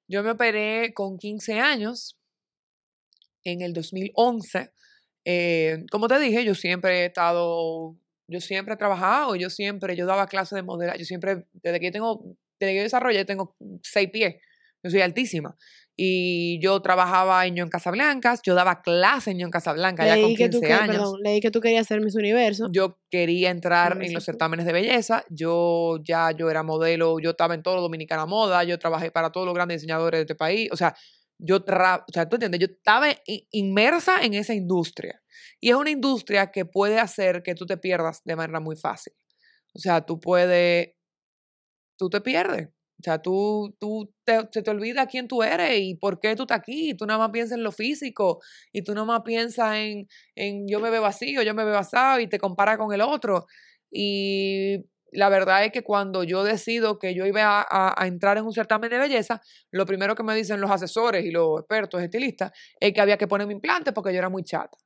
Yo 0.09 0.21
me 0.21 0.31
operé 0.31 0.93
con 0.93 1.17
15 1.17 1.61
años 1.61 2.19
en 3.45 3.61
el 3.61 3.71
2011. 3.71 4.73
Eh, 5.23 5.85
como 5.91 6.09
te 6.09 6.19
dije, 6.19 6.43
yo 6.43 6.55
siempre 6.55 7.03
he 7.03 7.05
estado, 7.05 7.95
yo 8.27 8.41
siempre 8.41 8.73
he 8.73 8.77
trabajado, 8.77 9.35
yo 9.35 9.49
siempre, 9.49 9.95
yo 9.95 10.05
daba 10.05 10.27
clases 10.27 10.55
de 10.55 10.63
modelaje, 10.63 10.99
yo 10.99 11.05
siempre, 11.05 11.45
desde 11.53 11.79
que 11.79 11.85
yo 11.87 11.91
tengo, 11.91 12.37
desde 12.59 12.73
que 12.73 12.77
yo 12.77 12.83
desarrollé, 12.83 13.25
tengo 13.25 13.55
seis 13.81 14.09
pies, 14.11 14.35
yo 14.83 14.91
soy 14.91 15.01
altísima. 15.01 15.55
Y 15.99 16.59
yo 16.61 16.79
trabajaba 16.83 17.47
en 17.47 17.55
Ñon 17.55 17.69
Casablancas, 17.69 18.41
yo 18.43 18.53
daba 18.53 18.83
clases 18.83 19.29
en 19.29 19.39
Ñon 19.39 19.49
Casablanca 19.49 20.05
ya 20.05 20.13
con 20.13 20.25
Leí 20.25 20.35
que, 20.35 20.49
15 20.49 20.59
tú, 20.59 20.73
años. 20.73 20.87
perdón, 20.95 21.19
leí 21.23 21.39
que 21.39 21.49
tú 21.49 21.59
querías 21.59 21.87
ser 21.87 22.01
Miss 22.01 22.13
Universo. 22.13 22.67
Yo 22.71 22.99
quería 23.09 23.49
entrar 23.49 23.97
en 24.03 24.13
los 24.13 24.23
certámenes 24.23 24.67
de 24.67 24.73
belleza. 24.73 25.25
Yo 25.29 25.97
ya 26.03 26.29
yo 26.37 26.51
era 26.51 26.61
modelo, 26.61 27.17
yo 27.19 27.31
estaba 27.31 27.55
en 27.55 27.63
todo 27.63 27.81
Dominicana 27.81 28.27
Moda, 28.27 28.63
yo 28.63 28.77
trabajé 28.77 29.09
para 29.09 29.31
todos 29.31 29.47
los 29.47 29.55
grandes 29.55 29.81
diseñadores 29.81 30.19
de 30.19 30.21
este 30.21 30.35
país. 30.35 30.69
O 30.71 30.77
sea, 30.77 30.95
yo 31.39 31.63
tra 31.63 32.03
o 32.07 32.11
sea, 32.11 32.27
tú 32.27 32.35
entiendes, 32.35 32.59
yo 32.59 32.67
estaba 32.67 33.07
inmersa 33.51 34.21
en 34.23 34.33
esa 34.33 34.53
industria. 34.53 35.21
Y 35.59 35.69
es 35.69 35.75
una 35.75 35.89
industria 35.89 36.51
que 36.51 36.65
puede 36.65 36.99
hacer 36.99 37.43
que 37.43 37.55
tú 37.55 37.65
te 37.65 37.77
pierdas 37.77 38.21
de 38.23 38.35
manera 38.35 38.59
muy 38.59 38.75
fácil. 38.75 39.13
O 39.73 39.79
sea, 39.79 40.01
tú 40.01 40.19
puedes, 40.19 40.93
tú 41.97 42.09
te 42.09 42.21
pierdes. 42.21 42.69
O 42.99 43.03
sea, 43.03 43.21
tú, 43.21 43.75
tú 43.79 44.11
te, 44.23 44.47
se 44.51 44.63
te 44.63 44.71
olvida 44.71 45.05
quién 45.05 45.27
tú 45.27 45.43
eres 45.43 45.79
y 45.79 45.95
por 45.95 46.19
qué 46.19 46.35
tú 46.35 46.43
estás 46.43 46.59
aquí. 46.59 46.91
Y 46.91 46.93
tú 46.95 47.05
nada 47.05 47.19
más 47.19 47.31
piensas 47.31 47.57
en 47.57 47.63
lo 47.63 47.71
físico 47.71 48.39
y 48.71 48.83
tú 48.83 48.93
nada 48.95 49.05
más 49.05 49.21
piensas 49.23 49.75
en, 49.75 50.07
en 50.35 50.67
yo 50.67 50.79
me 50.79 50.89
veo 50.89 51.05
así 51.05 51.37
o 51.37 51.43
yo 51.43 51.53
me 51.53 51.63
veo 51.63 51.77
asado 51.77 52.19
y 52.19 52.27
te 52.27 52.39
comparas 52.39 52.77
con 52.77 52.91
el 52.93 53.01
otro. 53.01 53.45
Y 53.91 54.85
la 55.11 55.29
verdad 55.29 55.63
es 55.65 55.71
que 55.71 55.83
cuando 55.83 56.23
yo 56.23 56.43
decido 56.43 56.99
que 56.99 57.13
yo 57.15 57.25
iba 57.25 57.61
a, 57.61 57.65
a- 57.69 57.93
a 57.97 58.07
entrar 58.07 58.37
en 58.37 58.45
un 58.45 58.53
certamen 58.53 58.89
de 58.89 58.97
belleza, 58.97 59.41
lo 59.71 59.85
primero 59.85 60.15
que 60.15 60.23
me 60.23 60.35
dicen 60.35 60.59
los 60.61 60.69
asesores 60.71 61.25
y 61.25 61.31
los 61.31 61.59
expertos 61.59 62.01
estilistas 62.01 62.51
es 62.79 62.93
que 62.93 63.01
había 63.01 63.17
que 63.17 63.27
ponerme 63.27 63.53
implante 63.53 63.91
porque 63.93 64.11
yo 64.13 64.19
era 64.19 64.29
muy 64.29 64.43
chata. 64.43 64.77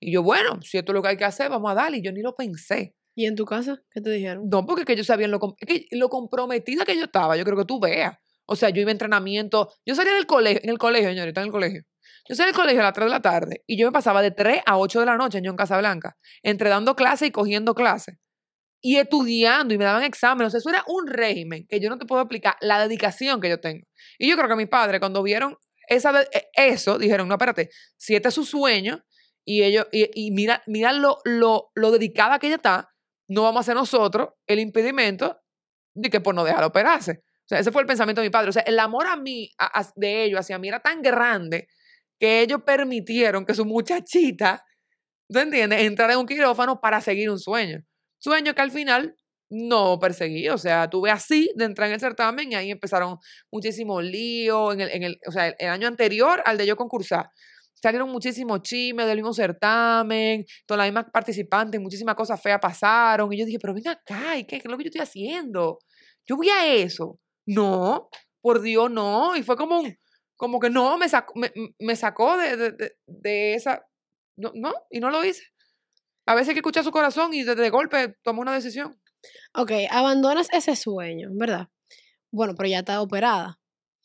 Y 0.00 0.12
yo, 0.12 0.22
bueno, 0.22 0.60
si 0.62 0.78
esto 0.78 0.92
es 0.92 0.94
lo 0.94 1.02
que 1.02 1.08
hay 1.08 1.16
que 1.16 1.24
hacer, 1.24 1.50
vamos 1.50 1.70
a 1.70 1.74
darle. 1.74 1.98
Y 1.98 2.02
yo 2.02 2.12
ni 2.12 2.22
lo 2.22 2.34
pensé. 2.36 2.94
¿Y 3.16 3.26
en 3.26 3.34
tu 3.34 3.44
casa? 3.44 3.82
¿Qué 3.90 4.00
te 4.00 4.10
dijeron? 4.10 4.48
No, 4.48 4.64
porque 4.64 4.84
que 4.84 4.94
yo 4.94 5.02
sabía 5.02 5.26
lo, 5.26 5.40
que 5.40 5.86
lo 5.90 6.08
comprometida 6.08 6.84
que 6.84 6.96
yo 6.96 7.04
estaba, 7.04 7.36
yo 7.36 7.44
creo 7.44 7.56
que 7.56 7.64
tú 7.64 7.80
veas. 7.80 8.16
O 8.46 8.54
sea, 8.54 8.70
yo 8.70 8.80
iba 8.80 8.90
a 8.90 8.92
entrenamiento, 8.92 9.72
yo 9.84 9.94
salía 9.96 10.14
del 10.14 10.26
colegio, 10.26 10.60
en 10.62 10.70
el 10.70 10.78
colegio, 10.78 11.08
señorita, 11.08 11.40
en 11.40 11.46
el 11.46 11.52
colegio. 11.52 11.82
Yo 12.28 12.34
salía 12.36 12.52
del 12.52 12.54
colegio 12.56 12.80
a 12.80 12.84
las 12.84 12.92
3 12.92 13.06
de 13.06 13.10
la 13.10 13.20
tarde 13.20 13.64
y 13.66 13.76
yo 13.76 13.86
me 13.88 13.92
pasaba 13.92 14.22
de 14.22 14.30
3 14.30 14.62
a 14.66 14.78
8 14.78 15.00
de 15.00 15.06
la 15.06 15.16
noche 15.16 15.38
en 15.38 15.46
John 15.46 15.56
Casablanca, 15.56 16.16
entre 16.42 16.68
dando 16.70 16.94
clases 16.94 17.28
y 17.28 17.30
cogiendo 17.32 17.74
clases. 17.74 18.16
Y 18.80 18.96
estudiando 18.96 19.74
y 19.74 19.78
me 19.78 19.84
daban 19.84 20.04
exámenes. 20.04 20.54
Eso 20.54 20.70
era 20.70 20.84
un 20.86 21.06
régimen 21.08 21.66
que 21.68 21.80
yo 21.80 21.90
no 21.90 21.98
te 21.98 22.06
puedo 22.06 22.22
explicar 22.22 22.56
la 22.60 22.80
dedicación 22.80 23.40
que 23.40 23.48
yo 23.48 23.60
tengo. 23.60 23.84
Y 24.18 24.28
yo 24.30 24.36
creo 24.36 24.48
que 24.48 24.56
mis 24.56 24.68
padres, 24.68 25.00
cuando 25.00 25.22
vieron 25.22 25.56
esa, 25.88 26.12
de- 26.12 26.28
e- 26.32 26.48
eso, 26.54 26.98
dijeron, 26.98 27.26
no, 27.28 27.34
espérate, 27.34 27.70
si 27.96 28.14
este 28.14 28.28
es 28.28 28.34
su 28.34 28.44
sueño 28.44 29.04
y 29.44 29.62
ellos, 29.64 29.86
y, 29.90 30.30
mira, 30.30 30.62
mira 30.66 30.92
lo, 30.92 31.18
lo, 31.24 31.70
lo 31.74 31.90
dedicada 31.90 32.38
que 32.38 32.46
ella 32.48 32.56
está, 32.56 32.90
no 33.28 33.42
vamos 33.42 33.58
a 33.58 33.60
hacer 33.62 33.74
nosotros 33.74 34.28
el 34.46 34.60
impedimento 34.60 35.40
de 35.94 36.10
que 36.10 36.20
por 36.20 36.34
no 36.34 36.44
dejar 36.44 36.62
operarse. 36.64 37.22
O 37.22 37.48
sea, 37.48 37.58
ese 37.58 37.72
fue 37.72 37.82
el 37.82 37.86
pensamiento 37.88 38.20
de 38.20 38.28
mi 38.28 38.30
padre. 38.30 38.50
O 38.50 38.52
sea, 38.52 38.62
el 38.62 38.78
amor 38.78 39.06
a 39.06 39.16
mí, 39.16 39.50
a- 39.58 39.86
de 39.96 40.24
ellos 40.24 40.40
hacia 40.40 40.58
mí 40.58 40.68
era 40.68 40.80
tan 40.80 41.02
grande 41.02 41.68
que 42.20 42.42
ellos 42.42 42.62
permitieron 42.64 43.44
que 43.46 43.54
su 43.54 43.64
muchachita, 43.64 44.64
¿tú 45.28 45.38
entiendes?, 45.40 45.82
entrara 45.82 46.14
en 46.14 46.20
un 46.20 46.26
quirófano 46.26 46.80
para 46.80 47.00
seguir 47.00 47.30
un 47.30 47.38
sueño. 47.40 47.82
Sueño 48.18 48.54
que 48.54 48.62
al 48.62 48.70
final 48.70 49.16
no 49.50 49.98
perseguí. 49.98 50.48
O 50.48 50.58
sea, 50.58 50.88
tuve 50.90 51.10
así 51.10 51.50
de 51.56 51.64
entrar 51.64 51.88
en 51.88 51.94
el 51.94 52.00
certamen 52.00 52.52
y 52.52 52.54
ahí 52.54 52.70
empezaron 52.70 53.18
muchísimos 53.50 54.02
líos. 54.04 54.74
En 54.74 54.80
el, 54.80 54.90
en 54.90 55.02
el, 55.04 55.20
o 55.26 55.32
sea, 55.32 55.48
el 55.48 55.68
año 55.68 55.88
anterior 55.88 56.42
al 56.44 56.58
de 56.58 56.66
yo 56.66 56.76
concursar, 56.76 57.30
salieron 57.74 58.10
muchísimos 58.10 58.62
chismes 58.62 59.06
del 59.06 59.16
mismo 59.16 59.32
certamen, 59.32 60.44
todas 60.66 60.78
las 60.78 60.88
mismas 60.88 61.06
participantes, 61.12 61.80
muchísimas 61.80 62.14
cosas 62.14 62.40
feas 62.40 62.58
pasaron. 62.60 63.32
Y 63.32 63.38
yo 63.38 63.46
dije, 63.46 63.58
pero 63.60 63.74
ven 63.74 63.88
acá, 63.88 64.36
¿y 64.36 64.44
qué, 64.44 64.58
qué 64.60 64.68
es 64.68 64.70
lo 64.70 64.76
que 64.76 64.84
yo 64.84 64.88
estoy 64.88 65.02
haciendo? 65.02 65.78
Yo 66.26 66.36
voy 66.36 66.50
a 66.50 66.66
eso. 66.74 67.18
No, 67.46 68.08
por 68.40 68.60
Dios, 68.60 68.90
no. 68.90 69.36
Y 69.36 69.42
fue 69.42 69.56
como 69.56 69.80
un, 69.80 69.96
como 70.36 70.60
que 70.60 70.70
no, 70.70 70.98
me 70.98 71.08
sacó, 71.08 71.34
me, 71.36 71.50
me 71.78 71.96
sacó 71.96 72.36
de, 72.36 72.56
de, 72.56 72.72
de, 72.72 72.92
de 73.06 73.54
esa, 73.54 73.86
no, 74.36 74.52
no, 74.54 74.72
y 74.90 75.00
no 75.00 75.10
lo 75.10 75.24
hice. 75.24 75.42
A 76.28 76.34
veces 76.34 76.48
hay 76.50 76.54
que 76.56 76.60
escuchar 76.60 76.84
su 76.84 76.90
corazón 76.90 77.32
y 77.32 77.42
de, 77.42 77.54
de 77.54 77.70
golpe 77.70 78.14
tomó 78.22 78.42
una 78.42 78.54
decisión. 78.54 79.00
Ok, 79.54 79.72
abandonas 79.90 80.48
ese 80.52 80.76
sueño, 80.76 81.30
¿verdad? 81.32 81.68
Bueno, 82.30 82.54
pero 82.54 82.68
ya 82.68 82.80
está 82.80 83.00
operada. 83.00 83.58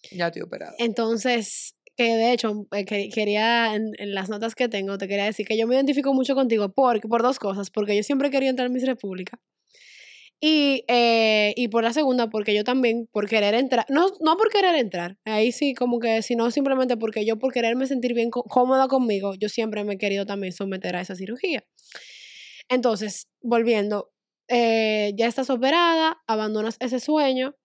Ya 0.10 0.28
estoy 0.28 0.44
operada. 0.44 0.74
Entonces, 0.80 1.76
que 1.98 2.16
de 2.16 2.32
hecho, 2.32 2.66
eh, 2.72 2.86
que- 2.86 3.10
quería, 3.10 3.76
en, 3.76 3.92
en 3.98 4.14
las 4.16 4.30
notas 4.30 4.56
que 4.56 4.70
tengo, 4.70 4.98
te 4.98 5.10
quería 5.10 5.26
decir 5.26 5.46
que 5.46 5.58
yo 5.58 5.68
me 5.68 5.76
identifico 5.76 6.14
mucho 6.14 6.34
contigo 6.34 6.70
por, 6.72 7.02
por 7.02 7.24
dos 7.24 7.40
cosas, 7.40 7.70
porque 7.70 7.94
yo 7.98 8.04
siempre 8.04 8.32
quería 8.32 8.50
entrar 8.52 8.68
en 8.68 8.74
Miss 8.74 8.86
República. 8.86 9.38
Y, 10.46 10.84
eh, 10.90 11.54
y 11.56 11.70
por 11.70 11.84
la 11.84 11.94
segunda, 11.94 12.30
porque 12.30 12.54
yo 12.54 12.66
también, 12.66 13.08
por 13.14 13.30
querer 13.30 13.54
entrar, 13.54 13.86
no, 13.88 14.08
no 14.20 14.36
por 14.36 14.50
querer 14.50 14.76
entrar, 14.76 15.18
ahí 15.24 15.54
sí 15.54 15.74
como 15.74 16.00
que, 16.00 16.22
sino 16.22 16.52
simplemente 16.52 16.98
porque 16.98 17.26
yo 17.26 17.40
por 17.40 17.54
quererme 17.54 17.88
sentir 17.88 18.14
bien 18.14 18.30
có- 18.30 18.44
cómoda 18.44 18.90
conmigo, 18.90 19.36
yo 19.36 19.48
siempre 19.48 19.86
me 19.86 19.94
he 19.94 19.98
querido 19.98 20.26
también 20.26 20.52
someter 20.52 20.98
a 20.98 21.02
esa 21.02 21.16
cirugía. 21.16 21.64
Entonces, 22.70 23.28
volviendo, 23.42 24.14
eh, 24.48 25.14
ya 25.16 25.28
estás 25.28 25.50
operada, 25.50 26.22
abandonas 26.28 26.78
ese 26.80 27.00
sueño, 27.00 27.56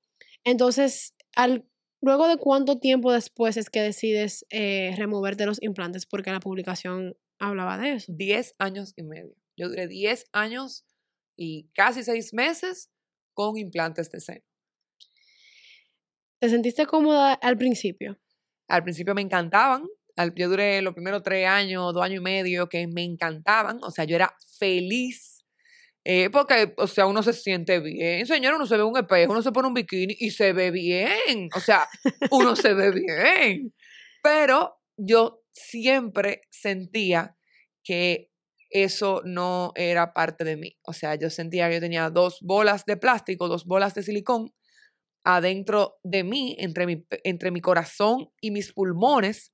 entonces, 0.45 1.15
al, 1.37 1.67
luego 2.01 2.29
de 2.29 2.39
cuánto 2.39 2.79
tiempo 2.79 3.13
después 3.13 3.57
es 3.57 3.71
que 3.71 3.81
decides 3.83 4.47
eh, 4.51 4.95
removerte 4.97 5.47
los 5.47 5.63
implantes, 5.63 6.07
porque 6.07 6.31
la 6.31 6.41
publicación 6.41 7.17
hablaba 7.39 7.79
de 7.79 7.95
eso. 7.95 8.13
10 8.15 8.55
años 8.59 8.95
y 8.97 9.03
medio. 9.03 9.35
Yo 9.57 9.69
duré 9.69 9.89
10 9.89 10.27
años 10.33 10.85
y 11.37 11.69
casi 11.75 12.03
6 12.03 12.33
meses 12.35 12.91
con 13.35 13.57
implantes 13.57 14.11
de 14.11 14.21
seno. 14.21 14.45
¿Te 16.41 16.49
sentiste 16.49 16.87
cómoda 16.87 17.35
al 17.35 17.57
principio? 17.57 18.19
Al 18.69 18.85
principio 18.85 19.15
me 19.15 19.23
encantaban. 19.23 19.87
Al, 20.19 20.35
yo 20.35 20.49
duré 20.49 20.83
los 20.83 20.95
primeros 20.95 21.23
3 21.23 21.47
años, 21.47 21.95
2 21.95 22.03
años 22.05 22.21
y 22.21 22.25
medio 22.25 22.69
que 22.69 22.87
me 22.89 23.05
encantaban. 23.05 23.79
O 23.83 23.91
sea, 23.91 24.05
yo 24.05 24.17
era 24.17 24.35
feliz 24.59 25.37
Eh, 26.05 26.31
porque, 26.31 26.75
o 26.79 26.87
sea, 26.87 27.07
uno 27.07 27.23
se 27.23 27.33
siente 27.35 27.81
bien. 27.81 28.27
Señor, 28.27 28.55
uno 28.55 28.67
se 28.67 28.77
ve 28.77 28.83
un 28.83 28.97
espejo, 28.97 29.33
uno 29.33 29.43
se 29.43 29.53
pone 29.53 29.69
un 29.69 29.75
bikini 29.75 30.17
y 30.19 30.31
se 30.31 30.53
ve 30.55 30.71
bien. 30.71 31.51
O 31.55 31.61
sea, 31.61 31.87
uno 32.31 32.57
se 32.57 32.73
ve 32.75 32.93
bien. 32.93 33.75
Pero 34.23 34.79
yo 34.97 35.43
siempre 35.53 36.43
sentía 36.51 37.37
que 37.85 38.31
eso 38.71 39.23
no 39.25 39.73
era 39.77 40.13
parte 40.15 40.45
de 40.45 40.57
mí. 40.57 40.77
O 40.83 40.93
sea, 40.95 41.15
yo 41.17 41.31
sentía 41.31 41.69
que 41.69 41.77
yo 41.77 41.81
tenía 41.81 42.11
dos 42.11 42.39
bolas 42.43 42.85
de 42.87 42.97
plástico, 42.97 43.49
dos 43.49 43.65
bolas 43.67 43.95
de 43.95 44.03
silicón 44.03 44.53
adentro 45.25 45.99
de 46.05 46.25
mí, 46.25 46.57
entre 46.59 46.87
mi, 46.87 47.07
entre 47.25 47.51
mi 47.51 47.61
corazón 47.61 48.31
y 48.41 48.51
mis 48.51 48.73
pulmones, 48.73 49.53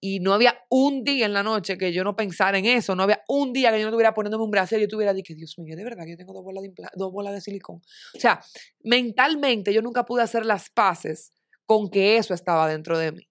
y 0.00 0.20
no 0.20 0.32
había 0.32 0.64
un 0.70 1.04
día 1.04 1.26
en 1.26 1.34
la 1.34 1.42
noche 1.42 1.76
que 1.76 1.92
yo 1.92 2.02
no 2.04 2.16
pensara 2.16 2.58
en 2.58 2.64
eso, 2.64 2.96
no 2.96 3.02
había 3.02 3.22
un 3.28 3.52
día 3.52 3.70
que 3.70 3.78
yo 3.78 3.84
no 3.84 3.90
estuviera 3.90 4.14
poniéndome 4.14 4.44
un 4.44 4.50
brazo 4.50 4.76
y 4.76 4.80
yo 4.80 4.88
tuviera 4.88 5.14
que 5.22 5.34
Dios 5.34 5.58
mío, 5.58 5.76
de 5.76 5.84
verdad 5.84 6.04
que 6.04 6.12
yo 6.12 6.16
tengo 6.16 6.32
dos 6.32 6.42
bolas 6.42 6.62
de, 6.62 6.72
dos 6.94 7.12
bolas 7.12 7.34
de 7.34 7.40
silicón. 7.42 7.82
O 8.16 8.18
sea, 8.18 8.40
mentalmente 8.82 9.74
yo 9.74 9.82
nunca 9.82 10.06
pude 10.06 10.22
hacer 10.22 10.46
las 10.46 10.70
paces 10.70 11.32
con 11.66 11.90
que 11.90 12.16
eso 12.16 12.32
estaba 12.32 12.66
dentro 12.66 12.98
de 12.98 13.12
mí. 13.12 13.28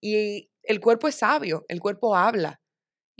Y 0.00 0.50
el 0.62 0.80
cuerpo 0.80 1.08
es 1.08 1.14
sabio, 1.14 1.64
el 1.68 1.80
cuerpo 1.80 2.14
habla. 2.14 2.60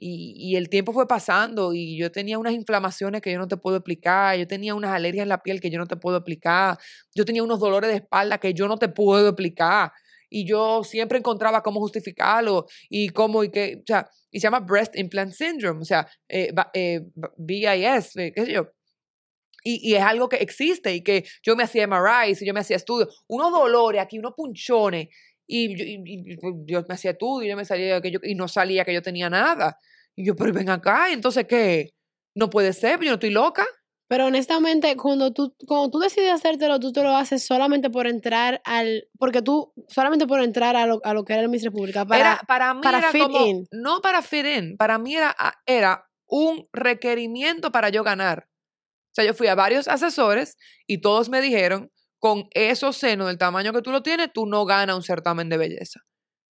Y, 0.03 0.35
y, 0.37 0.57
el 0.57 0.71
tiempo 0.71 0.95
fue 0.95 1.07
pasando 1.07 1.75
y 1.75 1.99
yo 1.99 2.11
tenía 2.11 2.39
unas 2.39 2.55
inflamaciones 2.55 3.21
que 3.21 3.33
yo 3.33 3.39
no 3.39 3.49
te 3.49 3.59
puedo 3.59 3.77
explicar, 3.77 4.39
yo 4.39 4.47
tenía 4.47 4.75
unas 4.75 4.93
alergias 4.93 5.25
en 5.25 5.29
la 5.29 5.43
piel 5.43 5.61
que 5.61 5.69
yo 5.69 5.79
no 5.79 5.87
te 5.87 5.97
puedo 5.97 6.17
explicar, 6.17 6.79
yo 7.15 7.27
tenía 7.27 7.43
unos 7.43 7.61
dolores 7.61 7.91
de 7.91 7.97
espalda 7.97 8.39
que 8.39 8.55
yo 8.55 8.67
no 8.67 8.79
te 8.79 8.89
puedo 8.89 9.29
explicar 9.29 9.93
y 10.31 10.47
yo 10.47 10.83
siempre 10.85 11.19
encontraba 11.19 11.63
cómo 11.63 11.81
justificarlo 11.81 12.67
y 12.89 13.11
cómo 13.11 13.45
y 13.45 13.51
qué, 13.51 13.81
o 13.81 13.87
sea, 13.87 14.09
y 14.31 14.41
se 14.41 14.45
llama 14.45 14.61
Breast 14.61 14.97
Implant 14.97 15.33
Syndrome, 15.33 15.81
o 15.81 15.85
sea, 15.85 16.09
eh, 16.29 16.53
eh, 16.73 17.01
BIS, 17.37 18.17
eh, 18.17 18.33
qué 18.35 18.47
sé 18.47 18.53
yo. 18.53 18.69
Y, 19.63 19.91
y, 19.91 19.95
es 19.95 20.03
algo 20.03 20.31
que 20.31 20.37
existe 20.37 20.95
y 20.95 21.03
que 21.03 21.25
yo 21.43 21.55
me 21.55 21.65
hacía 21.65 21.87
MRIs 21.87 22.41
y 22.41 22.47
yo 22.47 22.55
me 22.55 22.61
hacía 22.61 22.77
estudios, 22.77 23.23
unos 23.29 23.53
dolores 23.53 24.01
aquí, 24.01 24.19
unos 24.19 24.33
punchones, 24.35 25.09
y 25.47 25.77
yo, 25.77 25.85
y, 25.85 26.37
pues, 26.37 26.55
me 26.89 26.95
hacía 26.95 27.11
estudios 27.11 27.47
y 27.47 27.51
yo 27.51 27.57
me 27.57 27.65
salía 27.65 28.01
que 28.01 28.13
yo, 28.13 28.21
y 28.23 28.37
no 28.37 28.47
salía 28.47 28.85
que 28.85 28.95
yo 28.95 29.03
tenía 29.03 29.29
nada. 29.29 29.77
Y 30.15 30.25
yo, 30.25 30.37
pero 30.37 30.53
ven 30.53 30.71
acá, 30.71 31.11
¿y 31.11 31.15
entonces 31.15 31.45
qué? 31.49 31.91
No 32.37 32.49
puede 32.51 32.73
ser, 32.73 33.01
yo 33.01 33.09
no 33.09 33.15
estoy 33.15 33.31
loca. 33.31 33.67
Pero 34.11 34.27
honestamente, 34.27 34.97
cuando 34.97 35.33
tú, 35.33 35.55
cuando 35.69 35.89
tú 35.89 36.01
decides 36.01 36.33
hacértelo, 36.33 36.81
tú 36.81 36.91
te 36.91 37.01
lo 37.01 37.15
haces 37.15 37.47
solamente 37.47 37.91
por 37.91 38.09
entrar 38.09 38.61
al. 38.65 39.09
Porque 39.17 39.41
tú, 39.41 39.73
solamente 39.87 40.27
por 40.27 40.43
entrar 40.43 40.75
a 40.75 40.85
lo, 40.85 41.01
a 41.05 41.15
lo 41.15 41.25
que 41.25 41.35
era 41.35 41.43
el 41.43 41.49
Miss 41.49 41.63
República. 41.63 42.05
Para, 42.05 42.21
era, 42.21 42.41
para 42.45 42.75
mí 42.75 42.81
era 42.85 43.13
fit 43.13 43.23
como, 43.23 43.47
in. 43.47 43.69
No 43.71 44.01
para 44.01 44.21
fit 44.23 44.47
in. 44.47 44.77
Para 44.77 44.99
mí 44.99 45.15
era, 45.15 45.37
era 45.65 46.11
un 46.27 46.69
requerimiento 46.73 47.71
para 47.71 47.91
yo 47.91 48.03
ganar. 48.03 48.49
O 48.51 49.15
sea, 49.15 49.25
yo 49.25 49.33
fui 49.33 49.47
a 49.47 49.55
varios 49.55 49.87
asesores 49.87 50.57
y 50.89 51.01
todos 51.01 51.29
me 51.29 51.41
dijeron: 51.41 51.93
con 52.19 52.49
esos 52.51 52.97
senos 52.97 53.29
del 53.29 53.39
tamaño 53.39 53.73
que 53.73 53.81
tú 53.81 53.93
lo 53.93 54.03
tienes, 54.03 54.33
tú 54.33 54.45
no 54.45 54.65
ganas 54.65 54.97
un 54.97 55.05
certamen 55.05 55.49
de 55.49 55.57
belleza. 55.57 56.01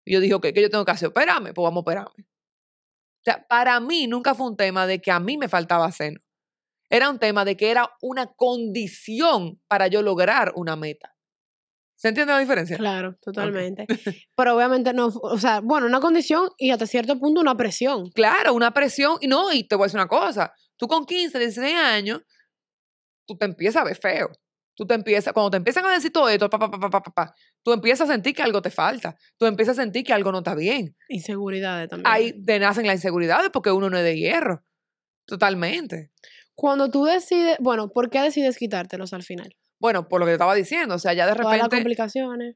Y 0.06 0.14
yo 0.14 0.22
dije: 0.22 0.34
Ok, 0.34 0.48
¿qué 0.54 0.62
yo 0.62 0.70
tengo 0.70 0.86
que 0.86 0.92
hacer? 0.92 1.10
Opérame, 1.10 1.54
pues 1.54 1.62
vamos 1.62 1.82
a 1.82 1.82
operarme. 1.82 2.24
O 2.24 3.24
sea, 3.26 3.46
para 3.50 3.82
mí 3.82 4.08
nunca 4.08 4.34
fue 4.34 4.48
un 4.48 4.56
tema 4.56 4.88
de 4.88 5.02
que 5.02 5.12
a 5.12 5.20
mí 5.20 5.38
me 5.38 5.50
faltaba 5.50 5.92
seno. 5.92 6.22
Era 6.90 7.10
un 7.10 7.20
tema 7.20 7.46
de 7.46 7.56
que 7.56 7.72
era 7.72 7.92
una 8.02 8.28
condición 8.28 9.62
para 9.68 9.88
yo 9.88 10.02
lograr 10.02 10.54
una 10.56 10.76
meta. 10.76 11.16
¿Se 11.96 12.08
entiende 12.08 12.32
la 12.32 12.40
diferencia? 12.40 12.78
Claro, 12.78 13.18
totalmente. 13.22 13.86
Pero 14.36 14.56
obviamente 14.56 14.94
no, 14.94 15.08
o 15.08 15.38
sea, 15.38 15.60
bueno, 15.60 15.86
una 15.86 16.00
condición 16.00 16.50
y 16.58 16.72
hasta 16.72 16.88
cierto 16.88 17.20
punto 17.20 17.42
una 17.42 17.58
presión. 17.58 18.10
Claro, 18.12 18.54
una 18.54 18.74
presión. 18.74 19.18
Y 19.20 19.28
no, 19.28 19.52
y 19.52 19.66
te 19.66 19.76
voy 19.76 19.84
a 19.84 19.88
decir 19.88 20.00
una 20.00 20.08
cosa. 20.08 20.54
Tú 20.78 20.88
con 20.88 21.06
15, 21.06 21.38
16 21.38 21.76
años, 21.76 22.22
tú 23.28 23.38
te 23.38 23.46
empiezas 23.46 23.82
a 23.82 23.84
ver 23.84 23.98
feo. 23.98 24.30
Tú 24.76 24.88
te 24.88 24.94
empiezas, 24.94 25.34
cuando 25.34 25.52
te 25.52 25.58
empiezan 25.58 25.86
a 25.86 25.92
decir 25.92 26.10
todo 26.10 26.30
esto, 26.30 26.50
pa, 26.50 26.58
pa, 26.58 26.72
pa, 26.72 26.90
pa, 26.90 27.02
pa, 27.02 27.36
tú 27.62 27.74
empiezas 27.74 28.10
a 28.10 28.14
sentir 28.14 28.34
que 28.34 28.44
algo 28.44 28.62
te 28.62 28.72
falta. 28.72 29.18
Tú 29.38 29.46
empiezas 29.46 29.78
a 29.78 29.82
sentir 29.82 30.06
que 30.06 30.14
algo 30.14 30.32
no 30.32 30.38
está 30.38 30.56
bien. 30.56 30.96
Inseguridades 31.10 31.90
también. 31.90 32.08
Ahí 32.10 32.46
te 32.46 32.60
nacen 32.60 32.88
las 32.88 32.96
inseguridades 32.96 33.50
porque 33.50 33.72
uno 33.74 33.90
no 33.90 33.98
es 33.98 34.06
de 34.06 34.18
hierro. 34.18 34.64
Totalmente. 35.26 36.12
Cuando 36.60 36.92
tú 36.92 37.06
decides, 37.06 37.56
bueno, 37.62 37.90
¿por 37.90 38.10
qué 38.10 38.20
decides 38.20 38.58
quitártelos 38.58 39.14
al 39.14 39.24
final? 39.24 39.56
Bueno, 39.80 40.10
por 40.10 40.20
lo 40.20 40.26
que 40.26 40.32
te 40.32 40.34
estaba 40.34 40.54
diciendo, 40.54 40.96
o 40.96 41.00
sea, 41.00 41.14
ya 41.14 41.26
de 41.26 41.32
repente... 41.32 41.46
Todas 41.46 41.60
las 41.60 41.70
complicaciones. 41.70 42.56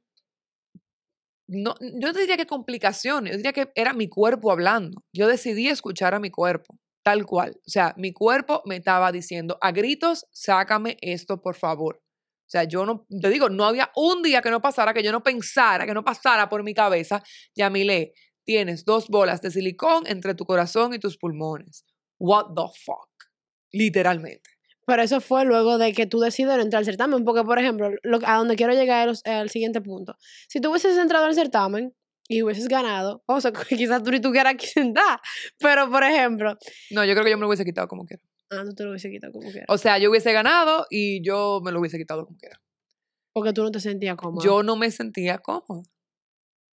No, 1.48 1.74
yo 1.80 2.12
no 2.12 2.20
diría 2.20 2.36
que 2.36 2.46
complicaciones, 2.46 3.32
yo 3.32 3.38
diría 3.38 3.54
que 3.54 3.72
era 3.76 3.94
mi 3.94 4.10
cuerpo 4.10 4.52
hablando. 4.52 5.02
Yo 5.13 5.26
decidí 5.30 5.70
escuchar 5.70 6.13
a 6.13 6.20
mi 6.20 6.32
cuerpo, 6.32 6.78
tal 7.02 7.26
cual. 7.26 7.54
O 7.66 7.70
sea, 7.70 7.94
mi 7.96 8.12
cuerpo 8.12 8.62
me 8.66 8.76
estaba 8.76 9.10
diciendo 9.13 9.58
a 9.62 9.72
gritos, 9.72 10.28
sácame 10.34 10.98
esto, 11.00 11.42
por 11.42 11.56
favor. 11.56 12.02
O 12.02 12.50
sea, 12.50 12.66
yo 12.66 12.86
no, 12.86 13.06
te 13.22 13.30
digo, 13.30 13.48
no 13.48 13.63
había 13.63 13.89
un 13.96 14.22
día 14.22 14.42
que 14.42 14.50
no 14.50 14.62
pasara, 14.62 14.94
que 14.94 15.02
yo 15.02 15.13
no 15.13 15.24
pensara, 15.24 15.86
que 15.86 15.94
no 15.94 16.04
pasara 16.04 16.50
por 16.50 16.62
mi 16.62 16.74
cabeza, 16.74 17.24
Yamile, 17.56 18.12
tienes 18.44 18.84
dos 18.84 19.08
bolas 19.08 19.42
de 19.42 19.50
silicón 19.50 20.04
entre 20.08 20.36
tu 20.36 20.44
corazón 20.44 20.94
y 20.94 21.00
tus 21.00 21.18
pulmones. 21.18 21.86
What 22.20 22.48
the 22.54 22.68
fuck? 22.86 23.12
Literalmente. 23.74 24.50
Pero 24.86 25.02
eso 25.02 25.22
fue 25.22 25.46
luego 25.46 25.78
de 25.78 25.94
que 25.94 26.06
tú 26.06 26.20
decides 26.20 26.58
entrar 26.58 26.80
al 26.80 26.86
certamen, 26.86 27.24
porque 27.24 27.44
por 27.44 27.58
ejemplo, 27.58 27.90
lo, 28.04 28.20
a 28.26 28.38
donde 28.38 28.56
quiero 28.56 28.74
llegar 28.74 29.10
es 29.10 29.26
al 29.26 29.50
siguiente 29.50 29.82
punto. 29.82 30.16
Si 30.48 30.60
tú 30.60 30.70
hubieses 30.70 30.98
entrado 30.98 31.26
al 31.26 31.34
certamen 31.34 31.94
y 32.28 32.44
hubieses 32.44 32.68
ganado, 32.68 33.24
o 33.26 33.42
sea, 33.42 33.52
quizás 33.70 34.04
tú 34.04 34.12
ni 34.12 34.20
tuvieras 34.20 34.56
que 34.56 34.68
sentar, 34.68 35.20
pero 35.60 35.90
por 35.90 36.04
ejemplo... 36.04 36.58
No, 36.92 37.04
yo 37.06 37.14
creo 37.14 37.24
que 37.24 37.32
yo 37.32 37.38
me 37.38 37.42
lo 37.42 37.48
hubiese 37.48 37.66
quitado 37.66 37.88
como 37.88 38.06
quiera. 38.06 38.24
Ah, 38.50 38.64
tú 38.66 38.76
te 38.76 38.84
lo 38.84 38.92
hubiese 38.92 39.10
quitado 39.10 39.34
como 39.34 39.50
quiera. 39.50 39.66
O 39.70 39.78
sea, 39.78 39.98
yo 39.98 40.10
hubiese 40.10 40.32
ganado 40.32 40.86
y 40.90 41.26
yo 41.26 41.62
me 41.64 41.72
lo 41.72 41.80
hubiese 41.80 41.98
quitado 41.98 42.26
como 42.26 42.38
quiera. 42.38 42.62
Porque 43.34 43.52
tú 43.52 43.64
no 43.64 43.72
te 43.72 43.80
sentías 43.80 44.16
cómodo. 44.16 44.44
Yo 44.44 44.62
no 44.62 44.76
me 44.76 44.92
sentía 44.92 45.40
cómodo. 45.40 45.84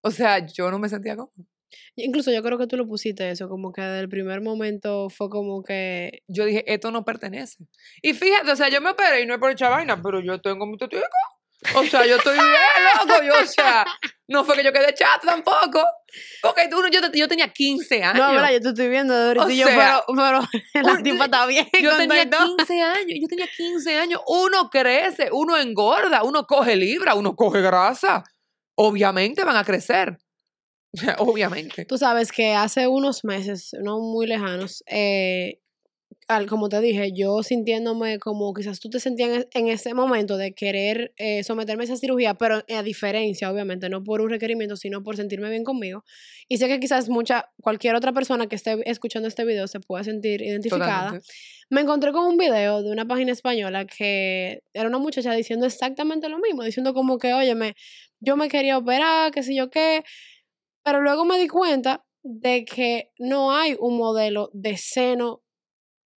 O 0.01 0.11
sea, 0.11 0.45
yo 0.45 0.71
no 0.71 0.79
me 0.79 0.89
sentía 0.89 1.15
cómodo. 1.15 1.48
Incluso 1.95 2.31
yo 2.31 2.41
creo 2.41 2.57
que 2.57 2.67
tú 2.67 2.77
lo 2.77 2.87
pusiste 2.87 3.29
eso, 3.29 3.49
como 3.49 3.71
que 3.71 3.81
desde 3.81 3.99
el 4.01 4.09
primer 4.09 4.41
momento 4.41 5.09
fue 5.09 5.29
como 5.29 5.63
que... 5.63 6.23
Yo 6.27 6.45
dije, 6.45 6.63
esto 6.71 6.91
no 6.91 7.05
pertenece. 7.05 7.65
Y 8.01 8.13
fíjate, 8.13 8.51
o 8.51 8.55
sea, 8.55 8.69
yo 8.69 8.81
me 8.81 8.91
operé 8.91 9.21
y 9.21 9.25
no 9.25 9.33
es 9.33 9.39
por 9.39 9.51
echar 9.51 9.71
vaina, 9.71 10.01
pero 10.01 10.21
yo 10.21 10.39
tengo 10.41 10.65
mi 10.65 10.77
tetico. 10.77 11.05
O 11.75 11.83
sea, 11.83 12.05
yo 12.05 12.15
estoy 12.15 12.35
bien, 12.35 12.45
loco. 12.95 13.23
Yo, 13.23 13.33
o 13.43 13.45
sea, 13.45 13.85
no 14.27 14.45
fue 14.45 14.55
que 14.55 14.63
yo 14.63 14.71
quedé 14.71 14.93
chato 14.93 15.27
tampoco. 15.27 15.83
Porque 16.41 16.69
tú, 16.69 16.81
yo, 16.89 17.01
yo 17.13 17.27
tenía 17.27 17.51
15 17.51 18.03
años. 18.03 18.17
No, 18.17 18.33
verdad, 18.33 18.51
yo 18.51 18.61
te 18.61 18.69
estoy 18.69 18.87
viendo 18.87 19.13
ahorita. 19.13 19.45
O 19.45 19.49
sea, 19.49 20.03
pero, 20.07 20.41
pero 20.73 20.87
la 20.95 21.03
tipa 21.03 21.25
está 21.25 21.45
bien. 21.45 21.67
Yo 21.81 21.97
tenía 21.97 22.29
15 22.29 22.81
años. 22.81 23.19
Yo 23.21 23.27
tenía 23.27 23.47
15 23.55 23.97
años. 23.97 24.21
Uno 24.27 24.69
crece, 24.69 25.29
uno 25.31 25.57
engorda, 25.57 26.23
uno 26.23 26.45
coge 26.45 26.75
libra, 26.77 27.15
uno 27.15 27.35
coge 27.35 27.61
grasa. 27.61 28.23
Obviamente 28.75 29.43
van 29.43 29.57
a 29.57 29.65
crecer. 29.65 30.17
Obviamente. 31.19 31.85
Tú 31.85 31.97
sabes 31.97 32.31
que 32.31 32.53
hace 32.53 32.87
unos 32.87 33.23
meses, 33.23 33.71
no 33.81 33.99
muy 33.99 34.27
lejanos, 34.27 34.83
eh, 34.87 35.59
al, 36.29 36.45
como 36.45 36.69
te 36.69 36.79
dije, 36.79 37.11
yo 37.11 37.41
sintiéndome 37.41 38.19
como 38.19 38.53
quizás 38.53 38.79
tú 38.79 38.87
te 38.87 38.99
sentías 38.99 39.47
en 39.51 39.67
ese 39.67 39.95
momento 39.95 40.37
de 40.37 40.53
querer 40.53 41.11
eh, 41.17 41.43
someterme 41.43 41.83
a 41.83 41.85
esa 41.85 41.95
cirugía, 41.97 42.35
pero 42.35 42.63
a 42.69 42.83
diferencia, 42.83 43.51
obviamente, 43.51 43.89
no 43.89 44.03
por 44.03 44.21
un 44.21 44.29
requerimiento, 44.29 44.75
sino 44.75 45.01
por 45.01 45.15
sentirme 45.15 45.49
bien 45.49 45.63
conmigo. 45.63 46.03
Y 46.47 46.57
sé 46.57 46.67
que 46.67 46.79
quizás 46.79 47.09
mucha, 47.09 47.49
cualquier 47.61 47.95
otra 47.95 48.13
persona 48.13 48.45
que 48.45 48.55
esté 48.55 48.77
escuchando 48.87 49.27
este 49.27 49.43
video 49.43 49.65
se 49.67 49.79
pueda 49.79 50.03
sentir 50.03 50.43
identificada. 50.43 51.19
Me 51.71 51.81
encontré 51.81 52.11
con 52.11 52.27
un 52.27 52.37
video 52.37 52.83
de 52.83 52.91
una 52.91 53.05
página 53.05 53.31
española 53.31 53.85
que 53.85 54.61
era 54.73 54.87
una 54.87 54.99
muchacha 54.99 55.33
diciendo 55.33 55.65
exactamente 55.65 56.29
lo 56.29 56.37
mismo, 56.37 56.63
diciendo 56.63 56.93
como 56.93 57.17
que, 57.17 57.33
óyeme, 57.33 57.75
yo 58.19 58.37
me 58.37 58.49
quería 58.49 58.77
operar, 58.77 59.31
qué 59.31 59.41
sé 59.41 59.55
yo 59.55 59.71
qué 59.71 60.03
pero 60.83 61.01
luego 61.01 61.25
me 61.25 61.37
di 61.37 61.47
cuenta 61.47 62.05
de 62.23 62.65
que 62.65 63.11
no 63.17 63.51
hay 63.51 63.75
un 63.79 63.97
modelo 63.97 64.49
de 64.53 64.77
seno, 64.77 65.41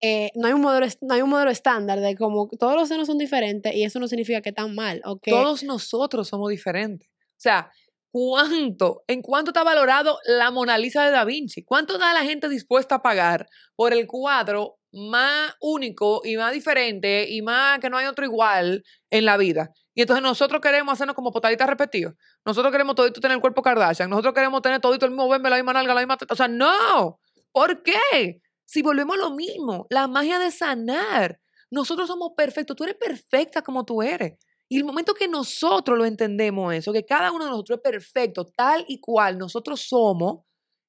eh, 0.02 0.32
no, 0.36 0.48
hay 0.48 0.54
un 0.54 0.62
modelo, 0.62 0.88
no 1.02 1.14
hay 1.14 1.22
un 1.22 1.30
modelo 1.30 1.52
estándar 1.52 2.00
de 2.00 2.16
como 2.16 2.50
todos 2.60 2.76
los 2.76 2.90
senos 2.90 3.08
son 3.08 3.18
diferentes 3.18 3.74
y 3.76 3.84
eso 3.84 4.00
no 4.00 4.08
significa 4.08 4.42
que 4.42 4.50
están 4.50 4.74
mal. 4.74 5.02
O 5.06 5.20
que... 5.20 5.32
Todos 5.32 5.64
nosotros 5.64 6.28
somos 6.28 6.50
diferentes. 6.50 7.08
O 7.08 7.42
sea, 7.42 7.72
¿cuánto, 8.12 9.04
en 9.08 9.22
cuánto 9.22 9.52
está 9.52 9.64
valorado 9.64 10.18
la 10.26 10.52
Mona 10.52 10.78
Lisa 10.78 11.06
de 11.06 11.12
Da 11.12 11.24
Vinci? 11.24 11.64
¿Cuánto 11.64 11.98
da 11.98 12.14
la 12.14 12.24
gente 12.24 12.50
dispuesta 12.50 12.96
a 12.96 13.02
pagar 13.02 13.48
por 13.76 13.94
el 13.94 14.08
cuadro 14.08 14.80
más 14.92 15.54
único 15.62 16.22
y 16.24 16.36
más 16.36 16.52
diferente 16.52 17.30
y 17.30 17.42
más 17.42 17.80
que 17.80 17.90
no 17.90 17.98
hay 17.98 18.08
otro 18.08 18.26
igual 18.26 18.84
en 19.10 19.26
la 19.26 19.38
vida? 19.38 19.72
Y 19.94 20.02
entonces 20.02 20.24
nosotros 20.24 20.62
queremos 20.62 20.94
hacernos 20.94 21.16
como 21.16 21.32
potaditas 21.32 21.68
repetidos. 21.68 22.16
Nosotros 22.46 22.72
queremos 22.72 22.96
todito 22.96 23.22
tener 23.22 23.36
el 23.36 23.42
cuerpo 23.42 23.62
Kardashian. 23.62 24.10
Nosotros 24.10 24.34
queremos 24.34 24.62
tener 24.62 24.80
todito 24.80 25.06
el 25.06 25.12
mismo 25.12 25.30
bembe, 25.30 25.50
la 25.50 25.58
misma 25.58 25.74
nalga, 25.74 25.94
la 25.94 26.02
misma... 26.02 26.18
O 26.30 26.36
sea, 26.36 26.48
no. 26.48 27.20
¿Por 27.52 27.84
qué? 27.84 28.42
Si 28.66 28.82
volvemos 28.82 29.18
a 29.18 29.20
lo 29.20 29.32
mismo, 29.32 29.86
la 29.90 30.08
magia 30.08 30.40
de 30.40 30.52
sanar. 30.52 31.40
Nosotros 31.70 32.08
somos 32.08 32.32
perfectos. 32.36 32.76
Tú 32.76 32.84
eres 32.84 32.96
perfecta 32.96 33.62
como 33.62 33.86
tú 33.86 34.02
eres. 34.02 34.40
Y 34.72 34.78
el 34.78 34.86
momento 34.86 35.14
que 35.14 35.28
nosotros 35.28 35.98
lo 35.98 36.06
entendemos 36.06 36.74
eso, 36.74 36.94
que 36.94 37.06
cada 37.06 37.34
uno 37.34 37.44
de 37.44 37.52
nosotros 37.52 37.80
es 37.80 37.92
perfecto, 37.92 38.46
tal 38.46 38.86
y 38.88 39.02
cual 39.02 39.38
nosotros 39.38 39.82
somos, 39.82 40.46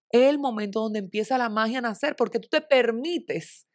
es 0.09 0.31
el 0.31 0.38
momento 0.38 0.81
donde 0.81 1.01
empieza 1.01 1.37
la 1.37 1.49
magia 1.49 1.79
a 1.79 1.83
nacer, 1.83 2.15
porque 2.15 2.38
tú 2.38 2.47
te 2.49 2.61
permites 2.61 3.67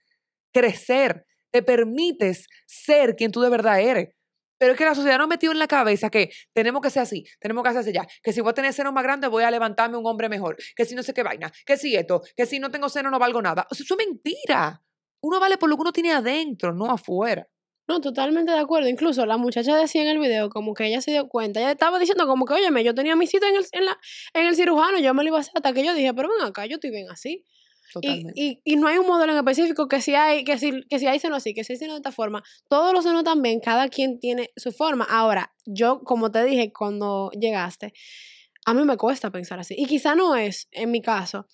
crecer, 0.54 1.26
te 1.52 1.62
permites 1.62 2.48
ser 2.66 3.18
quien 3.18 3.34
tú 3.34 3.42
de 3.42 3.50
verdad 3.50 3.82
eres. 3.82 4.16
Pero 4.58 4.74
es 4.74 4.78
que 4.78 4.86
la 4.86 4.96
sociedad 4.96 5.18
nos 5.18 5.26
ha 5.26 5.28
metido 5.28 5.52
en 5.54 5.60
la 5.60 5.68
cabeza 5.68 6.10
que 6.10 6.30
tenemos 6.54 6.82
que 6.82 6.90
ser 6.90 7.04
así, 7.04 7.26
tenemos 7.40 7.64
que 7.64 7.70
hacerse 7.70 7.94
ya, 7.94 8.08
que 8.24 8.34
si 8.34 8.42
voy 8.42 8.52
a 8.52 8.54
tener 8.54 8.74
seno 8.74 8.92
más 8.92 9.04
grande 9.04 9.28
voy 9.28 9.44
a 9.44 9.52
levantarme 9.52 9.98
un 9.98 10.06
hombre 10.06 10.30
mejor, 10.30 10.58
que 10.76 10.86
si 10.86 10.96
no 10.96 11.04
sé 11.04 11.14
qué 11.14 11.24
vaina, 11.24 11.52
que 11.66 11.78
si 11.78 11.96
esto, 11.96 12.22
que 12.36 12.46
si 12.46 12.60
no 12.60 12.72
tengo 12.72 12.90
seno 12.90 13.10
no 13.10 13.20
valgo 13.20 13.42
nada. 13.42 13.68
Eso 13.70 13.84
es 13.84 13.98
mentira. 13.98 14.82
Uno 15.22 15.40
vale 15.40 15.58
por 15.58 15.70
lo 15.70 15.76
que 15.76 15.82
uno 15.82 15.92
tiene 15.92 16.14
adentro, 16.14 16.74
no 16.74 16.92
afuera. 16.92 17.48
No, 17.88 18.02
totalmente 18.02 18.52
de 18.52 18.60
acuerdo. 18.60 18.90
Incluso 18.90 19.26
la 19.26 19.38
muchacha 19.38 19.76
decía 19.78 20.02
en 20.02 20.10
el 20.10 20.20
video 20.20 20.50
como 20.50 20.74
que 20.74 20.86
ella 20.88 21.00
se 21.00 21.12
dio 21.12 21.30
cuenta. 21.30 21.62
Ella 21.62 21.72
estaba 21.72 22.00
diciendo 22.00 22.28
como 22.28 22.46
que, 22.46 22.54
óyeme, 22.54 22.84
yo 22.84 22.94
tenía 22.94 23.16
mi 23.16 23.28
cita 23.28 23.48
en 23.48 23.56
el, 23.56 23.66
en 23.72 23.86
la, 23.86 23.98
en 24.34 24.46
el 24.46 24.56
cirujano, 24.56 25.00
yo 25.00 25.14
me 25.14 25.24
lo 25.24 25.30
iba 25.30 25.38
a 25.38 25.40
hacer 25.40 25.54
hasta 25.56 25.72
que 25.72 25.86
yo 25.86 25.94
dije, 25.94 26.14
pero 26.14 26.30
ven 26.30 26.46
acá, 26.46 26.66
yo 26.66 26.76
estoy 26.76 26.92
bien 26.92 27.10
así. 27.10 27.46
Y, 28.02 28.28
y, 28.36 28.62
y, 28.64 28.76
no 28.76 28.88
hay 28.88 28.98
un 28.98 29.08
modelo 29.08 29.32
en 29.32 29.38
específico 29.38 29.88
que 29.88 30.02
si 30.02 30.16
hay, 30.16 30.44
que 30.44 30.58
si, 30.58 30.84
que 30.90 31.00
si 31.00 31.08
hay 31.08 31.20
seno 31.20 31.36
así, 31.36 31.54
que 31.54 31.64
si 31.64 31.74
hay 31.74 31.80
seno 31.80 31.94
de 31.94 32.00
esta 32.00 32.12
forma. 32.12 32.44
Todos 32.70 32.94
los 32.94 33.04
senos 33.04 33.24
también, 33.24 33.60
cada 33.60 33.88
quien 33.90 34.20
tiene 34.20 34.52
su 34.56 34.72
forma. 34.72 35.06
Ahora, 35.06 35.54
yo, 35.66 36.02
como 36.02 36.32
te 36.32 36.44
dije 36.44 36.72
cuando 36.74 37.32
llegaste, 37.32 37.94
a 38.66 38.74
mí 38.74 38.84
me 38.84 38.98
cuesta 38.98 39.32
pensar 39.32 39.60
así. 39.60 39.76
Y 39.78 39.86
quizá 39.86 40.16
no 40.16 40.36
es, 40.36 40.68
en 40.72 40.92
mi 40.92 41.02
caso, 41.02 41.48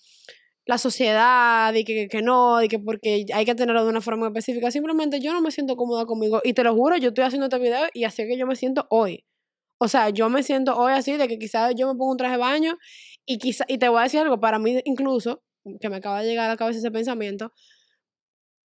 la 0.65 0.77
sociedad 0.77 1.73
y 1.73 1.83
que, 1.83 2.07
que 2.07 2.21
no, 2.21 2.63
y 2.63 2.67
que 2.67 2.79
porque 2.79 3.25
hay 3.33 3.45
que 3.45 3.55
tenerlo 3.55 3.83
de 3.83 3.89
una 3.89 4.01
forma 4.01 4.27
específica. 4.27 4.71
Simplemente 4.71 5.19
yo 5.19 5.33
no 5.33 5.41
me 5.41 5.51
siento 5.51 5.75
cómoda 5.75 6.05
conmigo. 6.05 6.41
Y 6.43 6.53
te 6.53 6.63
lo 6.63 6.73
juro, 6.73 6.97
yo 6.97 7.09
estoy 7.09 7.25
haciendo 7.25 7.47
este 7.47 7.59
video 7.59 7.85
y 7.93 8.05
así 8.05 8.23
es 8.23 8.27
que 8.27 8.37
yo 8.37 8.47
me 8.47 8.55
siento 8.55 8.87
hoy. 8.89 9.25
O 9.77 9.87
sea, 9.87 10.09
yo 10.09 10.29
me 10.29 10.43
siento 10.43 10.77
hoy 10.77 10.93
así 10.93 11.17
de 11.17 11.27
que 11.27 11.37
quizás 11.37 11.73
yo 11.75 11.87
me 11.87 11.97
pongo 11.97 12.11
un 12.11 12.17
traje 12.17 12.33
de 12.33 12.39
baño 12.39 12.77
y 13.25 13.37
quizá, 13.37 13.65
y 13.67 13.77
te 13.77 13.89
voy 13.89 13.99
a 13.99 14.03
decir 14.03 14.21
algo, 14.21 14.39
para 14.39 14.57
mí 14.59 14.79
incluso, 14.85 15.43
que 15.79 15.89
me 15.89 15.97
acaba 15.97 16.21
de 16.21 16.29
llegar 16.29 16.45
a 16.45 16.49
la 16.49 16.57
cabeza 16.57 16.79
ese 16.79 16.91
pensamiento, 16.91 17.51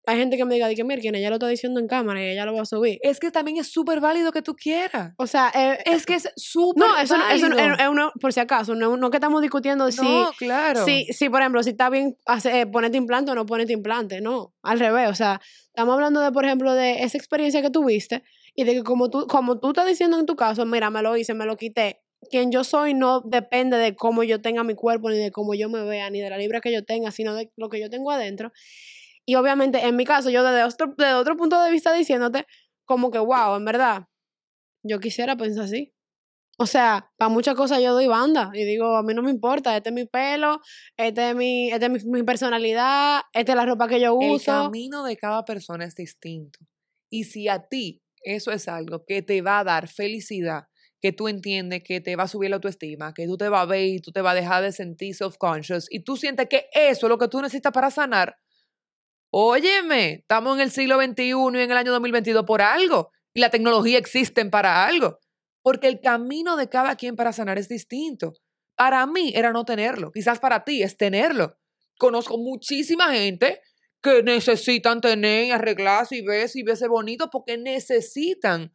hay 0.09 0.17
gente 0.17 0.39
que 0.39 0.47
me 0.47 0.55
diga, 0.55 0.75
que 0.75 0.85
mira, 0.85 1.03
quien 1.03 1.15
ella 1.17 1.29
lo 1.29 1.37
está 1.37 1.49
diciendo 1.49 1.81
en 1.81 1.87
cámara 1.87 2.23
y 2.23 2.31
ella 2.31 2.47
lo 2.47 2.55
va 2.55 2.63
a 2.63 2.65
subir. 2.65 2.99
Es 3.03 3.21
que 3.21 3.31
también 3.31 3.59
es 3.59 3.71
súper 3.71 4.01
válido 4.01 4.33
que 4.33 4.41
tú 4.41 4.57
quieras. 4.57 5.13
O 5.19 5.27
sea, 5.27 5.53
eh, 5.55 5.79
es 5.85 6.07
que 6.07 6.15
es 6.15 6.33
súper 6.35 6.83
No, 6.83 6.99
eso, 6.99 7.15
eso 7.31 7.47
es 7.47 7.89
uno, 7.89 8.11
por 8.19 8.33
si 8.33 8.41
acaso, 8.41 8.75
no, 8.75 8.97
no 8.97 9.11
que 9.11 9.19
estamos 9.19 9.43
discutiendo 9.43 9.93
si, 9.93 10.01
no, 10.01 10.31
claro. 10.39 10.83
si, 10.87 11.05
si, 11.13 11.29
por 11.29 11.43
ejemplo, 11.43 11.63
si 11.63 11.71
está 11.71 11.91
bien 11.91 12.17
hacer, 12.25 12.55
eh, 12.55 12.67
ponerte 12.67 12.97
implante 12.97 13.33
o 13.33 13.35
no 13.35 13.45
ponerte 13.45 13.75
implante, 13.75 14.23
no, 14.23 14.55
al 14.63 14.81
revés, 14.81 15.11
o 15.11 15.15
sea, 15.15 15.43
estamos 15.67 15.93
hablando 15.93 16.23
de, 16.23 16.33
por 16.33 16.47
ejemplo, 16.47 16.73
de 16.73 17.03
esa 17.03 17.19
experiencia 17.19 17.61
que 17.61 17.69
tuviste 17.69 18.23
y 18.55 18.65
de 18.65 18.77
que 18.77 18.85
como 18.85 19.11
tú, 19.11 19.27
como 19.27 19.61
tú 19.61 19.69
estás 19.69 19.87
diciendo 19.87 20.19
en 20.19 20.25
tu 20.25 20.37
caso, 20.37 20.65
mira, 20.65 20.89
me 20.89 21.03
lo 21.03 21.19
hice, 21.19 21.35
me 21.35 21.45
lo 21.45 21.59
quité, 21.59 22.01
quien 22.31 22.51
yo 22.51 22.65
soy 22.65 22.95
no 22.95 23.21
depende 23.21 23.77
de 23.77 23.95
cómo 23.95 24.23
yo 24.23 24.41
tenga 24.41 24.65
mi 24.65 24.75
cuerpo, 24.75 25.11
ni 25.11 25.19
de 25.19 25.31
cómo 25.31 25.55
yo 25.55 25.69
me 25.69 25.83
vea, 25.85 26.11
ni 26.11 26.21
de 26.21 26.31
la 26.31 26.39
libra 26.39 26.61
que 26.61 26.73
yo 26.73 26.85
tenga, 26.85 27.11
sino 27.11 27.35
de 27.35 27.51
lo 27.57 27.69
que 27.69 27.81
yo 27.81 27.91
tengo 27.91 28.11
adentro. 28.11 28.53
Y 29.25 29.35
obviamente, 29.35 29.87
en 29.87 29.97
mi 29.97 30.05
caso, 30.05 30.31
yo 30.31 30.43
desde 30.43 30.65
otro, 30.65 30.95
desde 30.97 31.15
otro 31.15 31.37
punto 31.37 31.63
de 31.63 31.71
vista 31.71 31.93
diciéndote, 31.93 32.47
como 32.85 33.11
que, 33.11 33.19
wow, 33.19 33.57
en 33.57 33.65
verdad, 33.65 34.05
yo 34.83 35.01
quisiera 35.01 35.37
pensar 35.37 35.65
así. 35.65 35.93
O 36.61 36.67
sea, 36.67 37.13
para 37.17 37.29
muchas 37.29 37.55
cosas 37.55 37.81
yo 37.81 37.93
doy 37.93 38.09
banda 38.09 38.51
y 38.53 38.65
digo, 38.65 38.97
a 38.97 39.05
mí 39.05 39.15
no 39.15 39.23
me 39.23 39.31
importa, 39.31 39.77
este 39.77 39.91
es 39.91 39.95
mi 39.95 40.07
pelo, 40.07 40.61
este 40.97 41.31
es 41.31 41.37
mi, 41.37 41.71
este 41.71 41.87
es 41.87 42.05
mi, 42.05 42.23
personalidad, 42.25 43.21
esta 43.33 43.53
es 43.53 43.57
la 43.57 43.65
ropa 43.65 43.87
que 43.87 44.01
yo 44.01 44.15
uso. 44.15 44.51
El 44.51 44.65
camino 44.65 45.05
de 45.05 45.17
cada 45.17 45.45
persona 45.45 45.85
es 45.85 45.95
distinto. 45.95 46.59
Y 47.11 47.25
si 47.25 47.47
a 47.47 47.69
ti 47.69 48.03
eso 48.23 48.51
es 48.51 48.67
algo 48.67 49.05
que 49.07 49.23
te 49.23 49.41
va 49.41 49.61
a 49.61 49.65
dar 49.65 49.87
felicidad, 49.87 50.65
que 51.01 51.13
tú 51.13 51.29
entiendes 51.29 51.83
que 51.85 52.01
te 52.01 52.17
va 52.17 52.25
a 52.25 52.29
subir 52.29 52.51
la 52.51 52.57
autoestima, 52.57 53.15
que 53.15 53.27
tú 53.27 53.37
te 53.37 53.49
vas 53.49 53.63
a 53.63 53.67
ver 53.67 53.85
y 53.85 54.01
tú 54.01 54.11
te 54.11 54.21
vas 54.21 54.33
a 54.33 54.37
dejar 54.37 54.63
de 54.63 54.73
sentir 54.73 55.15
self-conscious 55.15 55.87
y 55.91 56.03
tú 56.03 56.17
sientes 56.17 56.49
que 56.49 56.67
eso 56.73 57.07
es 57.07 57.11
lo 57.11 57.19
que 57.19 57.29
tú 57.29 57.41
necesitas 57.41 57.73
para 57.73 57.91
sanar, 57.91 58.37
Óyeme, 59.31 60.13
estamos 60.15 60.57
en 60.57 60.63
el 60.63 60.71
siglo 60.71 60.97
XXI 60.97 61.23
y 61.23 61.63
en 61.63 61.71
el 61.71 61.77
año 61.77 61.93
2022 61.93 62.45
por 62.47 62.63
algo. 62.63 63.11
Y 63.35 63.41
la 63.41 63.51
tecnología 63.51 63.99
existen 63.99 64.51
para 64.51 64.87
algo. 64.87 65.19
Porque 65.63 65.89
el 65.89 66.01
camino 66.01 66.57
de 66.57 66.69
cada 66.69 66.97
quien 66.97 67.15
para 67.15 67.33
sanar 67.33 67.59
es 67.59 67.69
distinto. 67.69 68.33
Para 68.75 69.07
mí 69.07 69.33
era 69.35 69.53
no 69.53 69.65
tenerlo. 69.65 70.13
Quizás 70.13 70.39
para 70.39 70.65
ti 70.65 70.83
es 70.83 70.97
tenerlo. 70.97 71.59
Conozco 71.99 72.39
muchísima 72.39 73.13
gente 73.13 73.61
que 74.01 74.23
necesitan 74.23 75.01
tener 75.01 75.47
y 75.47 75.51
arreglarse 75.51 76.17
y 76.17 76.23
verse 76.23 76.61
y 76.61 76.63
verse 76.63 76.89
bonito 76.89 77.29
porque 77.31 77.59
necesitan, 77.59 78.73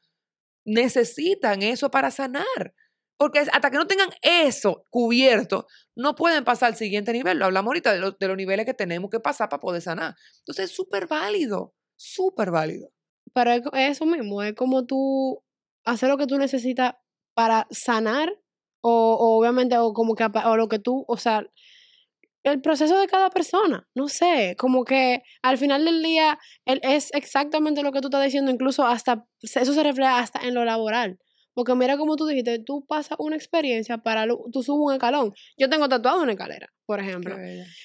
necesitan 0.66 1.62
eso 1.62 1.92
para 1.92 2.12
sanar. 2.12 2.74
Porque 3.18 3.40
hasta 3.40 3.70
que 3.70 3.78
no 3.78 3.88
tengan 3.88 4.10
eso 4.22 4.86
cubierto, 4.90 5.68
no 5.96 6.16
pueden 6.16 6.44
pasar 6.44 6.70
al 6.70 6.76
siguiente 6.76 7.14
nivel. 7.14 7.38
Lo 7.38 7.46
hablamos 7.46 7.70
ahorita 7.70 7.94
de, 7.94 8.28
los 8.28 8.38
niveles 8.38 8.66
que 8.66 8.74
tenemos 8.74 9.10
que 9.10 9.20
pasar 9.20 9.50
para 9.50 9.60
poder 9.60 9.82
sanar. 9.82 10.16
Entonces 10.40 10.70
es 10.70 10.76
súper 10.76 11.08
válido, 11.08 11.74
súper 11.96 12.52
válido. 12.52 12.90
Pero 13.34 13.52
es 13.52 13.62
eso 13.74 14.06
mismo, 14.06 14.44
es 14.44 14.54
como 14.56 14.86
tú 14.86 15.44
hacer 15.86 16.10
lo 16.10 16.18
que 16.18 16.28
tú 16.28 16.38
necesitas 16.38 16.96
para 17.34 17.68
sanar 17.72 18.30
o, 18.82 19.38
obviamente 19.40 19.78
o 19.78 19.94
como 19.94 20.16
que 20.16 20.26
o 20.26 20.58
lo 20.58 20.68
que 20.68 20.80
tú, 20.80 21.06
o 21.08 21.18
sea, 21.18 21.48
el 22.44 22.62
proceso 22.62 23.00
de 23.00 23.08
cada 23.08 23.30
persona, 23.30 23.88
no 23.96 24.08
sé, 24.08 24.56
como 24.58 24.84
que 24.84 25.24
al 25.42 25.58
final 25.58 25.86
del 25.86 26.04
día 26.04 26.38
él 26.66 26.80
es 26.84 27.14
exactamente 27.14 27.84
lo 27.84 27.92
que 27.92 28.02
tú 28.02 28.08
estás 28.08 28.24
diciendo, 28.24 28.52
incluso 28.52 28.86
hasta 28.86 29.26
eso 29.42 29.74
se 29.74 29.84
refleja 29.84 30.20
hasta 30.20 30.40
en 30.42 30.54
lo 30.54 30.66
laboral. 30.66 31.18
Porque 31.54 31.76
mira 31.76 31.98
como 31.98 32.16
tú 32.16 32.26
dijiste, 32.26 32.60
tú 32.60 32.86
pasas 32.86 33.18
una 33.20 33.36
experiencia 33.36 34.00
para, 34.00 34.26
tú 34.28 34.64
subes 34.64 34.80
un 34.88 34.94
escalón. 34.94 35.34
Yo 35.58 35.70
tengo 35.70 35.88
tatuado 35.88 36.24
una 36.24 36.32
escalera, 36.32 36.68
por 36.88 37.00
ejemplo. 37.00 37.36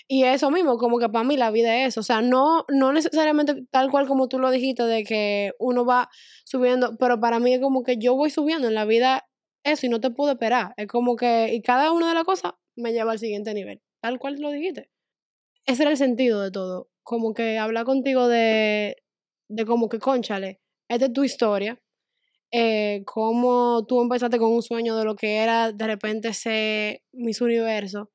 Y 0.06 0.24
eso 0.24 0.50
mismo, 0.50 0.78
como 0.78 0.98
que 0.98 1.08
para 1.08 1.24
mí 1.24 1.36
la 1.36 1.50
vida 1.50 1.76
es 1.76 1.88
eso. 1.88 2.00
O 2.00 2.02
sea, 2.02 2.22
no, 2.22 2.64
no 2.68 2.92
necesariamente 2.92 3.66
tal 3.70 3.90
cual 3.90 4.06
como 4.06 4.26
tú 4.28 4.38
lo 4.38 4.50
dijiste, 4.50 4.84
de 4.84 5.04
que 5.04 5.52
uno 5.58 5.84
va 5.84 6.08
subiendo, 6.44 6.96
pero 6.98 7.20
para 7.20 7.40
mí 7.40 7.52
es 7.52 7.60
como 7.60 7.82
que 7.82 7.98
yo 7.98 8.14
voy 8.14 8.30
subiendo 8.30 8.68
en 8.68 8.74
la 8.74 8.86
vida 8.86 9.28
eso 9.64 9.84
y 9.84 9.90
no 9.90 10.00
te 10.00 10.10
puedo 10.10 10.32
esperar. 10.32 10.72
Es 10.78 10.86
como 10.86 11.16
que, 11.16 11.52
y 11.52 11.60
cada 11.60 11.92
una 11.92 12.08
de 12.08 12.14
las 12.14 12.24
cosas 12.24 12.52
me 12.74 12.92
lleva 12.92 13.12
al 13.12 13.18
siguiente 13.18 13.52
nivel. 13.52 13.82
Tal 14.00 14.18
cual 14.18 14.36
lo 14.40 14.50
dijiste. 14.50 14.90
Ese 15.66 15.82
era 15.82 15.90
el 15.90 15.96
sentido 15.96 16.42
de 16.42 16.50
todo. 16.50 16.90
Como 17.02 17.34
que 17.34 17.58
hablar 17.58 17.84
contigo 17.84 18.28
de, 18.28 18.96
de 19.48 19.66
como 19.66 19.88
que, 19.88 19.98
conchale, 19.98 20.60
esta 20.88 21.06
es 21.06 21.12
tu 21.12 21.24
historia 21.24 21.80
eh, 22.50 23.02
cómo 23.04 23.84
tú 23.86 24.00
empezaste 24.00 24.38
con 24.38 24.52
un 24.52 24.62
sueño 24.62 24.96
de 24.96 25.04
lo 25.04 25.16
que 25.16 25.36
era 25.36 25.70
de 25.70 25.86
repente 25.86 26.32
ser 26.32 27.02
Miss 27.12 27.40
Universo. 27.40 28.10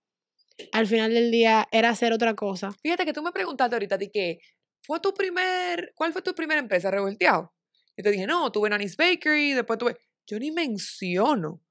Al 0.71 0.87
final 0.87 1.13
del 1.13 1.31
día 1.31 1.67
era 1.71 1.89
hacer 1.89 2.13
otra 2.13 2.35
cosa. 2.35 2.71
Fíjate 2.81 3.05
que 3.05 3.13
tú 3.13 3.21
me 3.21 3.31
preguntaste 3.31 3.75
ahorita 3.75 3.97
de 3.97 4.11
que 4.11 4.39
fue 4.81 4.99
tu 4.99 5.13
primer, 5.13 5.93
¿cuál 5.95 6.13
fue 6.13 6.21
tu 6.21 6.33
primera 6.33 6.59
empresa 6.59 6.91
revolteado? 6.91 7.53
Y 7.95 8.03
te 8.03 8.11
dije, 8.11 8.25
no, 8.25 8.51
tuve 8.51 8.69
Nanny's 8.69 8.97
Bakery, 8.97 9.53
después 9.53 9.77
tuve, 9.77 9.97
yo 10.25 10.39
ni 10.39 10.51
menciono 10.51 11.61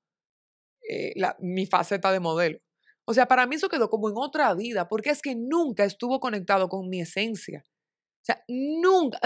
eh, 0.88 1.12
la, 1.16 1.36
mi 1.40 1.66
faceta 1.66 2.12
de 2.12 2.20
modelo. 2.20 2.60
O 3.04 3.14
sea, 3.14 3.26
para 3.26 3.46
mí 3.46 3.56
eso 3.56 3.68
quedó 3.68 3.90
como 3.90 4.08
en 4.08 4.14
otra 4.16 4.54
vida, 4.54 4.88
porque 4.88 5.10
es 5.10 5.22
que 5.22 5.34
nunca 5.34 5.84
estuvo 5.84 6.20
conectado 6.20 6.68
con 6.68 6.88
mi 6.88 7.00
esencia. 7.00 7.64
O 7.66 8.24
sea, 8.24 8.42
nunca, 8.48 9.18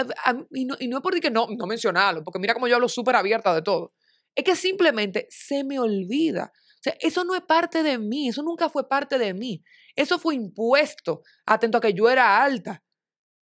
y 0.51 0.65
no, 0.65 0.75
y 0.79 0.87
no 0.87 0.97
es 0.97 1.03
porque 1.03 1.29
no, 1.29 1.47
no 1.55 1.67
mencionarlo, 1.67 2.23
porque 2.23 2.39
mira 2.39 2.55
cómo 2.55 2.67
yo 2.67 2.75
hablo 2.75 2.89
súper 2.89 3.15
abierta 3.15 3.53
de 3.53 3.61
todo. 3.61 3.93
Es 4.35 4.43
que 4.43 4.55
simplemente 4.55 5.27
se 5.29 5.63
me 5.63 5.79
olvida. 5.79 6.51
O 6.55 6.81
sea, 6.81 6.95
eso 6.99 7.23
no 7.23 7.35
es 7.35 7.41
parte 7.41 7.83
de 7.83 7.99
mí, 7.99 8.29
eso 8.29 8.41
nunca 8.41 8.69
fue 8.69 8.89
parte 8.89 9.19
de 9.19 9.33
mí. 9.33 9.63
Eso 9.95 10.17
fue 10.17 10.35
impuesto, 10.35 11.21
atento 11.45 11.77
a 11.77 11.81
que 11.81 11.93
yo 11.93 12.09
era 12.09 12.43
alta 12.43 12.83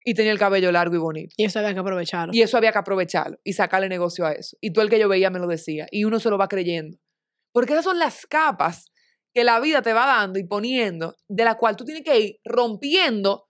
y 0.05 0.13
tenía 0.13 0.31
el 0.31 0.39
cabello 0.39 0.71
largo 0.71 0.95
y 0.95 0.99
bonito. 0.99 1.33
Y 1.37 1.45
eso 1.45 1.59
había 1.59 1.73
que 1.73 1.79
aprovecharlo. 1.79 2.33
Y 2.33 2.41
eso 2.41 2.57
había 2.57 2.71
que 2.71 2.79
aprovecharlo 2.79 3.37
y 3.43 3.53
sacarle 3.53 3.89
negocio 3.89 4.25
a 4.25 4.33
eso. 4.33 4.57
Y 4.61 4.71
todo 4.71 4.83
el 4.83 4.89
que 4.89 4.99
yo 4.99 5.07
veía 5.07 5.29
me 5.29 5.39
lo 5.39 5.47
decía 5.47 5.87
y 5.91 6.03
uno 6.05 6.19
se 6.19 6.29
lo 6.29 6.37
va 6.37 6.47
creyendo. 6.47 6.97
Porque 7.51 7.73
esas 7.73 7.85
son 7.85 7.99
las 7.99 8.25
capas 8.25 8.91
que 9.33 9.43
la 9.43 9.59
vida 9.59 9.81
te 9.81 9.93
va 9.93 10.05
dando 10.05 10.39
y 10.39 10.43
poniendo, 10.43 11.15
de 11.27 11.43
la 11.43 11.55
cual 11.55 11.75
tú 11.75 11.85
tienes 11.85 12.03
que 12.03 12.19
ir 12.19 12.39
rompiendo 12.43 13.47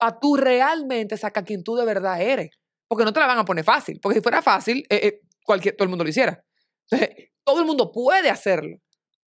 a 0.00 0.18
tú 0.18 0.36
realmente 0.36 1.16
sacar 1.16 1.44
quien 1.44 1.62
tú 1.62 1.76
de 1.76 1.84
verdad 1.84 2.20
eres. 2.22 2.50
Porque 2.88 3.04
no 3.04 3.12
te 3.12 3.20
la 3.20 3.26
van 3.26 3.38
a 3.38 3.44
poner 3.44 3.64
fácil. 3.64 3.98
Porque 4.00 4.18
si 4.18 4.22
fuera 4.22 4.40
fácil, 4.40 4.86
eh, 4.88 5.00
eh, 5.02 5.20
cualquier, 5.44 5.76
todo 5.76 5.84
el 5.84 5.90
mundo 5.90 6.04
lo 6.04 6.10
hiciera. 6.10 6.42
Entonces, 6.90 7.30
todo 7.44 7.60
el 7.60 7.66
mundo 7.66 7.92
puede 7.92 8.30
hacerlo, 8.30 8.78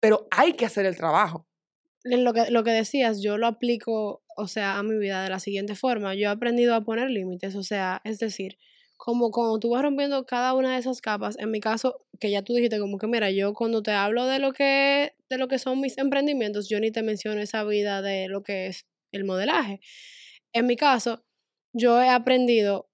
pero 0.00 0.26
hay 0.30 0.54
que 0.54 0.66
hacer 0.66 0.86
el 0.86 0.96
trabajo. 0.96 1.46
Lo 2.04 2.32
que, 2.32 2.50
lo 2.50 2.64
que 2.64 2.70
decías, 2.70 3.20
yo 3.22 3.36
lo 3.36 3.46
aplico, 3.46 4.22
o 4.36 4.48
sea, 4.48 4.78
a 4.78 4.82
mi 4.82 4.96
vida 4.98 5.22
de 5.22 5.28
la 5.28 5.38
siguiente 5.38 5.74
forma. 5.74 6.14
Yo 6.14 6.28
he 6.28 6.32
aprendido 6.32 6.74
a 6.74 6.80
poner 6.80 7.10
límites, 7.10 7.54
o 7.54 7.62
sea, 7.62 8.00
es 8.04 8.18
decir, 8.18 8.56
como 9.00 9.30
cuando 9.30 9.58
tú 9.58 9.70
vas 9.70 9.80
rompiendo 9.80 10.26
cada 10.26 10.52
una 10.52 10.74
de 10.74 10.78
esas 10.78 11.00
capas, 11.00 11.38
en 11.38 11.50
mi 11.50 11.58
caso, 11.58 12.04
que 12.20 12.30
ya 12.30 12.42
tú 12.42 12.52
dijiste 12.52 12.78
como 12.78 12.98
que, 12.98 13.06
mira, 13.06 13.30
yo 13.30 13.54
cuando 13.54 13.82
te 13.82 13.92
hablo 13.92 14.26
de 14.26 14.38
lo 14.38 14.52
que, 14.52 15.14
de 15.30 15.38
lo 15.38 15.48
que 15.48 15.58
son 15.58 15.80
mis 15.80 15.96
emprendimientos, 15.96 16.68
yo 16.68 16.78
ni 16.80 16.90
te 16.90 17.02
menciono 17.02 17.40
esa 17.40 17.64
vida 17.64 18.02
de 18.02 18.28
lo 18.28 18.42
que 18.42 18.66
es 18.66 18.84
el 19.12 19.24
modelaje. 19.24 19.80
En 20.52 20.66
mi 20.66 20.76
caso, 20.76 21.24
yo 21.72 21.98
he 22.02 22.10
aprendido, 22.10 22.90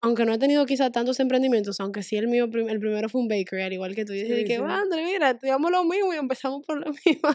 aunque 0.00 0.24
no 0.24 0.34
he 0.34 0.38
tenido 0.38 0.66
quizás 0.66 0.92
tantos 0.92 1.18
emprendimientos, 1.18 1.80
aunque 1.80 2.04
sí 2.04 2.16
el 2.16 2.28
mío, 2.28 2.44
el 2.44 2.78
primero 2.78 3.08
fue 3.08 3.20
un 3.20 3.26
bakery, 3.26 3.62
al 3.62 3.72
igual 3.72 3.96
que 3.96 4.04
tú, 4.04 4.12
dices, 4.12 4.38
sí, 4.38 4.44
que, 4.44 4.58
sí. 4.58 4.62
mira, 5.04 5.30
estudiamos 5.30 5.68
lo 5.72 5.82
mismo 5.82 6.14
y 6.14 6.16
empezamos 6.16 6.64
por 6.64 6.78
lo 6.78 6.92
mismo. 7.06 7.30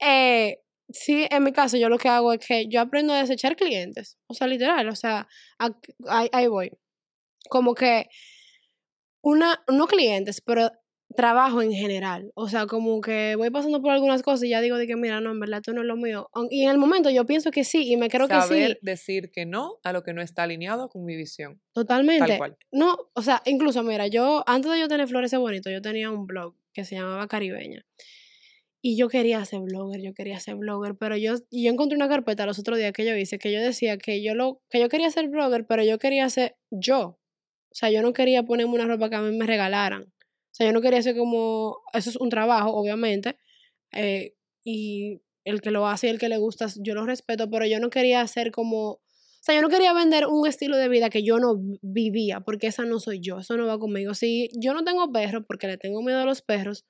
eh, 0.00 0.60
sí, 0.88 1.26
en 1.30 1.44
mi 1.44 1.52
caso, 1.52 1.76
yo 1.76 1.90
lo 1.90 1.98
que 1.98 2.08
hago 2.08 2.32
es 2.32 2.40
que 2.40 2.66
yo 2.66 2.80
aprendo 2.80 3.12
a 3.12 3.20
desechar 3.20 3.56
clientes, 3.56 4.16
o 4.26 4.32
sea, 4.32 4.46
literal, 4.46 4.88
o 4.88 4.96
sea, 4.96 5.28
ahí, 6.08 6.30
ahí 6.32 6.46
voy. 6.46 6.72
Como 7.48 7.74
que 7.74 8.08
una, 9.22 9.62
no 9.68 9.86
clientes, 9.86 10.40
pero 10.40 10.70
trabajo 11.14 11.62
en 11.62 11.72
general. 11.72 12.30
O 12.34 12.48
sea, 12.48 12.66
como 12.66 13.00
que 13.00 13.36
voy 13.36 13.50
pasando 13.50 13.80
por 13.80 13.90
algunas 13.90 14.22
cosas 14.22 14.44
y 14.44 14.50
ya 14.50 14.60
digo 14.60 14.76
de 14.76 14.86
que, 14.86 14.96
mira, 14.96 15.20
no, 15.20 15.30
en 15.30 15.40
verdad 15.40 15.58
esto 15.58 15.72
no 15.72 15.80
es 15.80 15.86
lo 15.86 15.96
mío. 15.96 16.28
Y 16.50 16.64
en 16.64 16.70
el 16.70 16.78
momento 16.78 17.10
yo 17.10 17.26
pienso 17.26 17.50
que 17.50 17.64
sí 17.64 17.90
y 17.90 17.96
me 17.96 18.08
creo 18.08 18.28
que 18.28 18.40
sí. 18.42 18.76
decir 18.82 19.30
que 19.32 19.46
no 19.46 19.78
a 19.84 19.92
lo 19.92 20.02
que 20.02 20.12
no 20.12 20.22
está 20.22 20.44
alineado 20.44 20.88
con 20.88 21.04
mi 21.04 21.16
visión. 21.16 21.60
Totalmente. 21.72 22.26
Tal 22.26 22.38
cual. 22.38 22.56
No, 22.72 22.96
o 23.14 23.22
sea, 23.22 23.42
incluso, 23.46 23.82
mira, 23.82 24.06
yo, 24.06 24.44
antes 24.46 24.70
de 24.70 24.80
yo 24.80 24.88
tener 24.88 25.08
Flores 25.08 25.34
Bonito, 25.36 25.70
yo 25.70 25.82
tenía 25.82 26.10
un 26.10 26.26
blog 26.26 26.54
que 26.72 26.84
se 26.84 26.96
llamaba 26.96 27.26
Caribeña. 27.28 27.84
Y 28.82 28.96
yo 28.96 29.08
quería 29.08 29.44
ser 29.44 29.60
blogger, 29.60 30.00
yo 30.00 30.14
quería 30.14 30.38
ser 30.38 30.54
blogger, 30.56 30.94
pero 30.96 31.16
yo, 31.16 31.34
yo 31.50 31.70
encontré 31.72 31.96
una 31.96 32.08
carpeta 32.08 32.46
los 32.46 32.58
otros 32.58 32.78
días 32.78 32.92
que 32.92 33.04
yo 33.04 33.16
hice 33.16 33.38
que 33.38 33.50
yo 33.50 33.60
decía 33.60 33.98
que 33.98 34.22
yo, 34.22 34.34
lo, 34.34 34.60
que 34.70 34.78
yo 34.78 34.88
quería 34.88 35.10
ser 35.10 35.28
blogger, 35.28 35.66
pero 35.66 35.82
yo 35.82 35.98
quería 35.98 36.28
ser 36.28 36.56
yo. 36.70 37.18
O 37.76 37.78
sea, 37.78 37.90
yo 37.90 38.00
no 38.00 38.14
quería 38.14 38.42
ponerme 38.42 38.72
una 38.72 38.86
ropa 38.86 39.10
que 39.10 39.16
a 39.16 39.20
mí 39.20 39.36
me 39.36 39.44
regalaran. 39.44 40.04
O 40.04 40.50
sea, 40.50 40.66
yo 40.66 40.72
no 40.72 40.80
quería 40.80 41.02
ser 41.02 41.14
como, 41.14 41.76
eso 41.92 42.08
es 42.08 42.16
un 42.16 42.30
trabajo, 42.30 42.70
obviamente, 42.70 43.36
eh, 43.92 44.32
y 44.64 45.20
el 45.44 45.60
que 45.60 45.70
lo 45.70 45.86
hace 45.86 46.06
y 46.06 46.10
el 46.10 46.18
que 46.18 46.30
le 46.30 46.38
gusta, 46.38 46.68
yo 46.76 46.94
lo 46.94 47.04
respeto, 47.04 47.50
pero 47.50 47.66
yo 47.66 47.78
no 47.78 47.90
quería 47.90 48.26
ser 48.28 48.50
como, 48.50 48.92
o 48.92 49.00
sea, 49.42 49.54
yo 49.54 49.60
no 49.60 49.68
quería 49.68 49.92
vender 49.92 50.26
un 50.26 50.46
estilo 50.46 50.78
de 50.78 50.88
vida 50.88 51.10
que 51.10 51.22
yo 51.22 51.38
no 51.38 51.60
vivía, 51.82 52.40
porque 52.40 52.68
esa 52.68 52.86
no 52.86 52.98
soy 52.98 53.20
yo, 53.20 53.40
eso 53.40 53.58
no 53.58 53.66
va 53.66 53.78
conmigo. 53.78 54.14
Si 54.14 54.48
yo 54.58 54.72
no 54.72 54.82
tengo 54.82 55.12
perros, 55.12 55.44
porque 55.46 55.66
le 55.66 55.76
tengo 55.76 56.02
miedo 56.02 56.20
a 56.20 56.24
los 56.24 56.40
perros, 56.40 56.86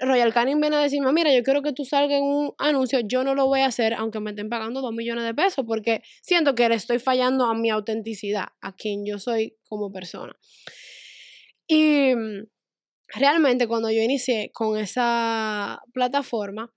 Royal 0.00 0.32
Canin 0.32 0.60
viene 0.60 0.76
a 0.76 0.80
decirme, 0.80 1.12
mira, 1.12 1.34
yo 1.34 1.42
quiero 1.42 1.62
que 1.62 1.72
tú 1.72 1.84
salgas 1.84 2.18
en 2.18 2.24
un 2.24 2.54
anuncio, 2.58 3.00
yo 3.00 3.24
no 3.24 3.34
lo 3.34 3.46
voy 3.46 3.60
a 3.60 3.66
hacer 3.66 3.94
aunque 3.94 4.20
me 4.20 4.30
estén 4.30 4.48
pagando 4.48 4.80
dos 4.80 4.92
millones 4.92 5.24
de 5.24 5.34
pesos, 5.34 5.64
porque 5.66 6.02
siento 6.20 6.54
que 6.54 6.68
le 6.68 6.74
estoy 6.74 6.98
fallando 6.98 7.46
a 7.46 7.54
mi 7.54 7.70
autenticidad, 7.70 8.48
a 8.60 8.74
quien 8.74 9.06
yo 9.06 9.18
soy 9.18 9.56
como 9.68 9.90
persona. 9.90 10.36
Y 11.66 12.14
mm, 12.14 12.46
realmente 13.14 13.66
cuando 13.66 13.90
yo 13.90 14.02
inicié 14.02 14.50
con 14.52 14.78
esa 14.78 15.80
plataforma, 15.92 16.72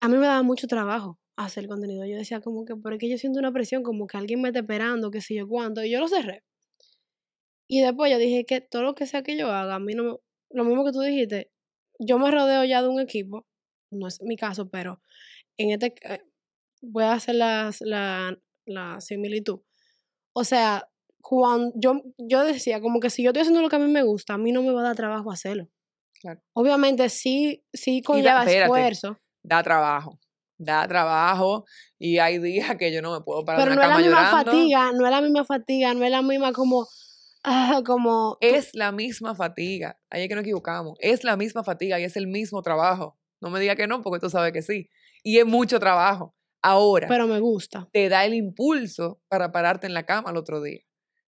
a 0.00 0.08
mí 0.08 0.16
me 0.16 0.26
daba 0.26 0.42
mucho 0.42 0.66
trabajo 0.66 1.18
hacer 1.36 1.68
contenido. 1.68 2.04
Yo 2.06 2.16
decía 2.16 2.40
como 2.40 2.64
que, 2.64 2.76
¿por 2.76 2.96
qué 2.98 3.08
yo 3.08 3.18
siento 3.18 3.38
una 3.38 3.52
presión? 3.52 3.82
Como 3.82 4.06
que 4.06 4.16
alguien 4.16 4.40
me 4.40 4.48
está 4.48 4.60
esperando, 4.60 5.10
qué 5.10 5.20
sé 5.20 5.34
yo 5.34 5.46
cuánto, 5.48 5.84
y 5.84 5.90
yo 5.90 6.00
lo 6.00 6.08
cerré. 6.08 6.44
Y 7.68 7.80
después 7.82 8.10
yo 8.10 8.18
dije 8.18 8.44
que 8.46 8.60
todo 8.60 8.82
lo 8.82 8.94
que 8.94 9.06
sea 9.06 9.22
que 9.22 9.36
yo 9.36 9.52
haga, 9.52 9.74
a 9.76 9.78
mí 9.78 9.94
no, 9.94 10.20
lo 10.50 10.64
mismo 10.64 10.84
que 10.84 10.92
tú 10.92 11.00
dijiste, 11.00 11.50
yo 11.98 12.18
me 12.18 12.30
rodeo 12.30 12.64
ya 12.64 12.82
de 12.82 12.88
un 12.88 13.00
equipo, 13.00 13.46
no 13.90 14.08
es 14.08 14.20
mi 14.22 14.36
caso, 14.36 14.68
pero 14.68 15.00
en 15.56 15.70
este 15.70 15.94
eh, 16.02 16.22
voy 16.82 17.04
a 17.04 17.12
hacer 17.12 17.34
la, 17.34 17.70
la 18.66 19.00
similitud. 19.00 19.60
O 20.32 20.44
sea, 20.44 20.88
cuando 21.20 21.72
yo, 21.74 22.02
yo 22.16 22.44
decía, 22.44 22.80
como 22.80 23.00
que 23.00 23.10
si 23.10 23.22
yo 23.22 23.30
estoy 23.30 23.42
haciendo 23.42 23.62
lo 23.62 23.68
que 23.68 23.76
a 23.76 23.80
mí 23.80 23.90
me 23.90 24.02
gusta, 24.02 24.34
a 24.34 24.38
mí 24.38 24.52
no 24.52 24.62
me 24.62 24.72
va 24.72 24.80
a 24.80 24.84
dar 24.84 24.96
trabajo 24.96 25.30
hacerlo. 25.30 25.68
Claro. 26.20 26.40
Obviamente 26.52 27.08
sí, 27.08 27.64
sí 27.72 28.02
conlleva 28.02 28.44
esfuerzo. 28.44 29.18
Da 29.42 29.62
trabajo. 29.62 30.18
Da 30.56 30.88
trabajo 30.88 31.64
y 31.98 32.18
hay 32.18 32.38
días 32.38 32.76
que 32.76 32.92
yo 32.92 33.00
no 33.00 33.12
me 33.12 33.20
puedo 33.20 33.44
parar 33.44 33.62
Pero 33.62 33.76
no 33.76 33.82
es 33.82 33.88
la 33.88 33.98
misma 33.98 34.30
fatiga, 34.30 34.92
no 34.92 35.04
es 35.04 35.10
la 35.10 35.20
misma 35.20 35.44
fatiga, 35.44 35.94
no 35.94 36.04
es 36.04 36.10
la 36.10 36.22
misma 36.22 36.52
como 36.52 36.88
como... 37.86 38.38
Es 38.40 38.74
la 38.74 38.92
misma 38.92 39.34
fatiga. 39.34 39.98
Ahí 40.10 40.22
es 40.22 40.28
que 40.28 40.34
no 40.34 40.40
equivocamos. 40.40 40.98
Es 41.00 41.24
la 41.24 41.36
misma 41.36 41.64
fatiga 41.64 41.98
y 42.00 42.04
es 42.04 42.16
el 42.16 42.26
mismo 42.26 42.62
trabajo. 42.62 43.18
No 43.40 43.50
me 43.50 43.60
diga 43.60 43.76
que 43.76 43.86
no, 43.86 44.02
porque 44.02 44.20
tú 44.20 44.30
sabes 44.30 44.52
que 44.52 44.62
sí. 44.62 44.88
Y 45.22 45.38
es 45.38 45.46
mucho 45.46 45.78
trabajo. 45.78 46.34
Ahora. 46.62 47.08
Pero 47.08 47.26
me 47.26 47.40
gusta. 47.40 47.88
Te 47.92 48.08
da 48.08 48.24
el 48.24 48.34
impulso 48.34 49.20
para 49.28 49.52
pararte 49.52 49.86
en 49.86 49.94
la 49.94 50.04
cama 50.04 50.30
el 50.30 50.36
otro 50.36 50.60
día. 50.60 50.80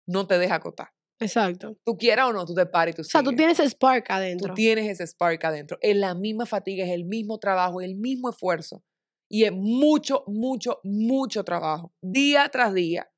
No 0.06 0.26
te 0.26 0.38
deja 0.38 0.56
acotar. 0.56 0.88
Exacto. 1.20 1.76
Tú 1.85 1.96
quieras 1.98 2.30
o 2.30 2.33
no, 2.33 2.46
tú 2.46 2.54
te 2.54 2.66
pares 2.66 2.94
y 2.94 2.96
tú 2.96 3.02
O 3.02 3.04
sea, 3.04 3.22
tú 3.22 3.33
tienes 3.33 3.59
ese 3.59 3.68
spark 3.68 4.11
adentro. 4.11 4.48
Tú 4.48 4.54
tienes 4.54 4.88
ese 4.88 5.06
spark 5.06 5.44
adentro. 5.44 5.78
Es 5.83 5.96
la 5.96 6.14
misma 6.14 6.46
fatiga, 6.46 6.85
es 6.85 6.90
el 6.90 7.04
mismo 7.04 7.38
trabajo, 7.38 7.80
es 7.80 7.88
el 7.88 7.96
mismo 7.96 8.30
esfuerzo. 8.30 8.83
Y 9.28 9.44
es 9.44 9.52
mucho, 9.52 10.24
mucho, 10.26 10.80
mucho 10.83 11.44
trabajo. 11.44 11.94
Día 12.00 12.48
tras 12.48 12.74
día. 12.74 13.12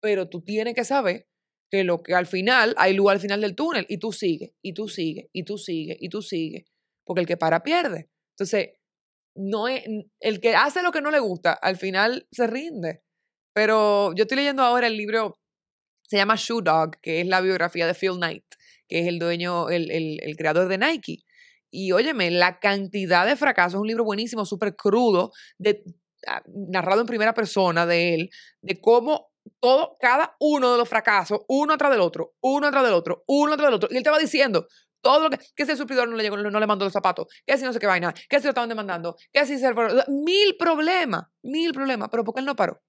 Pero 0.00 0.28
tú 0.28 0.42
tienes 0.42 0.74
que 0.74 0.84
saber 0.84 1.28
que 1.76 1.84
lo 1.84 2.02
que 2.02 2.14
al 2.14 2.26
final, 2.26 2.74
hay 2.78 2.94
luz 2.94 3.10
al 3.10 3.20
final 3.20 3.40
del 3.40 3.54
túnel 3.54 3.86
y 3.88 3.98
tú 3.98 4.12
sigues, 4.12 4.52
y 4.62 4.72
tú 4.72 4.88
sigues, 4.88 5.26
y 5.32 5.44
tú 5.44 5.58
sigues, 5.58 5.96
y 6.00 6.08
tú 6.08 6.22
sigues, 6.22 6.64
porque 7.04 7.20
el 7.20 7.26
que 7.26 7.36
para 7.36 7.62
pierde. 7.62 8.08
Entonces, 8.32 8.70
no 9.34 9.68
el 9.68 10.40
que 10.40 10.54
hace 10.54 10.82
lo 10.82 10.92
que 10.92 11.02
no 11.02 11.10
le 11.10 11.20
gusta, 11.20 11.52
al 11.52 11.76
final 11.76 12.26
se 12.30 12.46
rinde. 12.46 13.02
Pero 13.54 14.14
yo 14.14 14.22
estoy 14.22 14.36
leyendo 14.36 14.62
ahora 14.62 14.86
el 14.86 14.96
libro, 14.96 15.38
se 16.02 16.16
llama 16.16 16.36
Shoe 16.36 16.62
Dog, 16.62 16.98
que 17.00 17.20
es 17.20 17.26
la 17.26 17.40
biografía 17.40 17.86
de 17.86 17.94
Phil 17.94 18.16
Knight, 18.16 18.44
que 18.88 19.00
es 19.00 19.06
el 19.06 19.18
dueño, 19.18 19.68
el, 19.68 19.90
el, 19.90 20.18
el 20.22 20.36
creador 20.36 20.68
de 20.68 20.78
Nike. 20.78 21.24
Y 21.70 21.92
óyeme, 21.92 22.30
la 22.30 22.58
cantidad 22.58 23.26
de 23.26 23.36
fracasos, 23.36 23.74
es 23.74 23.80
un 23.80 23.88
libro 23.88 24.04
buenísimo, 24.04 24.46
súper 24.46 24.76
crudo, 24.76 25.32
de, 25.58 25.82
ah, 26.26 26.42
narrado 26.46 27.00
en 27.00 27.06
primera 27.06 27.34
persona 27.34 27.86
de 27.86 28.14
él, 28.14 28.30
de 28.62 28.80
cómo 28.80 29.28
todo, 29.60 29.96
cada 30.00 30.36
uno 30.40 30.72
de 30.72 30.78
los 30.78 30.88
fracasos, 30.88 31.40
uno 31.48 31.74
atrás 31.74 31.90
del 31.90 32.00
otro, 32.00 32.34
uno 32.40 32.66
atrás 32.66 32.84
del 32.84 32.94
otro, 32.94 33.24
uno 33.26 33.54
atrás 33.54 33.68
del 33.68 33.74
otro. 33.74 33.88
Y 33.90 33.96
él 33.96 34.02
te 34.02 34.10
va 34.10 34.18
diciendo 34.18 34.66
todo 35.06 35.20
lo 35.20 35.30
que, 35.30 35.38
que 35.54 35.64
si 35.64 35.70
el 35.70 35.76
suplidor 35.76 36.08
no 36.08 36.16
le 36.16 36.24
llegó, 36.24 36.36
no 36.36 36.60
le 36.60 36.66
mandó 36.66 36.84
los 36.84 36.92
zapatos, 36.92 37.28
que 37.46 37.56
si 37.56 37.64
no 37.64 37.72
sé 37.72 37.78
qué 37.78 37.86
vaina, 37.86 38.12
que 38.28 38.38
si 38.38 38.44
lo 38.44 38.50
estaban 38.50 38.68
demandando, 38.68 39.16
que 39.32 39.46
si 39.46 39.58
se... 39.58 39.72
Mil 40.08 40.56
problemas, 40.58 41.26
mil 41.44 41.72
problemas. 41.72 42.08
Pero 42.10 42.24
porque 42.24 42.40
él 42.40 42.46
no 42.46 42.56
paró? 42.56 42.82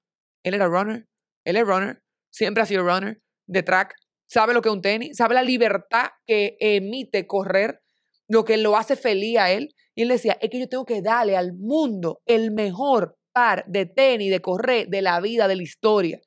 Él 0.43 0.55
era 0.55 0.65
runner, 0.67 1.07
él 1.45 1.55
es 1.57 1.63
runner, 1.63 2.01
siempre 2.31 2.63
ha 2.63 2.65
sido 2.65 2.83
runner 2.83 3.21
de 3.47 3.61
track, 3.63 3.93
sabe 4.27 4.53
lo 4.53 4.61
que 4.61 4.69
es 4.69 4.73
un 4.73 4.81
tenis, 4.81 5.15
sabe 5.15 5.35
la 5.35 5.43
libertad 5.43 6.07
que 6.25 6.57
emite 6.59 7.27
correr, 7.27 7.81
lo 8.27 8.45
que 8.45 8.57
lo 8.57 8.77
hace 8.77 8.95
feliz 8.95 9.37
a 9.37 9.51
él. 9.51 9.75
Y 9.93 10.03
él 10.03 10.09
decía, 10.09 10.37
es 10.41 10.49
que 10.49 10.59
yo 10.59 10.67
tengo 10.67 10.85
que 10.85 11.03
darle 11.03 11.37
al 11.37 11.53
mundo 11.53 12.21
el 12.25 12.51
mejor 12.51 13.17
par 13.31 13.63
de 13.67 13.85
tenis, 13.85 14.31
de 14.31 14.41
correr, 14.41 14.87
de 14.87 15.03
la 15.03 15.19
vida, 15.21 15.47
de 15.47 15.55
la 15.55 15.63
historia 15.63 16.19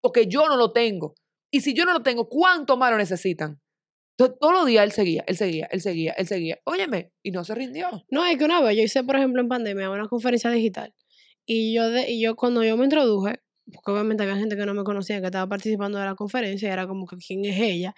porque 0.00 0.26
yo 0.26 0.46
no 0.46 0.56
lo 0.56 0.72
tengo. 0.72 1.14
Y 1.50 1.60
si 1.60 1.74
yo 1.74 1.84
no 1.84 1.92
lo 1.92 2.02
tengo, 2.02 2.28
¿cuánto 2.28 2.76
más 2.76 2.90
lo 2.90 2.98
necesitan? 2.98 3.60
Entonces, 4.16 4.38
todos 4.40 4.52
los 4.52 4.66
días 4.66 4.84
él 4.84 4.92
seguía, 4.92 5.24
él 5.26 5.36
seguía, 5.36 5.68
él 5.70 5.80
seguía, 5.80 6.12
él 6.12 6.26
seguía. 6.26 6.58
Óyeme, 6.64 7.12
y 7.22 7.30
no 7.30 7.44
se 7.44 7.54
rindió. 7.54 8.04
No, 8.10 8.26
es 8.26 8.36
que 8.36 8.44
una 8.44 8.60
vez 8.60 8.76
yo 8.76 8.82
hice, 8.82 9.04
por 9.04 9.16
ejemplo, 9.16 9.40
en 9.40 9.48
pandemia 9.48 9.90
una 9.90 10.08
conferencia 10.08 10.50
digital. 10.50 10.92
Y 11.46 11.72
yo, 11.72 11.84
y 12.06 12.20
yo 12.20 12.34
cuando 12.34 12.64
yo 12.64 12.76
me 12.76 12.84
introduje, 12.84 13.40
porque 13.72 13.90
obviamente 13.92 14.24
había 14.24 14.36
gente 14.36 14.56
que 14.56 14.66
no 14.66 14.74
me 14.74 14.82
conocía, 14.82 15.20
que 15.20 15.26
estaba 15.26 15.48
participando 15.48 15.98
de 15.98 16.04
la 16.04 16.14
conferencia, 16.14 16.68
y 16.68 16.72
era 16.72 16.86
como 16.86 17.06
que 17.06 17.16
quién 17.16 17.44
es 17.44 17.60
ella. 17.60 17.94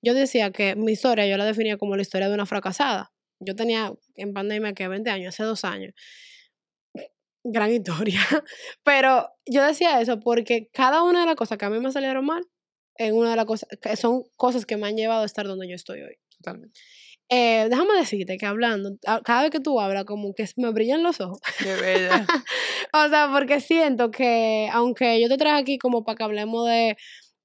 Yo 0.00 0.14
decía 0.14 0.52
que 0.52 0.76
mi 0.76 0.92
historia 0.92 1.26
yo 1.26 1.36
la 1.36 1.44
definía 1.44 1.76
como 1.76 1.96
la 1.96 2.02
historia 2.02 2.28
de 2.28 2.34
una 2.34 2.46
fracasada. 2.46 3.12
Yo 3.40 3.56
tenía 3.56 3.92
en 4.14 4.32
pandemia 4.32 4.74
que 4.74 4.86
20 4.86 5.10
años, 5.10 5.34
hace 5.34 5.42
dos 5.42 5.64
años 5.64 5.92
gran 7.44 7.72
historia. 7.72 8.20
Pero 8.82 9.28
yo 9.46 9.62
decía 9.62 10.00
eso 10.00 10.18
porque 10.20 10.68
cada 10.72 11.02
una 11.02 11.20
de 11.20 11.26
las 11.26 11.36
cosas 11.36 11.58
que 11.58 11.66
a 11.66 11.70
mí 11.70 11.78
me 11.78 11.92
salieron 11.92 12.24
mal, 12.24 12.42
en 12.96 13.14
una 13.14 13.30
de 13.30 13.36
las 13.36 13.44
cosas, 13.44 13.68
son 13.98 14.24
cosas 14.36 14.66
que 14.66 14.76
me 14.76 14.86
han 14.86 14.96
llevado 14.96 15.22
a 15.22 15.26
estar 15.26 15.46
donde 15.46 15.68
yo 15.68 15.74
estoy 15.74 16.00
hoy. 16.02 16.16
Totalmente. 16.36 16.80
Eh, 17.30 17.68
déjame 17.70 17.94
decirte 17.94 18.36
que 18.36 18.46
hablando, 18.46 18.96
cada 19.24 19.42
vez 19.42 19.50
que 19.50 19.60
tú 19.60 19.80
hablas, 19.80 20.04
como 20.04 20.34
que 20.34 20.46
me 20.56 20.70
brillan 20.70 21.02
los 21.02 21.20
ojos. 21.20 21.40
Qué 21.58 21.74
bella. 21.74 22.26
o 22.92 23.08
sea, 23.08 23.30
porque 23.32 23.60
siento 23.60 24.10
que, 24.10 24.68
aunque 24.72 25.20
yo 25.20 25.28
te 25.28 25.38
traje 25.38 25.60
aquí 25.60 25.78
como 25.78 26.04
para 26.04 26.16
que 26.16 26.24
hablemos 26.24 26.68
de, 26.68 26.96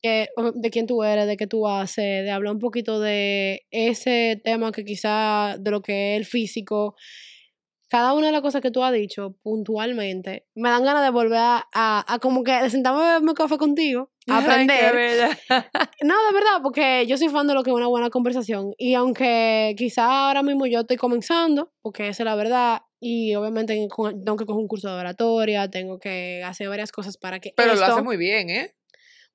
de 0.02 0.70
quién 0.70 0.86
tú 0.86 1.04
eres, 1.04 1.28
de 1.28 1.38
qué 1.38 1.48
tú 1.48 1.68
haces, 1.68 2.24
de 2.24 2.32
hablar 2.32 2.54
un 2.54 2.60
poquito 2.60 3.00
de 3.00 3.66
ese 3.72 4.40
tema 4.44 4.72
que 4.72 4.84
quizá, 4.84 5.56
de 5.58 5.72
lo 5.72 5.82
que 5.82 6.14
es 6.16 6.20
el 6.20 6.26
físico, 6.26 6.96
cada 7.90 8.14
una 8.14 8.28
de 8.28 8.32
las 8.32 8.42
cosas 8.42 8.62
que 8.62 8.72
tú 8.72 8.84
has 8.84 8.94
dicho 8.94 9.36
puntualmente 9.42 10.46
me 10.56 10.70
dan 10.70 10.84
ganas 10.84 11.04
de 11.04 11.10
volver 11.10 11.40
a, 11.40 11.66
a, 11.74 12.20
como 12.20 12.44
que 12.44 12.52
de 12.52 12.70
sentarme 12.70 13.02
a 13.02 13.08
beberme 13.08 13.34
café 13.34 13.58
contigo, 13.58 14.12
a 14.28 14.38
aprender. 14.68 14.94
no, 16.04 16.26
de 16.28 16.34
verdad, 16.34 16.62
porque 16.62 17.06
yo 17.08 17.18
soy 17.18 17.30
fan 17.30 17.48
de 17.48 17.56
lo 17.56 17.64
que 17.64 17.72
es 17.72 17.76
una 17.76 17.88
buena 17.88 18.10
conversación. 18.10 18.74
Y 18.78 18.94
aunque 18.94 19.74
quizá 19.78 20.28
ahora 20.28 20.44
mismo 20.44 20.68
yo 20.68 20.82
estoy 20.82 20.98
comenzando, 20.98 21.74
porque 21.82 22.08
esa 22.08 22.24
es 22.24 22.26
la 22.26 22.36
verdad, 22.36 22.82
y 23.00 23.34
obviamente 23.36 23.74
tengo 23.74 24.38
que 24.38 24.46
coger 24.46 24.62
un 24.62 24.68
curso 24.68 24.88
de 24.88 25.00
oratoria, 25.00 25.70
tengo 25.70 26.00
que 26.00 26.44
hacer 26.46 26.70
varias 26.70 26.92
cosas 26.92 27.18
para 27.18 27.40
que. 27.40 27.54
Pero 27.58 27.74
lo 27.76 27.86
hace 27.86 28.02
muy 28.04 28.18
bien, 28.18 28.50
¿eh? 28.50 28.76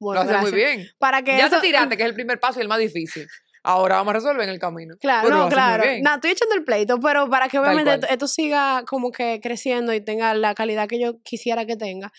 lo 0.00 0.12
hace 0.12 0.36
muy 0.38 0.52
bien. 0.52 0.86
Para 0.98 1.22
que 1.22 1.36
ya 1.36 1.50
te 1.50 1.60
tiraste, 1.60 1.96
que 1.96 2.02
es 2.02 2.08
el 2.08 2.14
primer 2.14 2.38
paso 2.38 2.60
y 2.60 2.62
el 2.62 2.68
más 2.68 2.78
difícil. 2.78 3.26
Ahora 3.64 3.96
vamos 3.96 4.10
a 4.10 4.14
resolver 4.14 4.42
en 4.42 4.50
el 4.50 4.58
camino. 4.58 4.94
Claro, 5.00 5.30
no, 5.30 5.48
claro. 5.48 5.84
No, 6.02 6.14
estoy 6.14 6.32
echando 6.32 6.54
el 6.54 6.64
pleito, 6.64 7.00
pero 7.00 7.30
para 7.30 7.48
que 7.48 7.58
obviamente 7.58 8.06
esto, 8.10 8.28
siga 8.28 8.84
como 8.86 9.10
que 9.10 9.40
creciendo 9.42 9.94
y 9.94 10.02
tenga 10.02 10.34
la 10.34 10.54
calidad 10.54 10.86
que 10.86 11.00
yo 11.00 11.22
quisiera 11.22 11.64
que 11.64 11.76
tenga, 11.76 12.12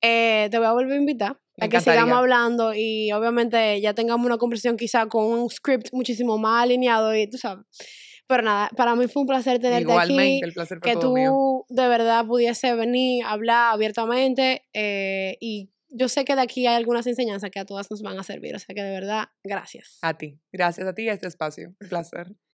eh, 0.00 0.48
te 0.50 0.56
voy 0.58 0.66
a 0.66 0.72
volver 0.72 0.94
a 0.94 1.00
invitar 1.00 1.38
a 1.60 1.68
que 1.68 1.80
sigamos 1.80 2.16
hablando 2.16 2.72
y 2.74 3.12
obviamente 3.12 3.80
ya 3.82 3.92
tengamos 3.92 4.24
una 4.24 4.38
conversación 4.38 4.78
quizá 4.78 5.06
con 5.06 5.26
un 5.26 5.50
script 5.50 5.88
muchísimo 5.92 6.38
más 6.38 6.62
alineado 6.62 7.14
y 7.14 7.28
tú 7.28 7.36
sabes. 7.36 7.66
Pero 8.26 8.42
nada, 8.42 8.70
para 8.76 8.94
mí 8.94 9.08
fue 9.08 9.22
un 9.22 9.28
placer 9.28 9.58
tenerte 9.58 9.82
Igualmente, 9.82 10.46
el 10.46 10.52
placer 10.52 10.80
que 10.80 10.96
tú 10.96 11.64
de 11.68 11.88
verdad 11.88 12.24
pudiese 12.26 12.74
venir, 12.74 13.24
hablar 13.24 13.74
abiertamente 13.74 14.66
eh, 14.72 15.36
y 15.40 15.70
yo 15.90 16.08
sé 16.08 16.24
que 16.24 16.34
de 16.34 16.42
aquí 16.42 16.66
hay 16.66 16.76
algunas 16.76 17.06
enseñanzas 17.06 17.50
que 17.50 17.58
a 17.58 17.64
todas 17.64 17.90
nos 17.90 18.02
van 18.02 18.18
a 18.18 18.22
servir. 18.22 18.54
O 18.54 18.58
sea 18.58 18.74
que 18.74 18.82
de 18.82 18.90
verdad, 18.90 19.28
gracias. 19.44 19.98
A 20.02 20.16
ti. 20.16 20.40
Gracias 20.52 20.86
a 20.86 20.94
ti 20.94 21.02
y 21.04 21.08
a 21.08 21.14
este 21.14 21.28
espacio. 21.28 21.74
Un 21.80 21.88
placer. 21.88 22.36